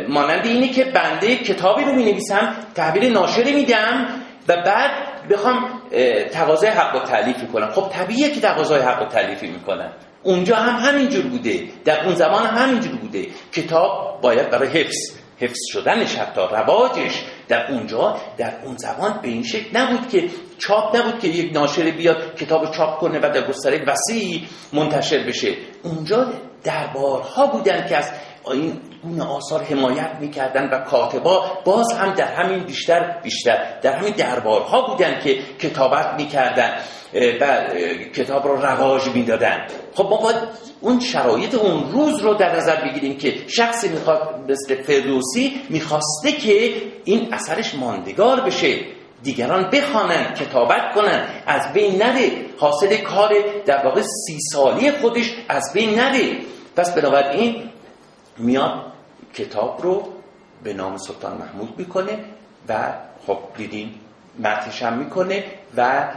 مانند 0.08 0.46
اینه 0.46 0.68
که 0.68 0.84
بنده 0.84 1.36
کتابی 1.36 1.84
رو 1.84 1.92
می 1.92 2.04
نویسم 2.04 2.56
تحویل 2.74 3.12
ناشری 3.12 3.52
میدم 3.52 4.06
و 4.48 4.56
بعد 4.56 4.90
بخوام 5.30 5.68
تقاضای 6.32 6.70
حق 6.70 6.96
و 6.96 7.06
تعلیفی 7.06 7.46
کنم 7.46 7.70
خب 7.70 7.90
طبیعیه 7.92 8.30
که 8.30 8.40
تقاضای 8.40 8.80
حق 8.80 9.02
و 9.02 9.08
تعلیفی 9.08 9.46
می‌کنن. 9.46 9.92
اونجا 10.22 10.56
هم 10.56 10.90
همینجور 10.90 11.26
بوده. 11.26 11.64
در 11.84 12.04
اون 12.04 12.14
زمان 12.14 12.46
هم 12.46 12.68
همینجور 12.68 12.96
بوده. 12.96 13.26
کتاب 13.52 14.20
باید 14.22 14.50
برای 14.50 14.68
حفظ 14.68 14.96
حفظ 15.40 15.58
شدنش 15.72 16.14
حتی 16.14 16.40
رواجش 16.40 17.22
در 17.48 17.72
اونجا 17.72 18.16
در 18.36 18.52
اون 18.64 18.76
زمان 18.76 19.18
به 19.22 19.28
این 19.28 19.42
شکل 19.42 19.78
نبود 19.78 20.08
که 20.08 20.30
چاپ 20.58 20.96
نبود 20.96 21.18
که 21.20 21.28
یک 21.28 21.52
ناشر 21.52 21.90
بیاد 21.90 22.36
کتاب 22.36 22.70
چاپ 22.70 22.98
کنه 22.98 23.18
و 23.18 23.22
در 23.22 23.48
گستره 23.48 23.84
وسیعی 23.86 24.46
منتشر 24.72 25.18
بشه. 25.18 25.56
اونجا 25.82 26.32
دربارها 26.64 27.46
بودن 27.46 27.88
که 27.88 27.96
از 27.96 28.12
این 28.52 28.80
گونه 29.04 29.24
آثار 29.24 29.62
حمایت 29.62 30.16
می‌کردن 30.20 30.68
و 30.68 30.78
کاتبا 30.84 31.44
باز 31.64 31.92
هم 31.92 32.14
در 32.14 32.34
همین 32.34 32.64
بیشتر 32.64 33.20
بیشتر 33.22 33.80
در 33.82 33.92
همین 33.92 34.12
دربارها 34.12 34.82
بودن 34.82 35.20
که 35.20 35.38
کتابت 35.58 36.14
می‌کردن 36.16 36.76
و 37.40 37.68
کتاب 38.14 38.46
رو 38.46 38.66
رواج 38.66 39.08
می‌دادن. 39.08 39.66
خب 39.94 40.04
ما 40.10 40.16
باید 40.16 40.36
اون 40.80 41.00
شرایط 41.00 41.54
اون 41.54 41.92
روز 41.92 42.20
رو 42.20 42.34
در 42.34 42.56
نظر 42.56 42.84
بگیریم 42.84 43.18
که 43.18 43.34
شخصی 43.48 43.88
می‌خواد 43.88 44.50
مثل 44.50 44.82
فردوسی 44.82 45.60
می‌خواسته 45.70 46.32
که 46.32 46.74
این 47.04 47.34
اثرش 47.34 47.74
ماندگار 47.74 48.40
بشه. 48.40 48.78
دیگران 49.22 49.70
بخوانند 49.70 50.34
کتابت 50.34 50.94
کنند 50.94 51.42
از 51.46 51.72
بین 51.72 52.02
نده 52.02 52.46
حاصل 52.58 52.96
کار 52.96 53.30
در 53.66 53.84
واقع 53.84 54.02
سی 54.02 54.38
سالی 54.52 54.90
خودش 54.90 55.34
از 55.48 55.72
بین 55.72 55.94
نره. 55.94 56.36
پس 56.76 56.94
بنابراین 56.94 57.70
میاد 58.38 58.93
کتاب 59.34 59.82
رو 59.82 60.12
به 60.62 60.72
نام 60.72 60.96
سلطان 60.96 61.36
محمود 61.36 61.78
می‌کنه 61.78 62.24
و 62.68 62.92
خب 63.26 63.38
دیدین 63.56 63.94
متنش 64.38 64.82
هم 64.82 64.98
می‌کنه 64.98 65.44
و 65.76 66.08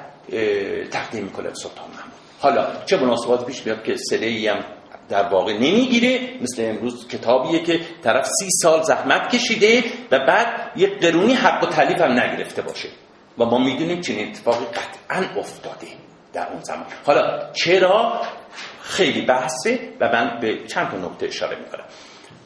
تقدیم 0.92 1.24
می‌کنه 1.24 1.54
سلطان 1.54 1.88
محمود. 1.88 2.14
حالا 2.40 2.68
چه 2.86 2.98
مناسبات 2.98 3.46
پیش 3.46 3.66
میاد 3.66 3.84
که 3.84 3.96
سله 4.10 4.52
هم 4.52 4.64
در 5.10 5.30
واقع 5.30 5.54
نمی‌گیره؟ 5.54 6.30
مثل 6.42 6.64
امروز 6.66 7.08
کتابیه 7.08 7.64
که 7.64 7.80
طرف 8.04 8.26
سی 8.26 8.50
سال 8.62 8.84
زحمت 8.84 9.30
کشیده 9.36 9.84
و 10.12 10.20
بعد 10.20 10.72
یه 10.76 10.88
قرونی 10.88 11.34
حق 11.34 11.64
و 11.64 11.68
تلیف 11.68 12.02
هم 12.02 12.12
نگرفته 12.12 12.62
باشه. 12.62 12.90
و 13.38 13.46
ما 13.46 13.58
می‌دونیم 13.58 14.02
چنین 14.02 14.28
اتفاقی 14.28 14.66
قطعا 14.66 15.40
افتاده 15.40 15.88
در 16.34 16.48
اون 16.52 16.62
زمان. 16.62 16.86
حالا 17.06 17.52
چرا؟ 17.54 18.22
خیلی 18.82 19.22
بحثه 19.26 19.80
و 20.00 20.10
من 20.14 20.40
به 20.42 20.68
چند 20.68 20.92
تا 20.92 20.98
نکته 20.98 21.26
اشاره 21.26 21.60
می‌کنم. 21.60 21.84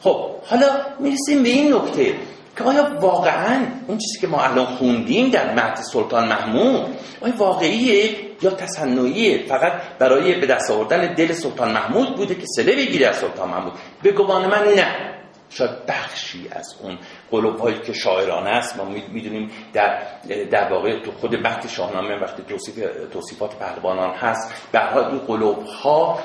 خب 0.03 0.29
حالا 0.45 0.67
می‌رسیم 0.99 1.43
به 1.43 1.49
این 1.49 1.73
نکته 1.73 2.15
که 2.57 2.63
آیا 2.63 2.97
واقعا 3.01 3.65
اون 3.87 3.97
چیزی 3.97 4.19
که 4.21 4.27
ما 4.27 4.41
الان 4.41 4.65
خوندیم 4.65 5.29
در 5.29 5.53
مهد 5.53 5.75
سلطان 5.75 6.27
محمود 6.27 6.81
آیا 7.21 7.33
واقعیه 7.37 8.15
یا 8.41 8.51
تصنعیه؟ 8.51 9.45
فقط 9.47 9.73
برای 9.99 10.39
به 10.39 10.47
دست 10.47 10.71
آوردن 10.71 11.13
دل 11.13 11.31
سلطان 11.31 11.71
محمود 11.71 12.15
بوده 12.15 12.35
که 12.35 12.45
سله 12.55 12.75
بگیره 12.75 13.07
از 13.07 13.15
سلطان 13.15 13.49
محمود. 13.49 13.73
به 14.03 14.11
گمان 14.11 14.47
من 14.47 14.63
نه. 14.75 15.20
شاید 15.51 15.85
بخشی 15.85 16.47
از 16.51 16.75
اون 16.81 16.97
قلوب 17.31 17.59
هایی 17.59 17.79
که 17.79 17.93
شاعرانه 17.93 18.49
است. 18.49 18.77
ما 18.77 18.85
می‌دونیم 18.85 19.51
در 19.73 20.03
در 20.51 20.73
واقع 20.73 21.01
تو 21.01 21.11
خود 21.11 21.35
متن 21.35 21.67
شاهنامه 21.67 22.15
وقتی 22.15 22.43
توصیف 22.43 22.75
توصیفات 23.13 23.55
پهلوانان 23.55 24.15
هست. 24.15 24.71
به 24.71 24.97
این 24.97 25.19
قلوب 25.19 25.63
ها 25.63 26.19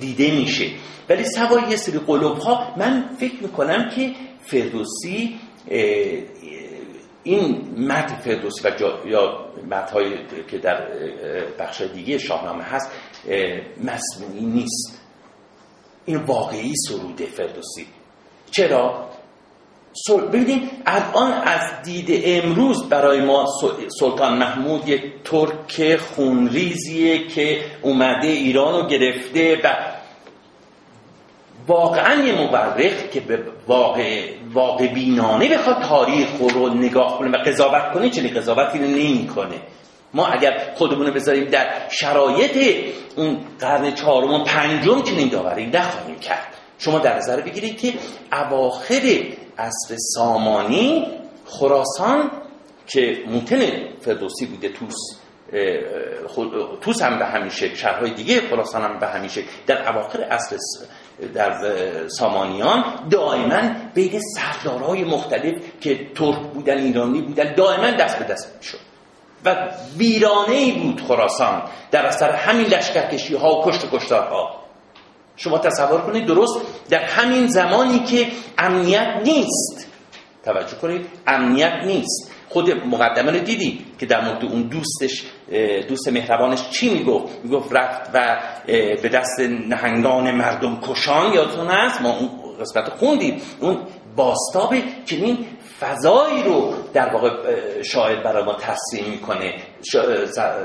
دیده 0.00 0.30
میشه. 0.30 0.70
ولی 1.08 1.24
سوای 1.24 1.62
یه 1.70 1.76
سری 1.76 1.98
قلوب 1.98 2.38
ها 2.38 2.74
من 2.76 3.16
فکر 3.20 3.42
می‌کنم 3.42 3.88
که 3.88 4.12
فردوسی 4.42 5.40
این 7.22 7.74
متن 7.78 8.16
فردوسی 8.16 8.68
و 8.68 9.08
یا 9.08 9.46
متنهایی 9.70 10.26
که 10.50 10.58
در 10.58 10.88
بخش 11.58 11.80
دیگه 11.80 12.18
شاهنامه 12.18 12.64
هست 12.64 12.90
مصنوعی 13.84 14.46
نیست. 14.46 15.00
این 16.04 16.16
واقعی 16.16 16.72
سروده 16.88 17.26
فردوسی. 17.26 17.86
چرا؟ 18.50 19.10
ببینید 20.32 20.70
الان 20.86 21.32
از 21.32 21.82
دید 21.84 22.22
امروز 22.24 22.88
برای 22.88 23.20
ما 23.20 23.46
سلطان 24.00 24.38
محمود 24.38 24.88
یک 24.88 25.02
ترک 25.24 25.96
خونریزیه 25.96 27.26
که 27.26 27.64
اومده 27.82 28.28
ایران 28.28 28.74
رو 28.74 28.88
گرفته 28.88 29.60
و 29.64 29.74
واقعا 31.66 32.22
یه 32.24 32.34
مورخ 32.34 33.10
که 33.12 33.20
به 33.20 33.38
واقع, 33.66 34.28
واقع 34.52 34.86
بینانه 34.86 35.48
بخواد 35.48 35.82
تاریخ 35.82 36.28
رو 36.54 36.74
نگاه 36.74 37.18
کنه 37.18 37.30
و 37.30 37.42
قضاوت 37.42 37.92
کنه 37.94 38.10
چنین 38.10 38.34
قضاوتی 38.34 38.78
رو 38.78 38.84
نمی 38.84 39.26
کنه 39.36 39.56
ما 40.14 40.26
اگر 40.26 40.72
خودمون 40.74 41.06
رو 41.06 41.12
بذاریم 41.12 41.44
در 41.44 41.68
شرایط 41.90 42.76
اون 43.16 43.38
قرن 43.60 43.94
چهارم 43.94 44.34
و 44.34 44.44
پنجم 44.44 45.02
چنین 45.02 45.28
داوری 45.28 45.66
نخواهیم 45.66 46.18
کرد. 46.18 46.59
شما 46.80 46.98
در 46.98 47.16
نظر 47.16 47.40
بگیرید 47.40 47.80
که 47.80 47.94
اواخر 48.32 49.24
عصر 49.58 49.96
سامانی 49.98 51.06
خراسان 51.46 52.30
که 52.86 53.24
موتن 53.26 53.60
فردوسی 54.00 54.46
بوده 54.46 54.68
توس 54.68 54.96
توس 56.80 57.02
هم 57.02 57.18
به 57.18 57.26
همیشه 57.26 57.74
شهرهای 57.74 58.14
دیگه 58.14 58.40
خراسان 58.40 58.82
هم 58.82 58.98
به 58.98 59.06
همیشه 59.06 59.42
در 59.66 59.88
اواخر 59.88 60.22
عصر 60.22 60.56
در 61.34 61.52
سامانیان 62.08 62.84
دائما 63.10 63.62
بین 63.94 64.20
سردارهای 64.20 65.04
مختلف 65.04 65.54
که 65.80 66.10
ترک 66.14 66.38
بودن 66.38 66.78
ایرانی 66.78 67.22
بودن 67.22 67.54
دائما 67.54 67.90
دست 67.90 68.18
به 68.18 68.24
دست 68.24 68.62
شد 68.62 68.78
و 69.44 69.68
ویرانه 69.96 70.52
ای 70.52 70.72
بود 70.72 71.00
خراسان 71.08 71.62
در 71.90 72.06
اثر 72.06 72.30
همین 72.30 72.66
لشکرکشی 72.66 73.34
ها 73.34 73.60
و 73.60 73.64
کشت 73.64 73.90
کشتارها. 73.92 74.59
شما 75.40 75.58
تصور 75.58 76.00
کنید 76.00 76.26
درست 76.26 76.60
در 76.90 77.02
همین 77.02 77.46
زمانی 77.46 77.98
که 77.98 78.26
امنیت 78.58 79.22
نیست. 79.24 79.86
توجه 80.44 80.76
کنید 80.76 81.06
امنیت 81.26 81.72
نیست. 81.86 82.32
خود 82.48 82.70
مقدمه 82.70 83.32
رو 83.32 83.38
دیدی 83.38 83.86
که 83.98 84.06
در 84.06 84.24
مورد 84.24 84.44
اون 84.44 84.62
دوستش 84.62 85.24
دوست 85.88 86.08
مهربانش 86.08 86.70
چی 86.70 86.94
می‌گفت؟ 86.94 87.44
می‌گفت 87.44 87.72
رفت 87.72 88.10
و 88.14 88.40
به 89.02 89.08
دست 89.08 89.40
نهنگان 89.40 90.30
مردم 90.30 90.80
کشان 90.80 91.32
یادتون 91.32 91.66
هست؟ 91.66 92.00
ما 92.00 92.18
اون 92.18 92.30
قسمت 92.60 92.88
خوندیم. 92.88 93.42
اون 93.60 93.78
باستاب 94.16 94.74
چنین 95.04 95.46
فضایی 95.80 96.42
رو 96.42 96.74
در 96.92 97.14
واقع 97.14 97.30
شاید 97.82 98.22
برای 98.22 98.44
ما 98.44 98.54
تصمیم 98.54 99.10
می‌کنه. 99.10 99.54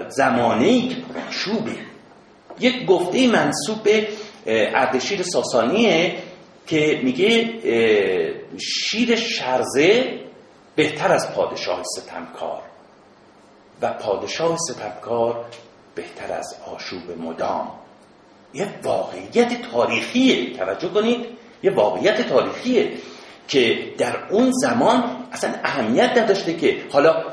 زمانه 0.09 0.65
ای 0.65 0.89
که 0.89 0.95
شوبه 1.30 1.71
یک 2.59 2.86
گفته 2.86 3.28
منصوب 3.28 3.84
به 3.84 4.07
اردشیر 4.46 5.24
ساسانیه 5.24 6.16
که 6.68 7.02
میگه 7.04 7.54
شیر 8.58 9.16
شرزه 9.16 10.20
بهتر 10.76 11.12
از 11.12 11.34
پادشاه 11.34 11.84
ستمکار. 11.84 12.62
و 13.82 13.93
پادشاه 13.93 14.58
ستمکار 14.58 15.46
بهتر 15.96 16.34
از 16.34 16.56
آشوب 16.76 17.22
مدام. 17.22 17.72
یه 18.54 18.68
واقعیت 18.84 19.72
تاریخیه. 19.72 20.54
توجه 20.58 20.89
کنید 20.89 21.26
یه 21.64 21.72
واقعیت 21.72 22.30
تاریخیه 22.30 22.91
که 23.48 23.93
در 23.98 24.28
اون 24.30 24.52
زمان 24.52 25.28
اصلا 25.32 25.54
اهمیت 25.64 26.18
نداشته 26.18 26.54
که 26.54 26.78
حالا 26.91 27.24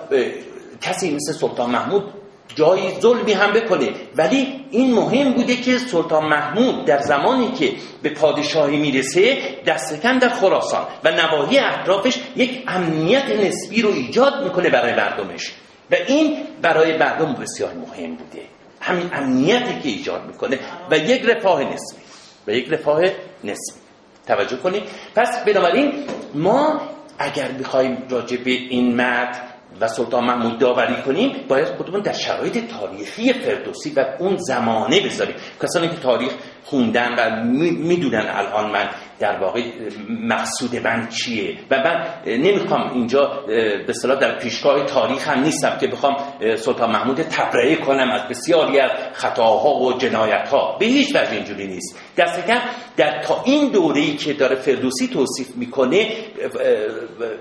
کسی 0.81 1.15
مثل 1.15 1.33
سلطان 1.33 1.71
محمود 1.71 2.13
جایی 2.55 2.91
ظلمی 3.01 3.33
هم 3.33 3.53
بکنه. 3.53 3.89
ولی 4.17 4.65
این 4.71 4.95
مهم 4.95 5.33
بوده 5.33 5.57
که 5.57 5.79
سلطان 5.79 6.25
محمود 6.25 6.85
در 6.85 6.99
زمانی 6.99 7.53
که 7.53 7.73
به 8.03 8.11
پادشاهی 8.11 8.77
می‌رسه 8.77 9.39
دست 9.67 10.03
کم 10.03 10.19
در 10.19 10.29
خراسان 10.29 10.87
و 11.05 11.11
نواحی 11.11 11.59
اطرافش 11.59 12.19
یک 12.37 12.65
امنیت 12.69 13.31
نسبی 13.31 13.83
رو 13.83 13.91
ایجاد 13.91 14.45
می‌کنه 14.45 14.71
برای 14.71 14.95
مردمش. 14.95 15.53
و 15.91 15.95
این 15.95 16.37
برای 16.63 16.99
مردم 16.99 17.35
بسیار 17.35 17.73
مهم 17.73 18.15
بوده. 18.15 18.43
همین 18.81 19.11
امنیتی 19.13 19.81
که 19.83 19.89
ایجاد 19.89 20.27
می‌کنه 20.27 20.59
و 20.91 20.99
یک 20.99 21.23
رفاه 21.23 21.65
نسبی. 21.65 22.03
و 22.47 22.51
یک 22.51 22.69
رفاه 22.71 23.01
نسبی. 23.45 23.81
توجه 24.27 24.57
کنید. 24.57 24.83
پس 25.15 25.45
بنابراین 25.45 25.93
ما 26.35 26.81
اگر 27.19 27.49
بخوایم 27.49 27.99
راجع 28.11 28.37
به 28.37 28.51
این 28.51 28.95
مرد 28.95 29.52
و 29.81 29.89
سلطان 29.89 30.25
محمود 30.25 30.59
داوری 30.59 31.03
کنیم 31.03 31.45
باید 31.49 31.69
خودمون 31.69 32.01
در 32.01 32.13
شرایط 32.13 32.59
تاریخی 32.71 33.33
فردوسی 33.33 33.93
و 33.97 34.05
اون 34.19 34.37
زمانه 34.37 35.01
بذاریم. 35.01 35.35
کسانی 35.63 35.89
که 35.89 35.97
تاریخ 35.97 36.33
خوندن 36.65 37.15
و 37.19 37.45
می‌دونن 37.61 38.27
الان 38.29 38.71
من 38.71 38.89
در 39.23 39.39
واقع 39.39 39.63
مقصود 40.09 40.77
من 40.77 41.09
چیه؟ 41.09 41.59
و 41.71 41.77
من 41.77 42.05
نمی‌خوام 42.27 42.91
اینجا 42.93 43.45
به 43.87 43.93
صلاح 43.93 44.19
در 44.19 44.39
پیشگاه 44.39 44.85
تاریخ 44.85 45.29
هم 45.29 45.43
نیستم 45.43 45.79
که 45.81 45.87
بخوام 45.87 46.17
سلطان 46.57 46.91
محمود 46.91 47.23
تبرئه 47.23 47.77
کنم 47.77 48.11
از 48.11 48.29
بسیاری 48.29 48.81
از 48.81 48.91
خطاها 49.13 49.75
و 49.75 49.93
جنایتها. 49.99 50.77
به 50.81 50.87
هیچ 50.87 51.17
وجه 51.17 51.33
اینجوری 51.33 51.67
نیست. 51.67 51.99
دست 52.17 52.47
کم 52.47 52.61
در 52.97 53.23
تا 53.23 53.43
این 53.45 53.73
دوره‌ای 53.73 54.17
که 54.17 54.33
داره 54.33 54.57
فردوسی 54.57 55.09
توصیف 55.09 55.57
می‌کنه 55.57 56.09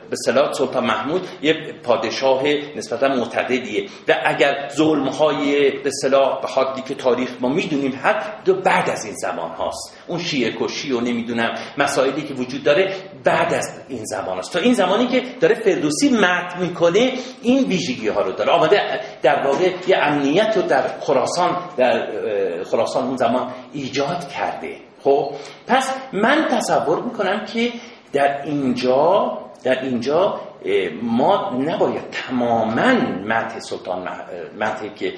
به 0.10 0.16
صلاح 0.26 0.54
سلطان 0.54 0.86
محمود 0.86 1.28
یه 1.42 1.54
پادشاه 1.84 2.44
نسبتا 2.76 3.08
معتدلیه. 3.08 3.90
و 4.08 4.16
اگر 4.26 4.68
ظلم‌های 4.72 5.72
به 5.84 5.90
صلاح 6.02 6.42
به 6.42 6.48
حدی 6.48 6.82
که 6.82 6.96
تاریخ 6.96 7.30
ما 7.40 7.50
می‌دونیم 7.50 8.00
حتی 8.04 8.54
بعد 8.54 8.90
از 8.90 9.06
این 9.06 9.16
زمان 9.16 9.52
هاست. 9.52 10.01
اون 10.12 10.20
شیعه 10.20 10.56
کشی 10.60 10.92
و 10.92 11.00
نمی‌دونم 11.00 11.56
مسائلی 11.78 12.22
که 12.22 12.34
وجود 12.34 12.64
داره 12.64 12.96
بعد 13.24 13.54
از 13.54 13.82
این 13.90 14.06
زمان 14.06 14.36
هاست 14.36 14.54
تا 14.54 14.60
این 14.60 14.74
زمانی 14.74 15.08
که 15.08 15.24
داره 15.40 15.56
فردوسی 15.56 16.10
مت 16.10 16.56
می‌کنه 16.60 17.14
این 17.42 17.64
ویژگی 17.68 18.08
ها 18.08 18.22
رو 18.22 18.32
داره. 18.32 18.52
آمده 18.52 19.00
در 19.22 19.48
واقع 19.48 19.72
یه 19.88 19.98
امنیت 19.98 20.54
رو 20.58 20.62
در 20.62 21.00
خراسان 21.00 21.58
در 21.78 22.08
خراسان 22.64 23.08
اون 23.08 23.18
زمان 23.18 23.52
ایجاد 23.74 24.28
کرده. 24.30 24.76
خب 25.04 25.32
پس 25.68 25.94
من 26.14 26.48
تصور 26.52 27.04
می‌کنم 27.04 27.46
که 27.46 27.72
در 28.14 28.42
اینجا 28.46 29.38
در 29.64 29.82
اینجا 29.84 30.40
ما 31.02 31.50
نباید 31.60 32.10
تماما 32.12 32.94
متح 33.26 33.60
سلطان 33.60 34.10
متحی 34.60 34.90
که 34.90 35.14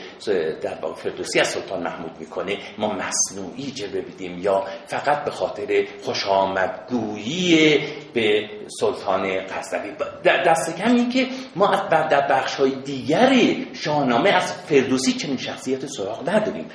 در 0.61 0.77
واقع 0.81 0.93
فردوسی 0.93 1.39
از 1.39 1.47
سلطان 1.47 1.83
محمود 1.83 2.11
می‌کنه 2.19 2.57
ما 2.77 2.93
مصنوعی 2.93 3.71
جلوه 3.71 4.01
بدیم 4.01 4.37
یا 4.37 4.63
فقط 4.85 5.25
به 5.25 5.31
خاطر 5.31 5.87
خوش 6.03 6.27
آمدگویی 6.27 7.79
به 8.13 8.49
سلطان 8.79 9.39
قصدوی 9.47 9.91
دست 10.23 10.77
کم 10.77 10.95
این 10.95 11.09
که 11.09 11.27
ما 11.55 11.69
از 11.69 11.89
در 11.89 12.27
بخش 12.27 12.55
های 12.55 12.75
دیگر 12.75 13.55
شاهنامه 13.73 14.29
از 14.29 14.53
فردوسی 14.53 15.13
چنین 15.13 15.37
شخصیت 15.37 15.85
سراغ 15.85 16.29
نداریم. 16.29 16.65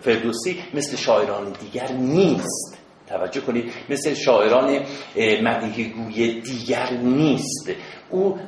فردوسی 0.00 0.62
مثل 0.74 0.96
شاعران 0.96 1.52
دیگر 1.52 1.92
نیست. 1.92 2.83
توجه 3.06 3.40
کنید 3.40 3.72
مثل 3.90 4.14
شاعران 4.14 4.80
مدیه 5.42 6.40
دیگر 6.40 6.92
نیست. 6.92 7.70
او 8.10 8.38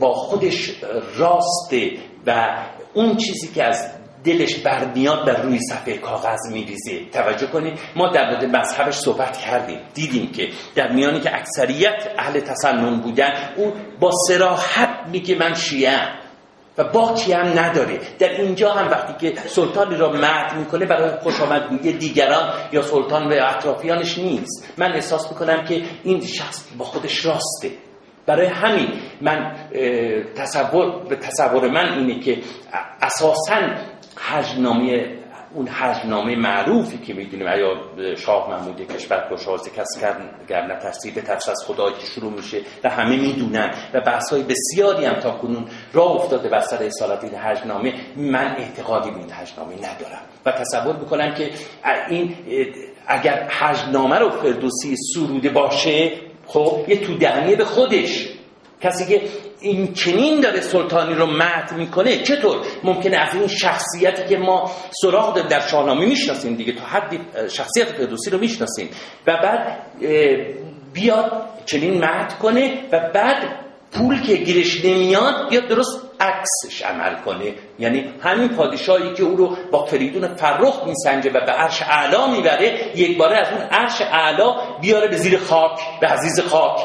با 0.00 0.12
خودش 0.12 0.74
راسته 1.16 1.90
و 2.26 2.56
اون 2.94 3.16
چیزی 3.16 3.48
که 3.54 3.64
از 3.64 3.90
دلش 4.24 4.54
برمیاد 4.54 5.26
بر 5.26 5.42
روی 5.42 5.58
صفحه 5.58 5.98
کاغذ 5.98 6.52
میریزه. 6.52 7.10
توجه 7.12 7.46
کنید 7.46 7.78
ما 7.96 8.12
در 8.12 8.30
مورد 8.30 8.56
مذهبش 8.56 8.94
صحبت 8.94 9.36
کردیم. 9.36 9.78
دیدیم 9.94 10.32
که 10.32 10.48
در 10.74 10.92
میانی 10.92 11.20
که 11.20 11.34
اکثریت 11.34 12.14
اهل 12.18 12.40
تسنن 12.40 13.00
بودن 13.00 13.32
او 13.56 13.72
با 14.00 14.10
سراحت 14.28 14.88
میگه 15.12 15.34
من 15.38 15.54
شیعه 15.54 16.23
و 16.78 16.84
باکی 16.84 17.32
هم 17.32 17.58
نداره. 17.58 18.00
در 18.18 18.30
اینجا 18.30 18.72
هم 18.72 18.90
وقتی 18.90 19.30
که 19.30 19.40
سلطانی 19.40 19.96
را 19.96 20.12
مرد 20.12 20.56
می‌کنه 20.58 20.86
برای 20.86 21.10
خوش 21.20 21.40
آمدگویی 21.40 21.92
دیگران 21.92 22.52
یا 22.72 22.82
سلطان 22.82 23.32
و 23.32 23.34
اطرافیانش 23.48 24.18
نیست. 24.18 24.74
من 24.78 24.92
احساس 24.92 25.32
می‌کنم 25.32 25.64
که 25.64 25.82
این 26.04 26.20
شخص 26.20 26.68
با 26.78 26.84
خودش 26.84 27.24
راسته. 27.24 27.70
برای 28.26 28.46
همین 28.46 28.88
من 29.20 29.56
تصور 30.36 31.04
به 31.08 31.16
تصور 31.16 31.70
من 31.70 31.98
اینه 31.98 32.20
که 32.20 32.38
اساسا 33.02 33.56
حجنامه 34.16 35.18
اون 35.54 35.68
حجنامه 35.68 36.36
معروفی 36.36 36.98
که 36.98 37.14
می‌دونیم 37.14 37.46
یا 37.46 38.14
شاه 38.14 38.50
محمود 38.50 38.92
کشور 38.92 39.28
گشازه 39.32 39.70
کس 39.70 39.86
گر 40.48 40.66
نترسی 40.66 41.10
به 41.10 41.20
ترس 41.20 41.48
از 41.48 41.64
خدا 41.66 41.90
که 41.90 42.06
شروع 42.06 42.32
میشه 42.32 42.60
و 42.84 42.90
همه 42.90 43.16
می‌دونن 43.16 43.74
و 43.94 44.00
بحث 44.00 44.30
های 44.32 44.42
بسیاری 44.42 45.04
هم 45.04 45.20
تا 45.20 45.30
کنون 45.30 45.66
راه 45.92 46.10
افتاده 46.10 46.48
بر 46.48 46.60
سر 46.60 46.82
اصالت 46.82 47.24
این 47.24 47.34
حجنامه 47.34 47.94
من 48.16 48.56
اعتقادی 48.58 49.10
به 49.10 49.16
این 49.16 49.30
حجنامه 49.30 49.74
ندارم 49.74 50.22
و 50.46 50.52
تصور 50.52 50.96
می‌کنم 50.96 51.34
که 51.34 51.50
این 52.08 52.34
اگر 53.06 53.48
حجنامه 53.48 54.18
رو 54.18 54.30
فردوسی 54.30 54.96
سروده 55.14 55.48
باشه 55.48 56.12
خب 56.46 56.84
یه 56.88 56.96
تو 56.96 57.14
به 57.56 57.64
خودش. 57.64 58.28
کسی 58.80 59.06
که 59.06 59.22
این 59.64 59.92
چنین 59.92 60.40
داره 60.40 60.60
سلطانی 60.60 61.14
رو 61.14 61.26
مد 61.26 61.72
می‌کنه. 61.76 62.22
چطور؟ 62.22 62.56
ممکنه 62.84 63.16
از 63.16 63.34
این 63.34 63.46
شخصیتی 63.46 64.28
که 64.28 64.36
ما 64.36 64.70
سراغ 65.02 65.48
در 65.48 65.60
شاهنامه 65.60 66.06
می‌شناسیم 66.06 66.54
دیگه 66.54 66.72
تا 66.72 66.84
حدی 66.84 67.20
شخصیت 67.50 67.86
فردوسی 67.86 68.30
رو 68.30 68.38
می‌شناسیم. 68.38 68.90
و 69.26 69.36
بعد 69.36 69.78
بیاد 70.92 71.48
چنین 71.66 72.04
مد 72.04 72.38
کنه 72.38 72.78
و 72.92 73.10
بعد 73.14 73.64
پول 73.92 74.26
که 74.26 74.36
گیرش 74.36 74.84
نمیاد 74.84 75.50
بیاد 75.50 75.68
درست 75.68 76.02
عکسش 76.20 76.82
عمل 76.82 77.14
کنه. 77.14 77.54
یعنی 77.78 78.14
همین 78.22 78.48
پادشاهی 78.48 79.14
که 79.14 79.22
او 79.22 79.36
رو 79.36 79.56
با 79.70 79.84
فریدون 79.84 80.34
فرخ 80.34 80.82
میسنجه 80.86 81.30
و 81.30 81.32
به 81.32 81.52
عرش 81.52 81.82
اعلا 81.82 82.26
می‌بره 82.26 82.92
یک 82.96 83.18
باره 83.18 83.36
از 83.36 83.52
اون 83.52 83.62
عرش 83.62 84.00
اعلا 84.00 84.54
بیاره 84.80 85.08
به 85.08 85.16
زیر 85.16 85.38
خاک 85.38 85.80
به 86.00 86.06
عزیز 86.06 86.40
خاک. 86.40 86.80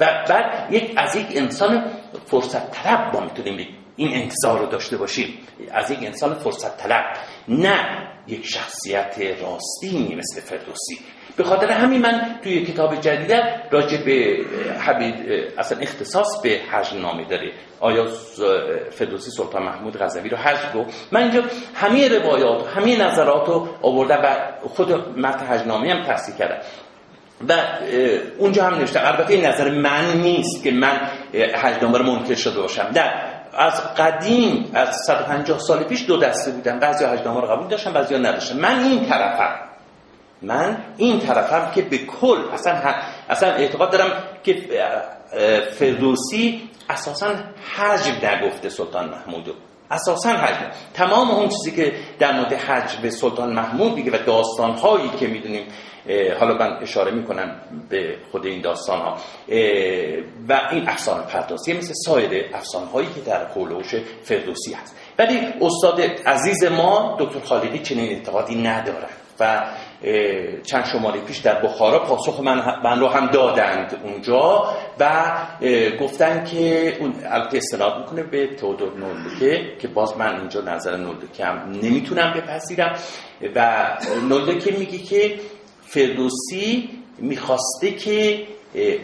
و 0.00 0.24
بعد 0.28 0.72
یک 0.72 0.94
از 0.96 1.16
یک 1.16 1.26
انسان 1.34 1.84
فرصت 2.26 2.70
طلب 2.70 3.14
ما 3.14 3.20
می‌تونیم 3.20 3.68
این 3.96 4.14
انتظار 4.14 4.58
رو 4.58 4.66
داشته 4.66 4.96
باشیم. 4.96 5.38
از 5.72 5.90
یک 5.90 5.98
انسان 6.02 6.34
فرصت 6.34 6.76
طلب 6.76 7.04
نه 7.48 8.08
یک 8.26 8.46
شخصیت 8.46 9.18
راستی 9.18 10.14
مثل 10.18 10.40
فردوسی. 10.40 10.98
به 11.36 11.44
خاطر 11.44 11.70
همین 11.70 12.00
من 12.02 12.40
توی 12.42 12.66
کتاب 12.66 13.00
جدید 13.00 13.32
راجع 13.70 14.04
به 14.04 14.44
حبید 14.80 15.14
اصلا 15.58 15.78
اختصاص 15.78 16.42
به 16.42 16.60
حج 16.70 16.94
نامی 16.94 17.24
داره. 17.24 17.52
آیا 17.80 18.06
فردوسی 18.90 19.30
سلطان 19.30 19.62
محمود 19.62 19.96
غزنوی 19.96 20.28
رو 20.28 20.36
حج 20.36 20.58
گفت؟ 20.74 21.08
من 21.12 21.22
اینجا 21.22 21.42
همه 21.74 22.08
روایات 22.08 22.66
همه 22.66 23.02
نظرات 23.02 23.48
رو 23.48 23.68
آوردم 23.82 24.20
و 24.22 24.68
خود 24.68 24.92
متن 25.18 25.46
حج 25.46 25.60
هم 25.68 26.02
تحصیل 26.02 26.34
کردم. 26.34 26.62
و 27.48 27.54
اونجا 28.38 28.64
هم 28.64 28.74
نوشته 28.74 29.06
البته 29.06 29.34
این 29.34 29.46
نظر 29.46 29.70
من 29.70 30.12
نیست 30.12 30.64
که 30.64 30.70
من 30.70 31.00
حجنامه 31.62 31.98
رو 31.98 32.04
منکر 32.04 32.34
شده 32.34 32.60
باشم. 32.60 32.90
نه 32.96 33.12
از 33.58 33.94
قدیم 33.94 34.70
از 34.74 34.96
150 35.06 35.58
سال 35.58 35.84
پیش 35.84 36.06
دو 36.06 36.16
دسته 36.16 36.50
بودن. 36.50 36.78
بعضی 36.78 37.04
حجنامه 37.04 37.40
رو 37.40 37.46
قبول 37.46 37.68
داشتن 37.68 37.92
بعضی 37.92 38.18
نداشتن. 38.18 38.60
من 38.60 38.78
این 38.84 39.06
طرفم. 39.06 39.54
من 40.42 40.78
این 40.96 41.18
طرفم 41.20 41.70
که 41.74 41.82
به 41.82 41.98
کل 41.98 42.38
اصلا 42.52 42.94
اصلا 43.28 43.52
اعتقاد 43.52 43.90
دارم 43.92 44.22
که 44.44 44.56
فردوسی 45.78 46.70
اساسا 46.90 47.34
حجم 47.76 48.12
نگفته 48.26 48.68
سلطان 48.68 49.08
محمودو 49.08 49.52
اساسا 49.90 50.30
حج 50.30 50.56
تمام 50.94 51.30
اون 51.30 51.48
چیزی 51.48 51.70
که 51.76 51.92
در 52.18 52.32
مورد 52.32 52.52
حج 52.52 52.96
به 52.96 53.10
سلطان 53.10 53.52
محمود 53.52 53.94
میگه 53.94 54.10
و 54.10 54.24
داستان 54.26 54.70
هایی 54.70 55.10
که 55.20 55.26
می‌دونیم 55.26 55.66
حالا 56.40 56.54
من 56.54 56.82
اشاره 56.82 57.10
می‌کنم 57.10 57.60
به 57.88 58.16
خود 58.32 58.46
این 58.46 58.60
داستان 58.60 59.00
ها 59.00 59.16
و 60.48 60.60
این 60.70 60.88
افسانه 60.88 61.22
پردازی 61.22 61.72
مثل 61.72 61.92
سایر 62.06 62.44
افسانه 62.54 62.86
هایی 62.86 63.08
که 63.14 63.20
در 63.20 63.44
قولوش 63.44 63.94
فردوسی 64.22 64.72
هست. 64.72 64.96
ولی 65.18 65.38
استاد 65.60 66.00
عزیز 66.26 66.64
ما 66.64 67.16
دکتر 67.20 67.40
خالدی 67.40 67.78
چنین 67.78 68.08
اعتقادی 68.10 68.62
ندارن 68.62 69.08
و 69.40 69.64
چند 70.62 70.84
شماره 70.84 71.20
پیش 71.20 71.38
در 71.38 71.62
بخارا 71.62 71.98
پاسخ 71.98 72.40
من, 72.40 72.80
من 72.84 73.00
رو 73.00 73.08
هم 73.08 73.26
دادند 73.26 74.00
اونجا 74.04 74.64
و 75.00 75.32
گفتن 76.00 76.44
که 76.44 76.96
اون 77.00 77.14
البته 77.24 77.56
استناد 77.56 77.98
می‌کنه 77.98 78.22
به 78.22 78.46
تودور 78.46 78.92
نولدکه 78.98 79.76
که 79.78 79.88
باز 79.88 80.16
من 80.16 80.40
اینجا 80.40 80.60
نظر 80.60 80.96
نولدکه 80.96 81.44
هم 81.44 81.70
نمی‌تونم 81.82 82.34
بپذیرم 82.36 82.94
و 83.54 83.86
نولدکه 84.28 84.72
میگه 84.72 84.98
که 84.98 85.34
فردوسی 85.90 86.90
می‌خواسته 87.18 87.90
که 87.90 88.46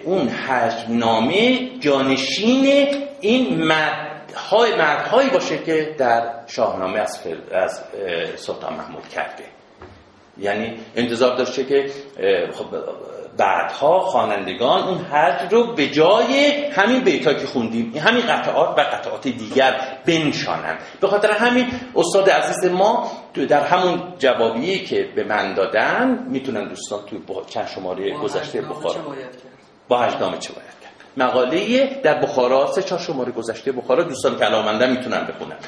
اون 0.05 0.29
حجمنامه 0.29 1.71
جانشین 1.81 2.87
این 3.21 3.65
مردهای 3.65 4.75
مردهایی 4.77 5.31
باشه 5.31 5.59
که 5.59 5.95
در 5.99 6.33
شاهنامه 6.47 6.99
از, 6.99 7.21
از 7.53 7.81
سلطان 8.37 8.73
محمود 8.73 9.09
کرده. 9.09 9.45
یعنی 10.39 10.75
انتظار 10.97 11.37
داشته 11.37 11.65
که 11.65 11.91
خب 12.53 12.67
بعدها 13.37 14.01
خوانندگان 14.01 14.83
اون 14.83 14.99
حج 14.99 15.53
رو 15.53 15.75
به 15.75 15.89
جای 15.89 16.65
همین 16.65 17.05
بیتا 17.05 17.35
که 17.35 17.47
خوندیم 17.47 17.97
همین 17.97 18.27
قطعات 18.27 18.79
و 18.79 18.81
قطعات 18.81 19.29
دیگر 19.29 19.99
بنشانند. 20.07 20.79
به 21.01 21.09
خاطر 21.09 21.31
همین 21.31 21.67
استاد 21.97 22.31
عزیز 22.31 22.71
ما 22.71 23.11
در 23.45 23.65
همون 23.65 24.03
جوابیه 24.19 24.79
که 24.79 25.09
به 25.17 25.25
من 25.25 25.55
دادن 25.55 26.27
می‌تونن 26.31 26.69
دوستان 26.69 27.07
توی 27.07 27.19
چند 27.47 27.67
شماره 27.67 28.19
گذشته 28.19 28.61
بخارا 28.61 29.15
با 29.89 29.99
هجنامه 29.99 30.39
چه 30.39 30.53
باید 30.53 30.67
کرد؟ 30.83 30.93
مقاله 31.17 31.87
در 32.03 32.21
بخارا 32.21 32.73
سه 32.73 32.83
چهار 32.83 33.01
شماره 33.01 33.33
گذشته 33.33 33.73
بخارا 33.73 34.03
دوستان 34.03 34.39
که 34.39 34.45
علاقمندن 34.45 34.91
می‌تونن 34.91 35.27
بخونن. 35.27 35.59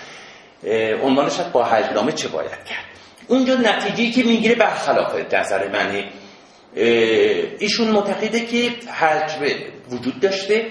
عنوانش 1.03 1.41
با 1.53 1.65
هجنامه 1.65 2.13
چه 2.13 2.29
باید 2.29 2.51
کرد؟ 2.51 2.85
اونجا 3.29 3.55
نتیجه 3.55 4.11
که 4.11 4.29
می‌گیره 4.29 4.55
برخلاف 4.55 5.35
نظر 5.35 5.69
منه. 5.69 6.05
ایشون 7.59 7.89
معتقده 7.89 8.41
که 8.41 8.71
حجب 8.93 9.43
وجود 9.91 10.21
داشته. 10.21 10.71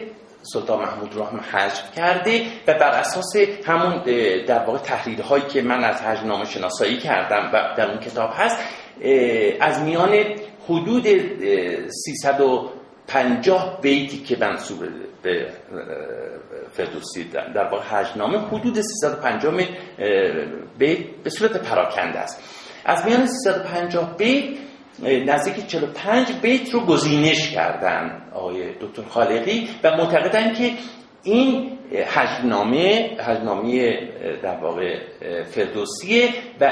سلطان 0.53 0.79
محمود 0.81 1.15
رو 1.15 1.23
هم 1.23 1.39
حجب 1.39 1.91
کرده 1.95 2.45
و 2.67 2.73
بر 2.73 2.89
اساس 2.89 3.35
همون 3.65 4.03
در 4.47 4.65
واقع 4.65 4.77
تحلیل 4.77 5.21
هایی 5.21 5.43
که 5.43 5.61
من 5.61 5.83
از 5.83 6.01
حجب 6.01 6.25
نامه 6.25 6.45
شناسایی 6.45 6.97
کردم 6.97 7.49
و 7.53 7.75
در 7.77 7.89
اون 7.91 7.99
کتاب 7.99 8.29
هست 8.33 8.57
از 9.59 9.81
میان 9.81 10.35
حدود 10.69 11.07
350 12.05 13.81
بیتی 13.81 14.23
که 14.23 14.37
منصوب 14.39 14.87
به 15.23 15.47
فردوسی 16.71 17.23
در 17.23 17.67
واقع 17.67 17.83
حجنامه 17.83 18.39
حدود 18.39 18.81
350 18.81 19.61
بیت 20.77 20.97
به 21.23 21.29
صورت 21.29 21.57
پراکنده 21.57 22.19
است. 22.19 22.43
از 22.85 23.05
میان 23.05 23.27
350 23.27 24.17
بیت 24.17 24.57
نزدیک 25.03 25.67
45 25.67 26.31
بیت 26.41 26.73
رو 26.73 26.79
گزینش 26.79 27.51
کردن 27.51 28.21
آقای 28.33 28.73
دکتر 28.81 29.03
خالقی 29.09 29.69
و 29.83 29.97
معتقدن 29.97 30.53
که 30.53 30.71
این 31.23 31.77
حجنامه 32.07 33.17
حجنامه 33.27 33.99
در 34.43 34.57
واقع 34.57 34.99
فردوسیه 35.43 36.29
و 36.59 36.71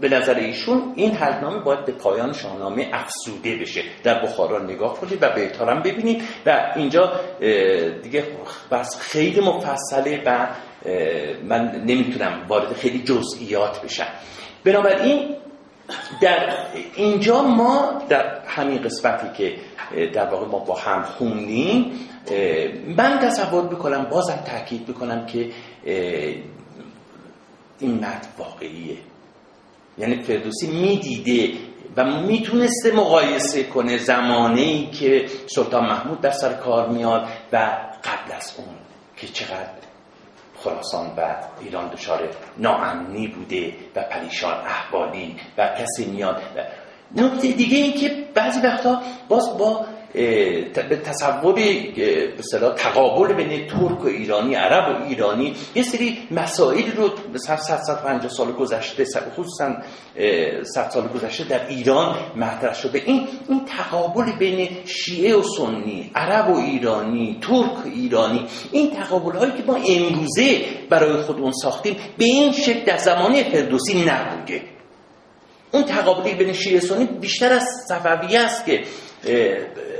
به 0.00 0.08
نظر 0.08 0.34
ایشون 0.34 0.92
این 0.96 1.12
هرنامه 1.16 1.64
باید 1.64 1.84
به 1.84 1.92
پایان 1.92 2.32
شاهنامه 2.32 2.90
افسوده 2.92 3.56
بشه. 3.56 3.82
در 4.04 4.22
بخارا 4.22 4.62
نگاه 4.64 5.00
کنید 5.00 5.22
و 5.22 5.28
بهترم 5.34 5.82
ببینید. 5.82 6.22
و 6.46 6.72
اینجا 6.76 7.20
دیگه 8.02 8.24
بس 8.70 9.00
خیلی 9.00 9.40
مفصله 9.40 10.22
و 10.26 10.48
من 11.44 11.82
نمی‌تونم 11.86 12.46
وارد 12.48 12.72
خیلی 12.72 12.98
جزئیات 12.98 13.84
بشم. 13.84 14.08
بنابراین 14.64 15.36
در 16.20 16.56
اینجا 16.94 17.42
ما 17.42 18.02
در 18.08 18.40
همین 18.46 18.82
قسمتی 18.82 19.26
که 19.36 19.56
در 20.12 20.26
واقع 20.26 20.46
ما 20.46 20.58
با 20.58 20.74
هم 20.74 21.02
خوندیم 21.02 21.92
من 22.96 23.18
تصور 23.18 23.68
می‌کنم 23.68 24.04
بازم 24.04 24.44
تاکید 24.46 24.88
می‌کنم 24.88 25.26
که 25.26 25.50
این 27.80 27.94
متن 27.94 28.28
واقعیه. 28.38 28.96
یعنی 29.98 30.22
فردوسی 30.22 30.66
می‌دیده 30.66 31.52
و 31.96 32.04
می‌تونسته 32.04 32.92
مقایسه 32.92 33.64
کنه 33.64 33.98
زمانه 33.98 34.60
ای 34.60 34.86
که 34.86 35.26
سلطان 35.46 35.84
محمود 35.84 36.20
در 36.20 36.30
سر 36.30 36.52
کار 36.52 36.88
میاد 36.88 37.28
و 37.52 37.56
قبل 38.04 38.32
از 38.36 38.54
اون 38.58 38.76
که 39.16 39.26
چقدر 39.26 39.81
خراسان 40.64 41.06
و 41.16 41.34
ایران 41.60 41.88
دچار 41.88 42.20
ناامنی 42.58 43.28
بوده 43.28 43.74
و 43.96 44.02
پریشان 44.02 44.54
احوالی 44.54 45.36
و 45.58 45.68
کسی 45.68 46.10
میاد 46.10 46.42
نکته 47.16 47.52
دیگه 47.52 47.76
این 47.76 47.92
که 47.92 48.24
بعضی 48.34 48.60
وقتا 48.60 49.02
باز 49.28 49.58
با 49.58 49.84
به 50.12 51.00
تصور 51.04 51.52
به 51.52 52.74
تقابل 52.76 53.34
بین 53.34 53.66
ترک 53.66 54.04
و 54.04 54.06
ایرانی 54.06 54.54
عرب 54.54 55.00
و 55.00 55.08
ایرانی. 55.08 55.54
یه 55.74 55.82
سری 55.82 56.18
مسائل 56.30 56.92
رو 56.96 57.10
مثلا 57.34 57.56
750 57.56 58.28
سال 58.28 58.52
گذشته 58.52 59.04
خصوصا 59.36 59.76
100 60.74 60.90
سال 60.90 61.08
گذشته 61.08 61.44
در 61.44 61.68
ایران 61.68 62.16
مطرح 62.36 62.74
شده. 62.74 63.02
این 63.06 63.28
این 63.48 63.64
تقابل 63.64 64.32
بین 64.38 64.68
شیعه 64.84 65.36
و 65.36 65.42
سنی 65.42 66.10
عرب 66.14 66.50
و 66.50 66.58
ایرانی 66.58 67.38
ترک 67.42 67.86
و 67.86 67.88
ایرانی 67.94 68.46
این 68.72 68.90
تقابل 68.90 69.36
هایی 69.36 69.52
که 69.52 69.62
ما 69.66 69.76
امروزه 69.76 70.60
برای 70.90 71.22
خودمون 71.22 71.52
ساختیم 71.52 71.96
به 72.18 72.24
این 72.24 72.52
شکل 72.52 72.84
در 72.84 72.96
زمانه 72.96 73.50
فردوسی 73.50 74.04
نبوده. 74.04 74.62
اون 75.72 75.84
تقابلی 75.84 76.34
بین 76.34 76.52
شیعه 76.52 76.80
سنی 76.80 77.04
بیشتر 77.04 77.52
از 77.52 77.66
صفویه 77.88 78.40
است 78.40 78.66
که 78.66 78.82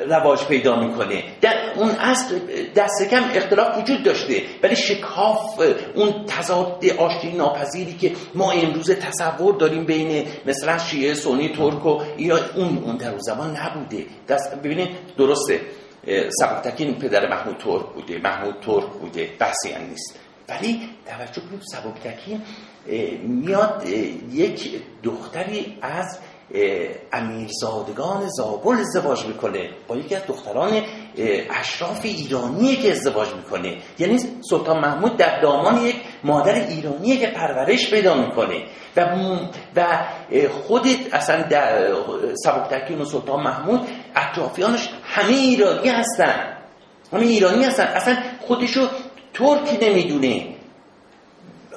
رواج 0.09 0.45
پیدا 0.47 0.81
می‌کنه. 0.81 1.25
در 1.41 1.73
اون 1.77 1.91
اصل 1.91 2.39
دست 2.77 3.11
کم 3.11 3.23
اختلاف 3.35 3.79
وجود 3.79 4.03
داشته. 4.03 4.43
ولی 4.63 4.77
شکاف 4.77 5.61
اون 5.95 6.25
تضاد 6.27 6.85
آشتی 6.99 7.33
ناپذیری 7.33 7.93
که 7.93 8.13
ما 8.35 8.51
امروز 8.53 8.91
تصور 8.91 9.55
داریم 9.55 9.85
بین 9.85 10.27
مثلا 10.47 10.79
شیعه 10.79 11.15
سنی 11.15 11.49
ترک 11.49 11.87
و 11.87 12.03
ایران 12.17 12.41
اون 12.57 12.79
اون 12.79 12.97
در 12.97 13.19
زمان 13.19 13.57
نبوده. 13.57 14.07
دست 14.29 14.55
ببینید 14.55 14.89
درسته. 15.19 15.61
سبکتکین 16.41 16.95
پدر 16.95 17.29
محمود 17.29 17.57
ترک 17.57 17.87
بوده. 17.95 18.19
محمود 18.19 18.55
ترک 18.67 18.93
بوده. 19.01 19.29
بحثی 19.39 19.73
هم 19.73 19.83
نیست. 19.89 20.19
ولی 20.49 20.89
توجه 21.07 21.43
کنید 21.49 21.63
سبکتکین 21.63 22.43
میاد 23.23 23.85
یک 24.33 24.81
دختری 25.03 25.79
از 25.83 26.19
امیرزادگان 27.13 28.29
زابل 28.29 28.77
ازدواج 28.79 29.27
می‌کنه. 29.27 29.71
با 29.89 29.97
یکی 29.97 30.15
از 30.15 30.23
دختران 30.29 30.83
اشراف 31.51 32.01
ایرانی 32.05 32.77
که 32.77 32.91
ازدواج 32.91 33.29
می‌کنه. 33.35 33.77
یعنی 33.99 34.19
سلطان 34.51 34.81
محمود 34.81 35.17
در 35.17 35.41
دامان 35.41 35.83
یک 35.83 35.97
مادر 36.25 36.55
ایرانی 36.55 37.17
که 37.17 37.27
پرورش 37.27 37.91
پیدا 37.91 38.15
می‌کنه. 38.15 38.63
و 38.97 39.07
و 39.77 40.05
خودت 40.49 41.15
اصلا 41.15 41.43
در 41.43 41.95
سبکتکین 42.45 43.01
و 43.01 43.05
سلطان 43.05 43.43
محمود 43.43 43.81
اطرافیانش 44.17 44.89
همه 45.05 45.33
ایرانی 45.33 45.89
هستن. 45.89 46.57
همه 47.13 47.23
ایرانی 47.23 47.65
هستن. 47.65 47.85
اصلا 47.85 48.17
خودشو 48.41 48.89
ترک 49.35 49.79
نمی‌دونه. 49.83 50.55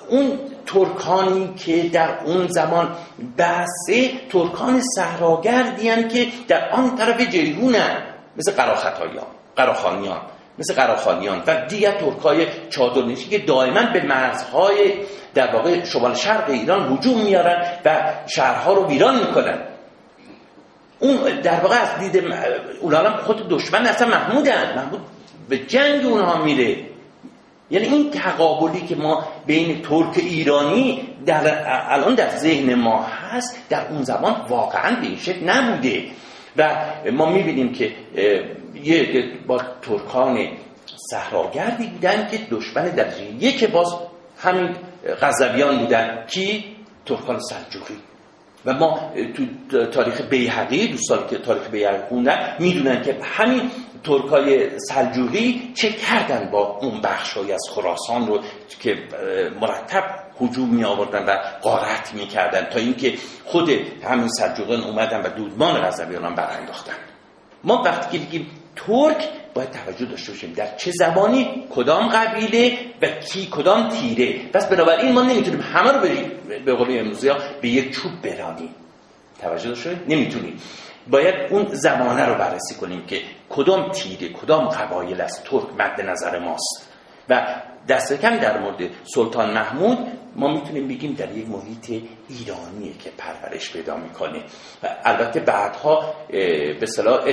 اون 0.09 0.39
ترکانی 0.65 1.53
که 1.57 1.89
در 1.89 2.19
اون 2.25 2.47
زمان 2.47 2.95
بحثه 3.37 4.11
ترکان 4.31 4.81
صحراگردی 4.95 6.07
که 6.07 6.27
در 6.47 6.69
آن 6.69 6.95
طرف 6.95 7.21
جیهونن 7.21 7.97
مثل 8.37 8.51
قراختایان 8.51 9.25
قراخانیان 9.55 10.21
مثل 10.59 10.73
قراخانیان 10.73 11.43
و 11.47 11.65
دیگر 11.65 11.91
ترکای 11.91 12.47
چادرنشی 12.69 13.29
که 13.29 13.37
دائما 13.37 13.81
به 13.93 14.05
مرزهای 14.05 14.93
در 15.33 15.55
واقع 15.55 15.83
شمال 15.83 16.13
شرق 16.13 16.49
ایران 16.49 16.93
هجوم 16.93 17.21
میارن 17.21 17.65
و 17.85 18.13
شهرها 18.27 18.73
رو 18.73 18.87
ویران 18.87 19.19
می‌کنن 19.19 19.57
اون 20.99 21.41
در 21.41 21.59
واقع 21.59 21.75
از 21.75 21.99
دید 21.99 22.23
اونها 22.81 23.17
خود 23.17 23.49
دشمن 23.49 23.85
اصلا 23.85 24.07
محمودن. 24.07 24.75
محمود 24.75 25.01
به 25.49 25.57
جنگ 25.57 26.05
اونها 26.05 26.43
میره. 26.43 26.94
یعنی 27.71 27.85
این 27.87 28.11
تقابلی 28.11 28.81
که 28.81 28.95
ما 28.95 29.27
بین 29.45 29.81
ترک 29.81 30.17
ایرانی 30.17 31.01
در 31.25 31.63
الان 31.93 32.15
در 32.15 32.29
ذهن 32.29 32.75
ما 32.75 33.03
هست 33.03 33.69
در 33.69 33.87
اون 33.87 34.03
زمان 34.03 34.45
واقعا 34.49 34.95
به 35.01 35.07
این 35.07 35.17
شکل 35.17 35.49
نبوده. 35.49 36.03
و 36.57 36.85
ما 37.11 37.29
می‌بینیم 37.29 37.73
که 37.73 37.91
یه 38.83 39.23
با 39.47 39.61
ترکان 39.81 40.47
صحراگردی 41.11 41.87
بودن 41.87 42.27
که 42.31 42.37
دشمن 42.51 42.89
در 42.89 43.21
یک 43.39 43.71
باز 43.71 43.95
همین 44.37 44.75
غزویان 45.21 45.79
بودن. 45.79 46.25
کی؟ 46.27 46.75
ترکان 47.05 47.39
سلجوقی. 47.39 47.97
و 48.65 48.73
ما 48.73 49.11
تو 49.35 49.85
تاریخ 49.85 50.21
بیهقی 50.21 50.87
دوستانی 50.87 51.23
که 51.29 51.37
تاریخ 51.37 51.69
بیهقی 51.69 52.07
خوندن 52.09 52.55
می‌دونن 52.59 53.01
که 53.01 53.17
همین 53.23 53.71
ترکای 54.03 54.79
سلجوقی 54.79 55.71
چه 55.75 55.91
کردن 55.91 56.49
با 56.51 56.79
اون 56.81 57.01
بخشای 57.01 57.53
از 57.53 57.61
خراسان 57.75 58.27
رو 58.27 58.39
که 58.79 58.97
مرتب 59.61 60.03
هجوم 60.41 60.69
می 60.69 60.83
آوردن 60.83 61.25
و 61.25 61.37
قارت 61.61 62.13
می 62.13 62.27
کردن 62.27 62.65
تا 62.65 62.79
اینکه 62.79 63.13
خود 63.45 63.69
همین 64.03 64.27
سلجوقیان 64.27 64.83
اومدن 64.83 65.21
و 65.21 65.29
دودمان 65.29 65.81
غزویان 65.81 66.25
هم 66.25 66.35
برانداختن 66.35 66.93
ما 67.63 67.81
وقتی 67.85 68.17
که 68.17 68.25
بگیم 68.25 68.47
ترک 68.75 69.29
باید 69.53 69.71
توجه 69.71 70.05
داشته 70.05 70.31
باشیم. 70.31 70.53
در 70.53 70.75
چه 70.77 70.91
زمانی 70.91 71.67
کدام 71.69 72.07
قبیله 72.07 72.77
و 73.01 73.07
کی 73.07 73.47
کدام 73.51 73.89
تیره. 73.89 74.49
پس 74.53 74.69
بنابراین 74.69 75.11
ما 75.11 75.21
نمی‌تونیم 75.21 75.61
همه 75.61 75.91
رو 75.91 75.99
به 76.65 76.73
قول 76.73 76.99
امروزی 76.99 77.29
ها 77.29 77.37
به 77.61 77.67
یک 77.67 77.91
چوب 77.91 78.11
برانیم 78.23 78.69
توجه 79.41 79.69
داشته 79.69 79.99
نمی‌تونیم. 80.07 80.59
باید 81.07 81.35
اون 81.51 81.65
زمانه 81.71 82.25
رو 82.25 82.35
بررسی 82.35 82.75
کنیم 82.75 83.05
که 83.05 83.21
کدام 83.49 83.91
تیره 83.91 84.33
کدام 84.33 84.67
قبایل 84.67 85.21
از 85.21 85.43
ترک 85.43 85.63
مد 85.79 86.01
نظر 86.01 86.39
ماست. 86.39 86.89
و 87.29 87.61
دست 87.87 88.13
کم 88.13 88.37
در 88.37 88.59
مورد 88.59 88.89
سلطان 89.03 89.53
محمود 89.53 89.97
ما 90.35 90.53
می‌تونیم 90.53 90.87
بگیم 90.87 91.13
در 91.13 91.37
یک 91.37 91.49
محیط 91.49 92.03
ایرانیه 92.29 92.93
که 93.03 93.09
پرورش 93.17 93.73
پیدا 93.73 93.97
می‌کنه. 93.97 94.43
و 94.83 94.87
البته 95.03 95.39
بعدها 95.39 96.13
به 96.79 96.85
صلاح 96.85 97.23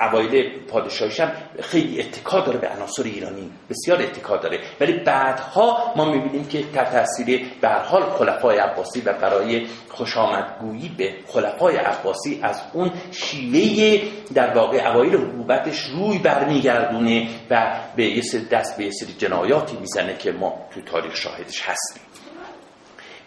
اوایل 0.00 0.66
پادشاهیش 0.66 1.20
هم 1.20 1.32
خیلی 1.62 2.00
اتکا 2.00 2.40
داره 2.40 2.58
به 2.58 2.68
عناصر 2.68 3.02
ایرانی 3.02 3.50
بسیار 3.70 4.02
اتکا 4.02 4.36
داره. 4.36 4.60
ولی 4.80 4.92
بعدها 4.92 5.92
ما 5.96 6.12
می‌بینیم 6.12 6.44
که 6.44 6.62
تحت 6.62 7.06
تاثیر 7.06 7.46
به 7.60 7.68
حال 7.68 8.02
خلفای 8.02 8.58
عباسی 8.58 9.00
و 9.00 9.12
برای 9.12 9.66
خوشامدگویی 9.88 10.88
به 10.98 11.14
خلفای 11.26 11.76
عباسی 11.76 12.40
از 12.42 12.62
اون 12.72 12.92
شیوه 13.12 14.02
در 14.34 14.54
واقع 14.54 14.90
اوایل 14.90 15.16
حکومتش 15.16 15.80
روی 15.80 16.18
برمیگردونه 16.18 17.28
و 17.50 17.80
به 17.96 18.04
یه 18.04 18.22
دست 18.50 18.76
به 18.78 18.84
یه 18.84 18.90
سری 18.90 19.12
جنایاتی 19.12 19.76
می‌زنه 19.76 20.16
که 20.16 20.32
ما 20.32 20.66
تو 20.74 20.80
تاریخ 20.80 21.16
شاهدش 21.16 21.62
هستیم. 21.62 22.05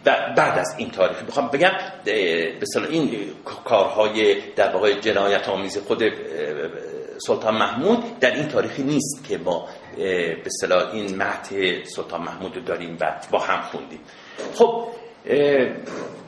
بعد 0.04 0.58
از 0.58 0.74
این 0.78 0.90
تاریخ. 0.90 1.22
می‌خوام 1.22 1.48
بگم 1.48 1.72
به 2.04 2.54
این 2.90 3.10
کارهای 3.64 4.36
در 4.56 4.72
واقع 4.72 5.00
جنایت 5.00 5.48
آمیز 5.48 5.78
خود 5.78 6.02
سلطان 7.26 7.54
محمود 7.54 8.18
در 8.20 8.30
این 8.30 8.48
تاریخی 8.48 8.82
نیست 8.82 9.24
که 9.28 9.38
ما 9.38 9.68
به 9.96 10.50
صلاح 10.60 10.92
این 10.92 11.16
مهد 11.16 11.48
سلطان 11.84 12.20
محمود 12.22 12.56
رو 12.56 12.62
داریم 12.62 12.96
و 13.00 13.12
با 13.30 13.38
هم 13.38 13.60
خوندیم. 13.60 14.00
خب 14.54 14.86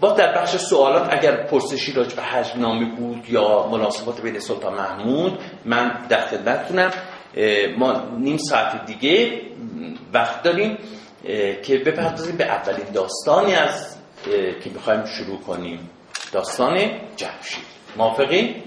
با 0.01 0.13
در 0.13 0.35
بخش 0.35 0.57
سوالات 0.57 1.13
اگر 1.13 1.37
پرسشی 1.47 1.93
راجع 1.93 2.17
به 2.17 2.23
حجم 2.23 2.61
نامی 2.61 2.85
بود 2.85 3.31
یا 3.31 3.67
مناسبات 3.67 4.21
بین 4.21 4.39
سلطان 4.39 4.75
محمود 4.75 5.39
من 5.65 6.07
در 6.09 6.21
خدمتتونم. 6.27 6.91
ما 7.79 8.03
نیم 8.19 8.37
ساعت 8.37 8.87
دیگه 8.87 9.41
وقت 10.13 10.43
داریم. 10.43 10.79
که 11.63 11.83
بپردازیم 11.87 12.37
به 12.37 12.45
اولین 12.45 12.87
داستانی 12.93 13.55
از 13.55 13.97
که 14.25 14.71
می‌خوایم 14.75 15.05
شروع 15.05 15.41
کنیم. 15.41 15.91
داستان 16.33 16.79
جمشید 17.17 17.65
موافقین؟ 17.97 18.63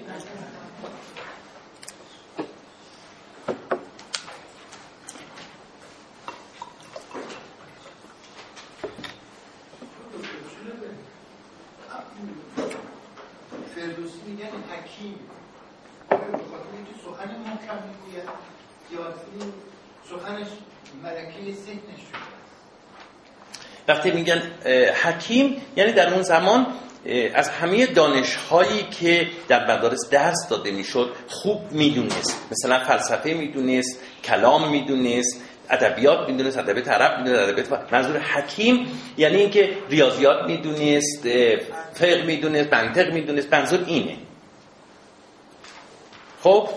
سخن 17.06 17.36
محکم 17.36 17.78
می‌گوید 17.88 18.30
یا 18.92 19.14
سخنش 20.10 20.48
ملکی 21.04 21.54
ذهنش 21.54 22.02
شده. 22.12 22.35
وقتی 23.88 24.12
میگن 24.12 24.42
حکیم 25.04 25.62
یعنی 25.76 25.92
در 25.92 26.14
اون 26.14 26.22
زمان 26.22 26.68
از 27.34 27.50
همه 27.50 27.86
دانش 27.86 28.36
هایی 28.36 28.84
که 28.84 29.28
در 29.48 29.78
مدارس 29.78 30.10
درس 30.10 30.50
داده 30.50 30.72
می‌شد 30.72 31.16
خوب 31.28 31.72
می‌دونست. 31.72 32.42
مثلا 32.52 32.80
فلسفه 32.80 33.34
می‌دونست 33.34 34.00
کلام 34.24 34.70
می‌دونست 34.70 35.42
ادبیات 35.70 36.30
می‌دونست 36.30 36.58
ادبیات 36.58 36.88
عرب 36.88 37.20
می‌دونست 37.20 37.50
ادبیات 37.50 37.94
منظور 37.94 38.20
حکیم 38.20 39.02
یعنی 39.18 39.38
اینکه 39.38 39.78
ریاضیات 39.90 40.46
می‌دونست 40.46 41.28
فقه 41.94 42.24
می‌دونست 42.26 42.74
منطق 42.74 43.14
می‌دونست 43.14 43.54
منظور 43.54 43.84
اینه. 43.88 44.18
خب؟ 46.44 46.70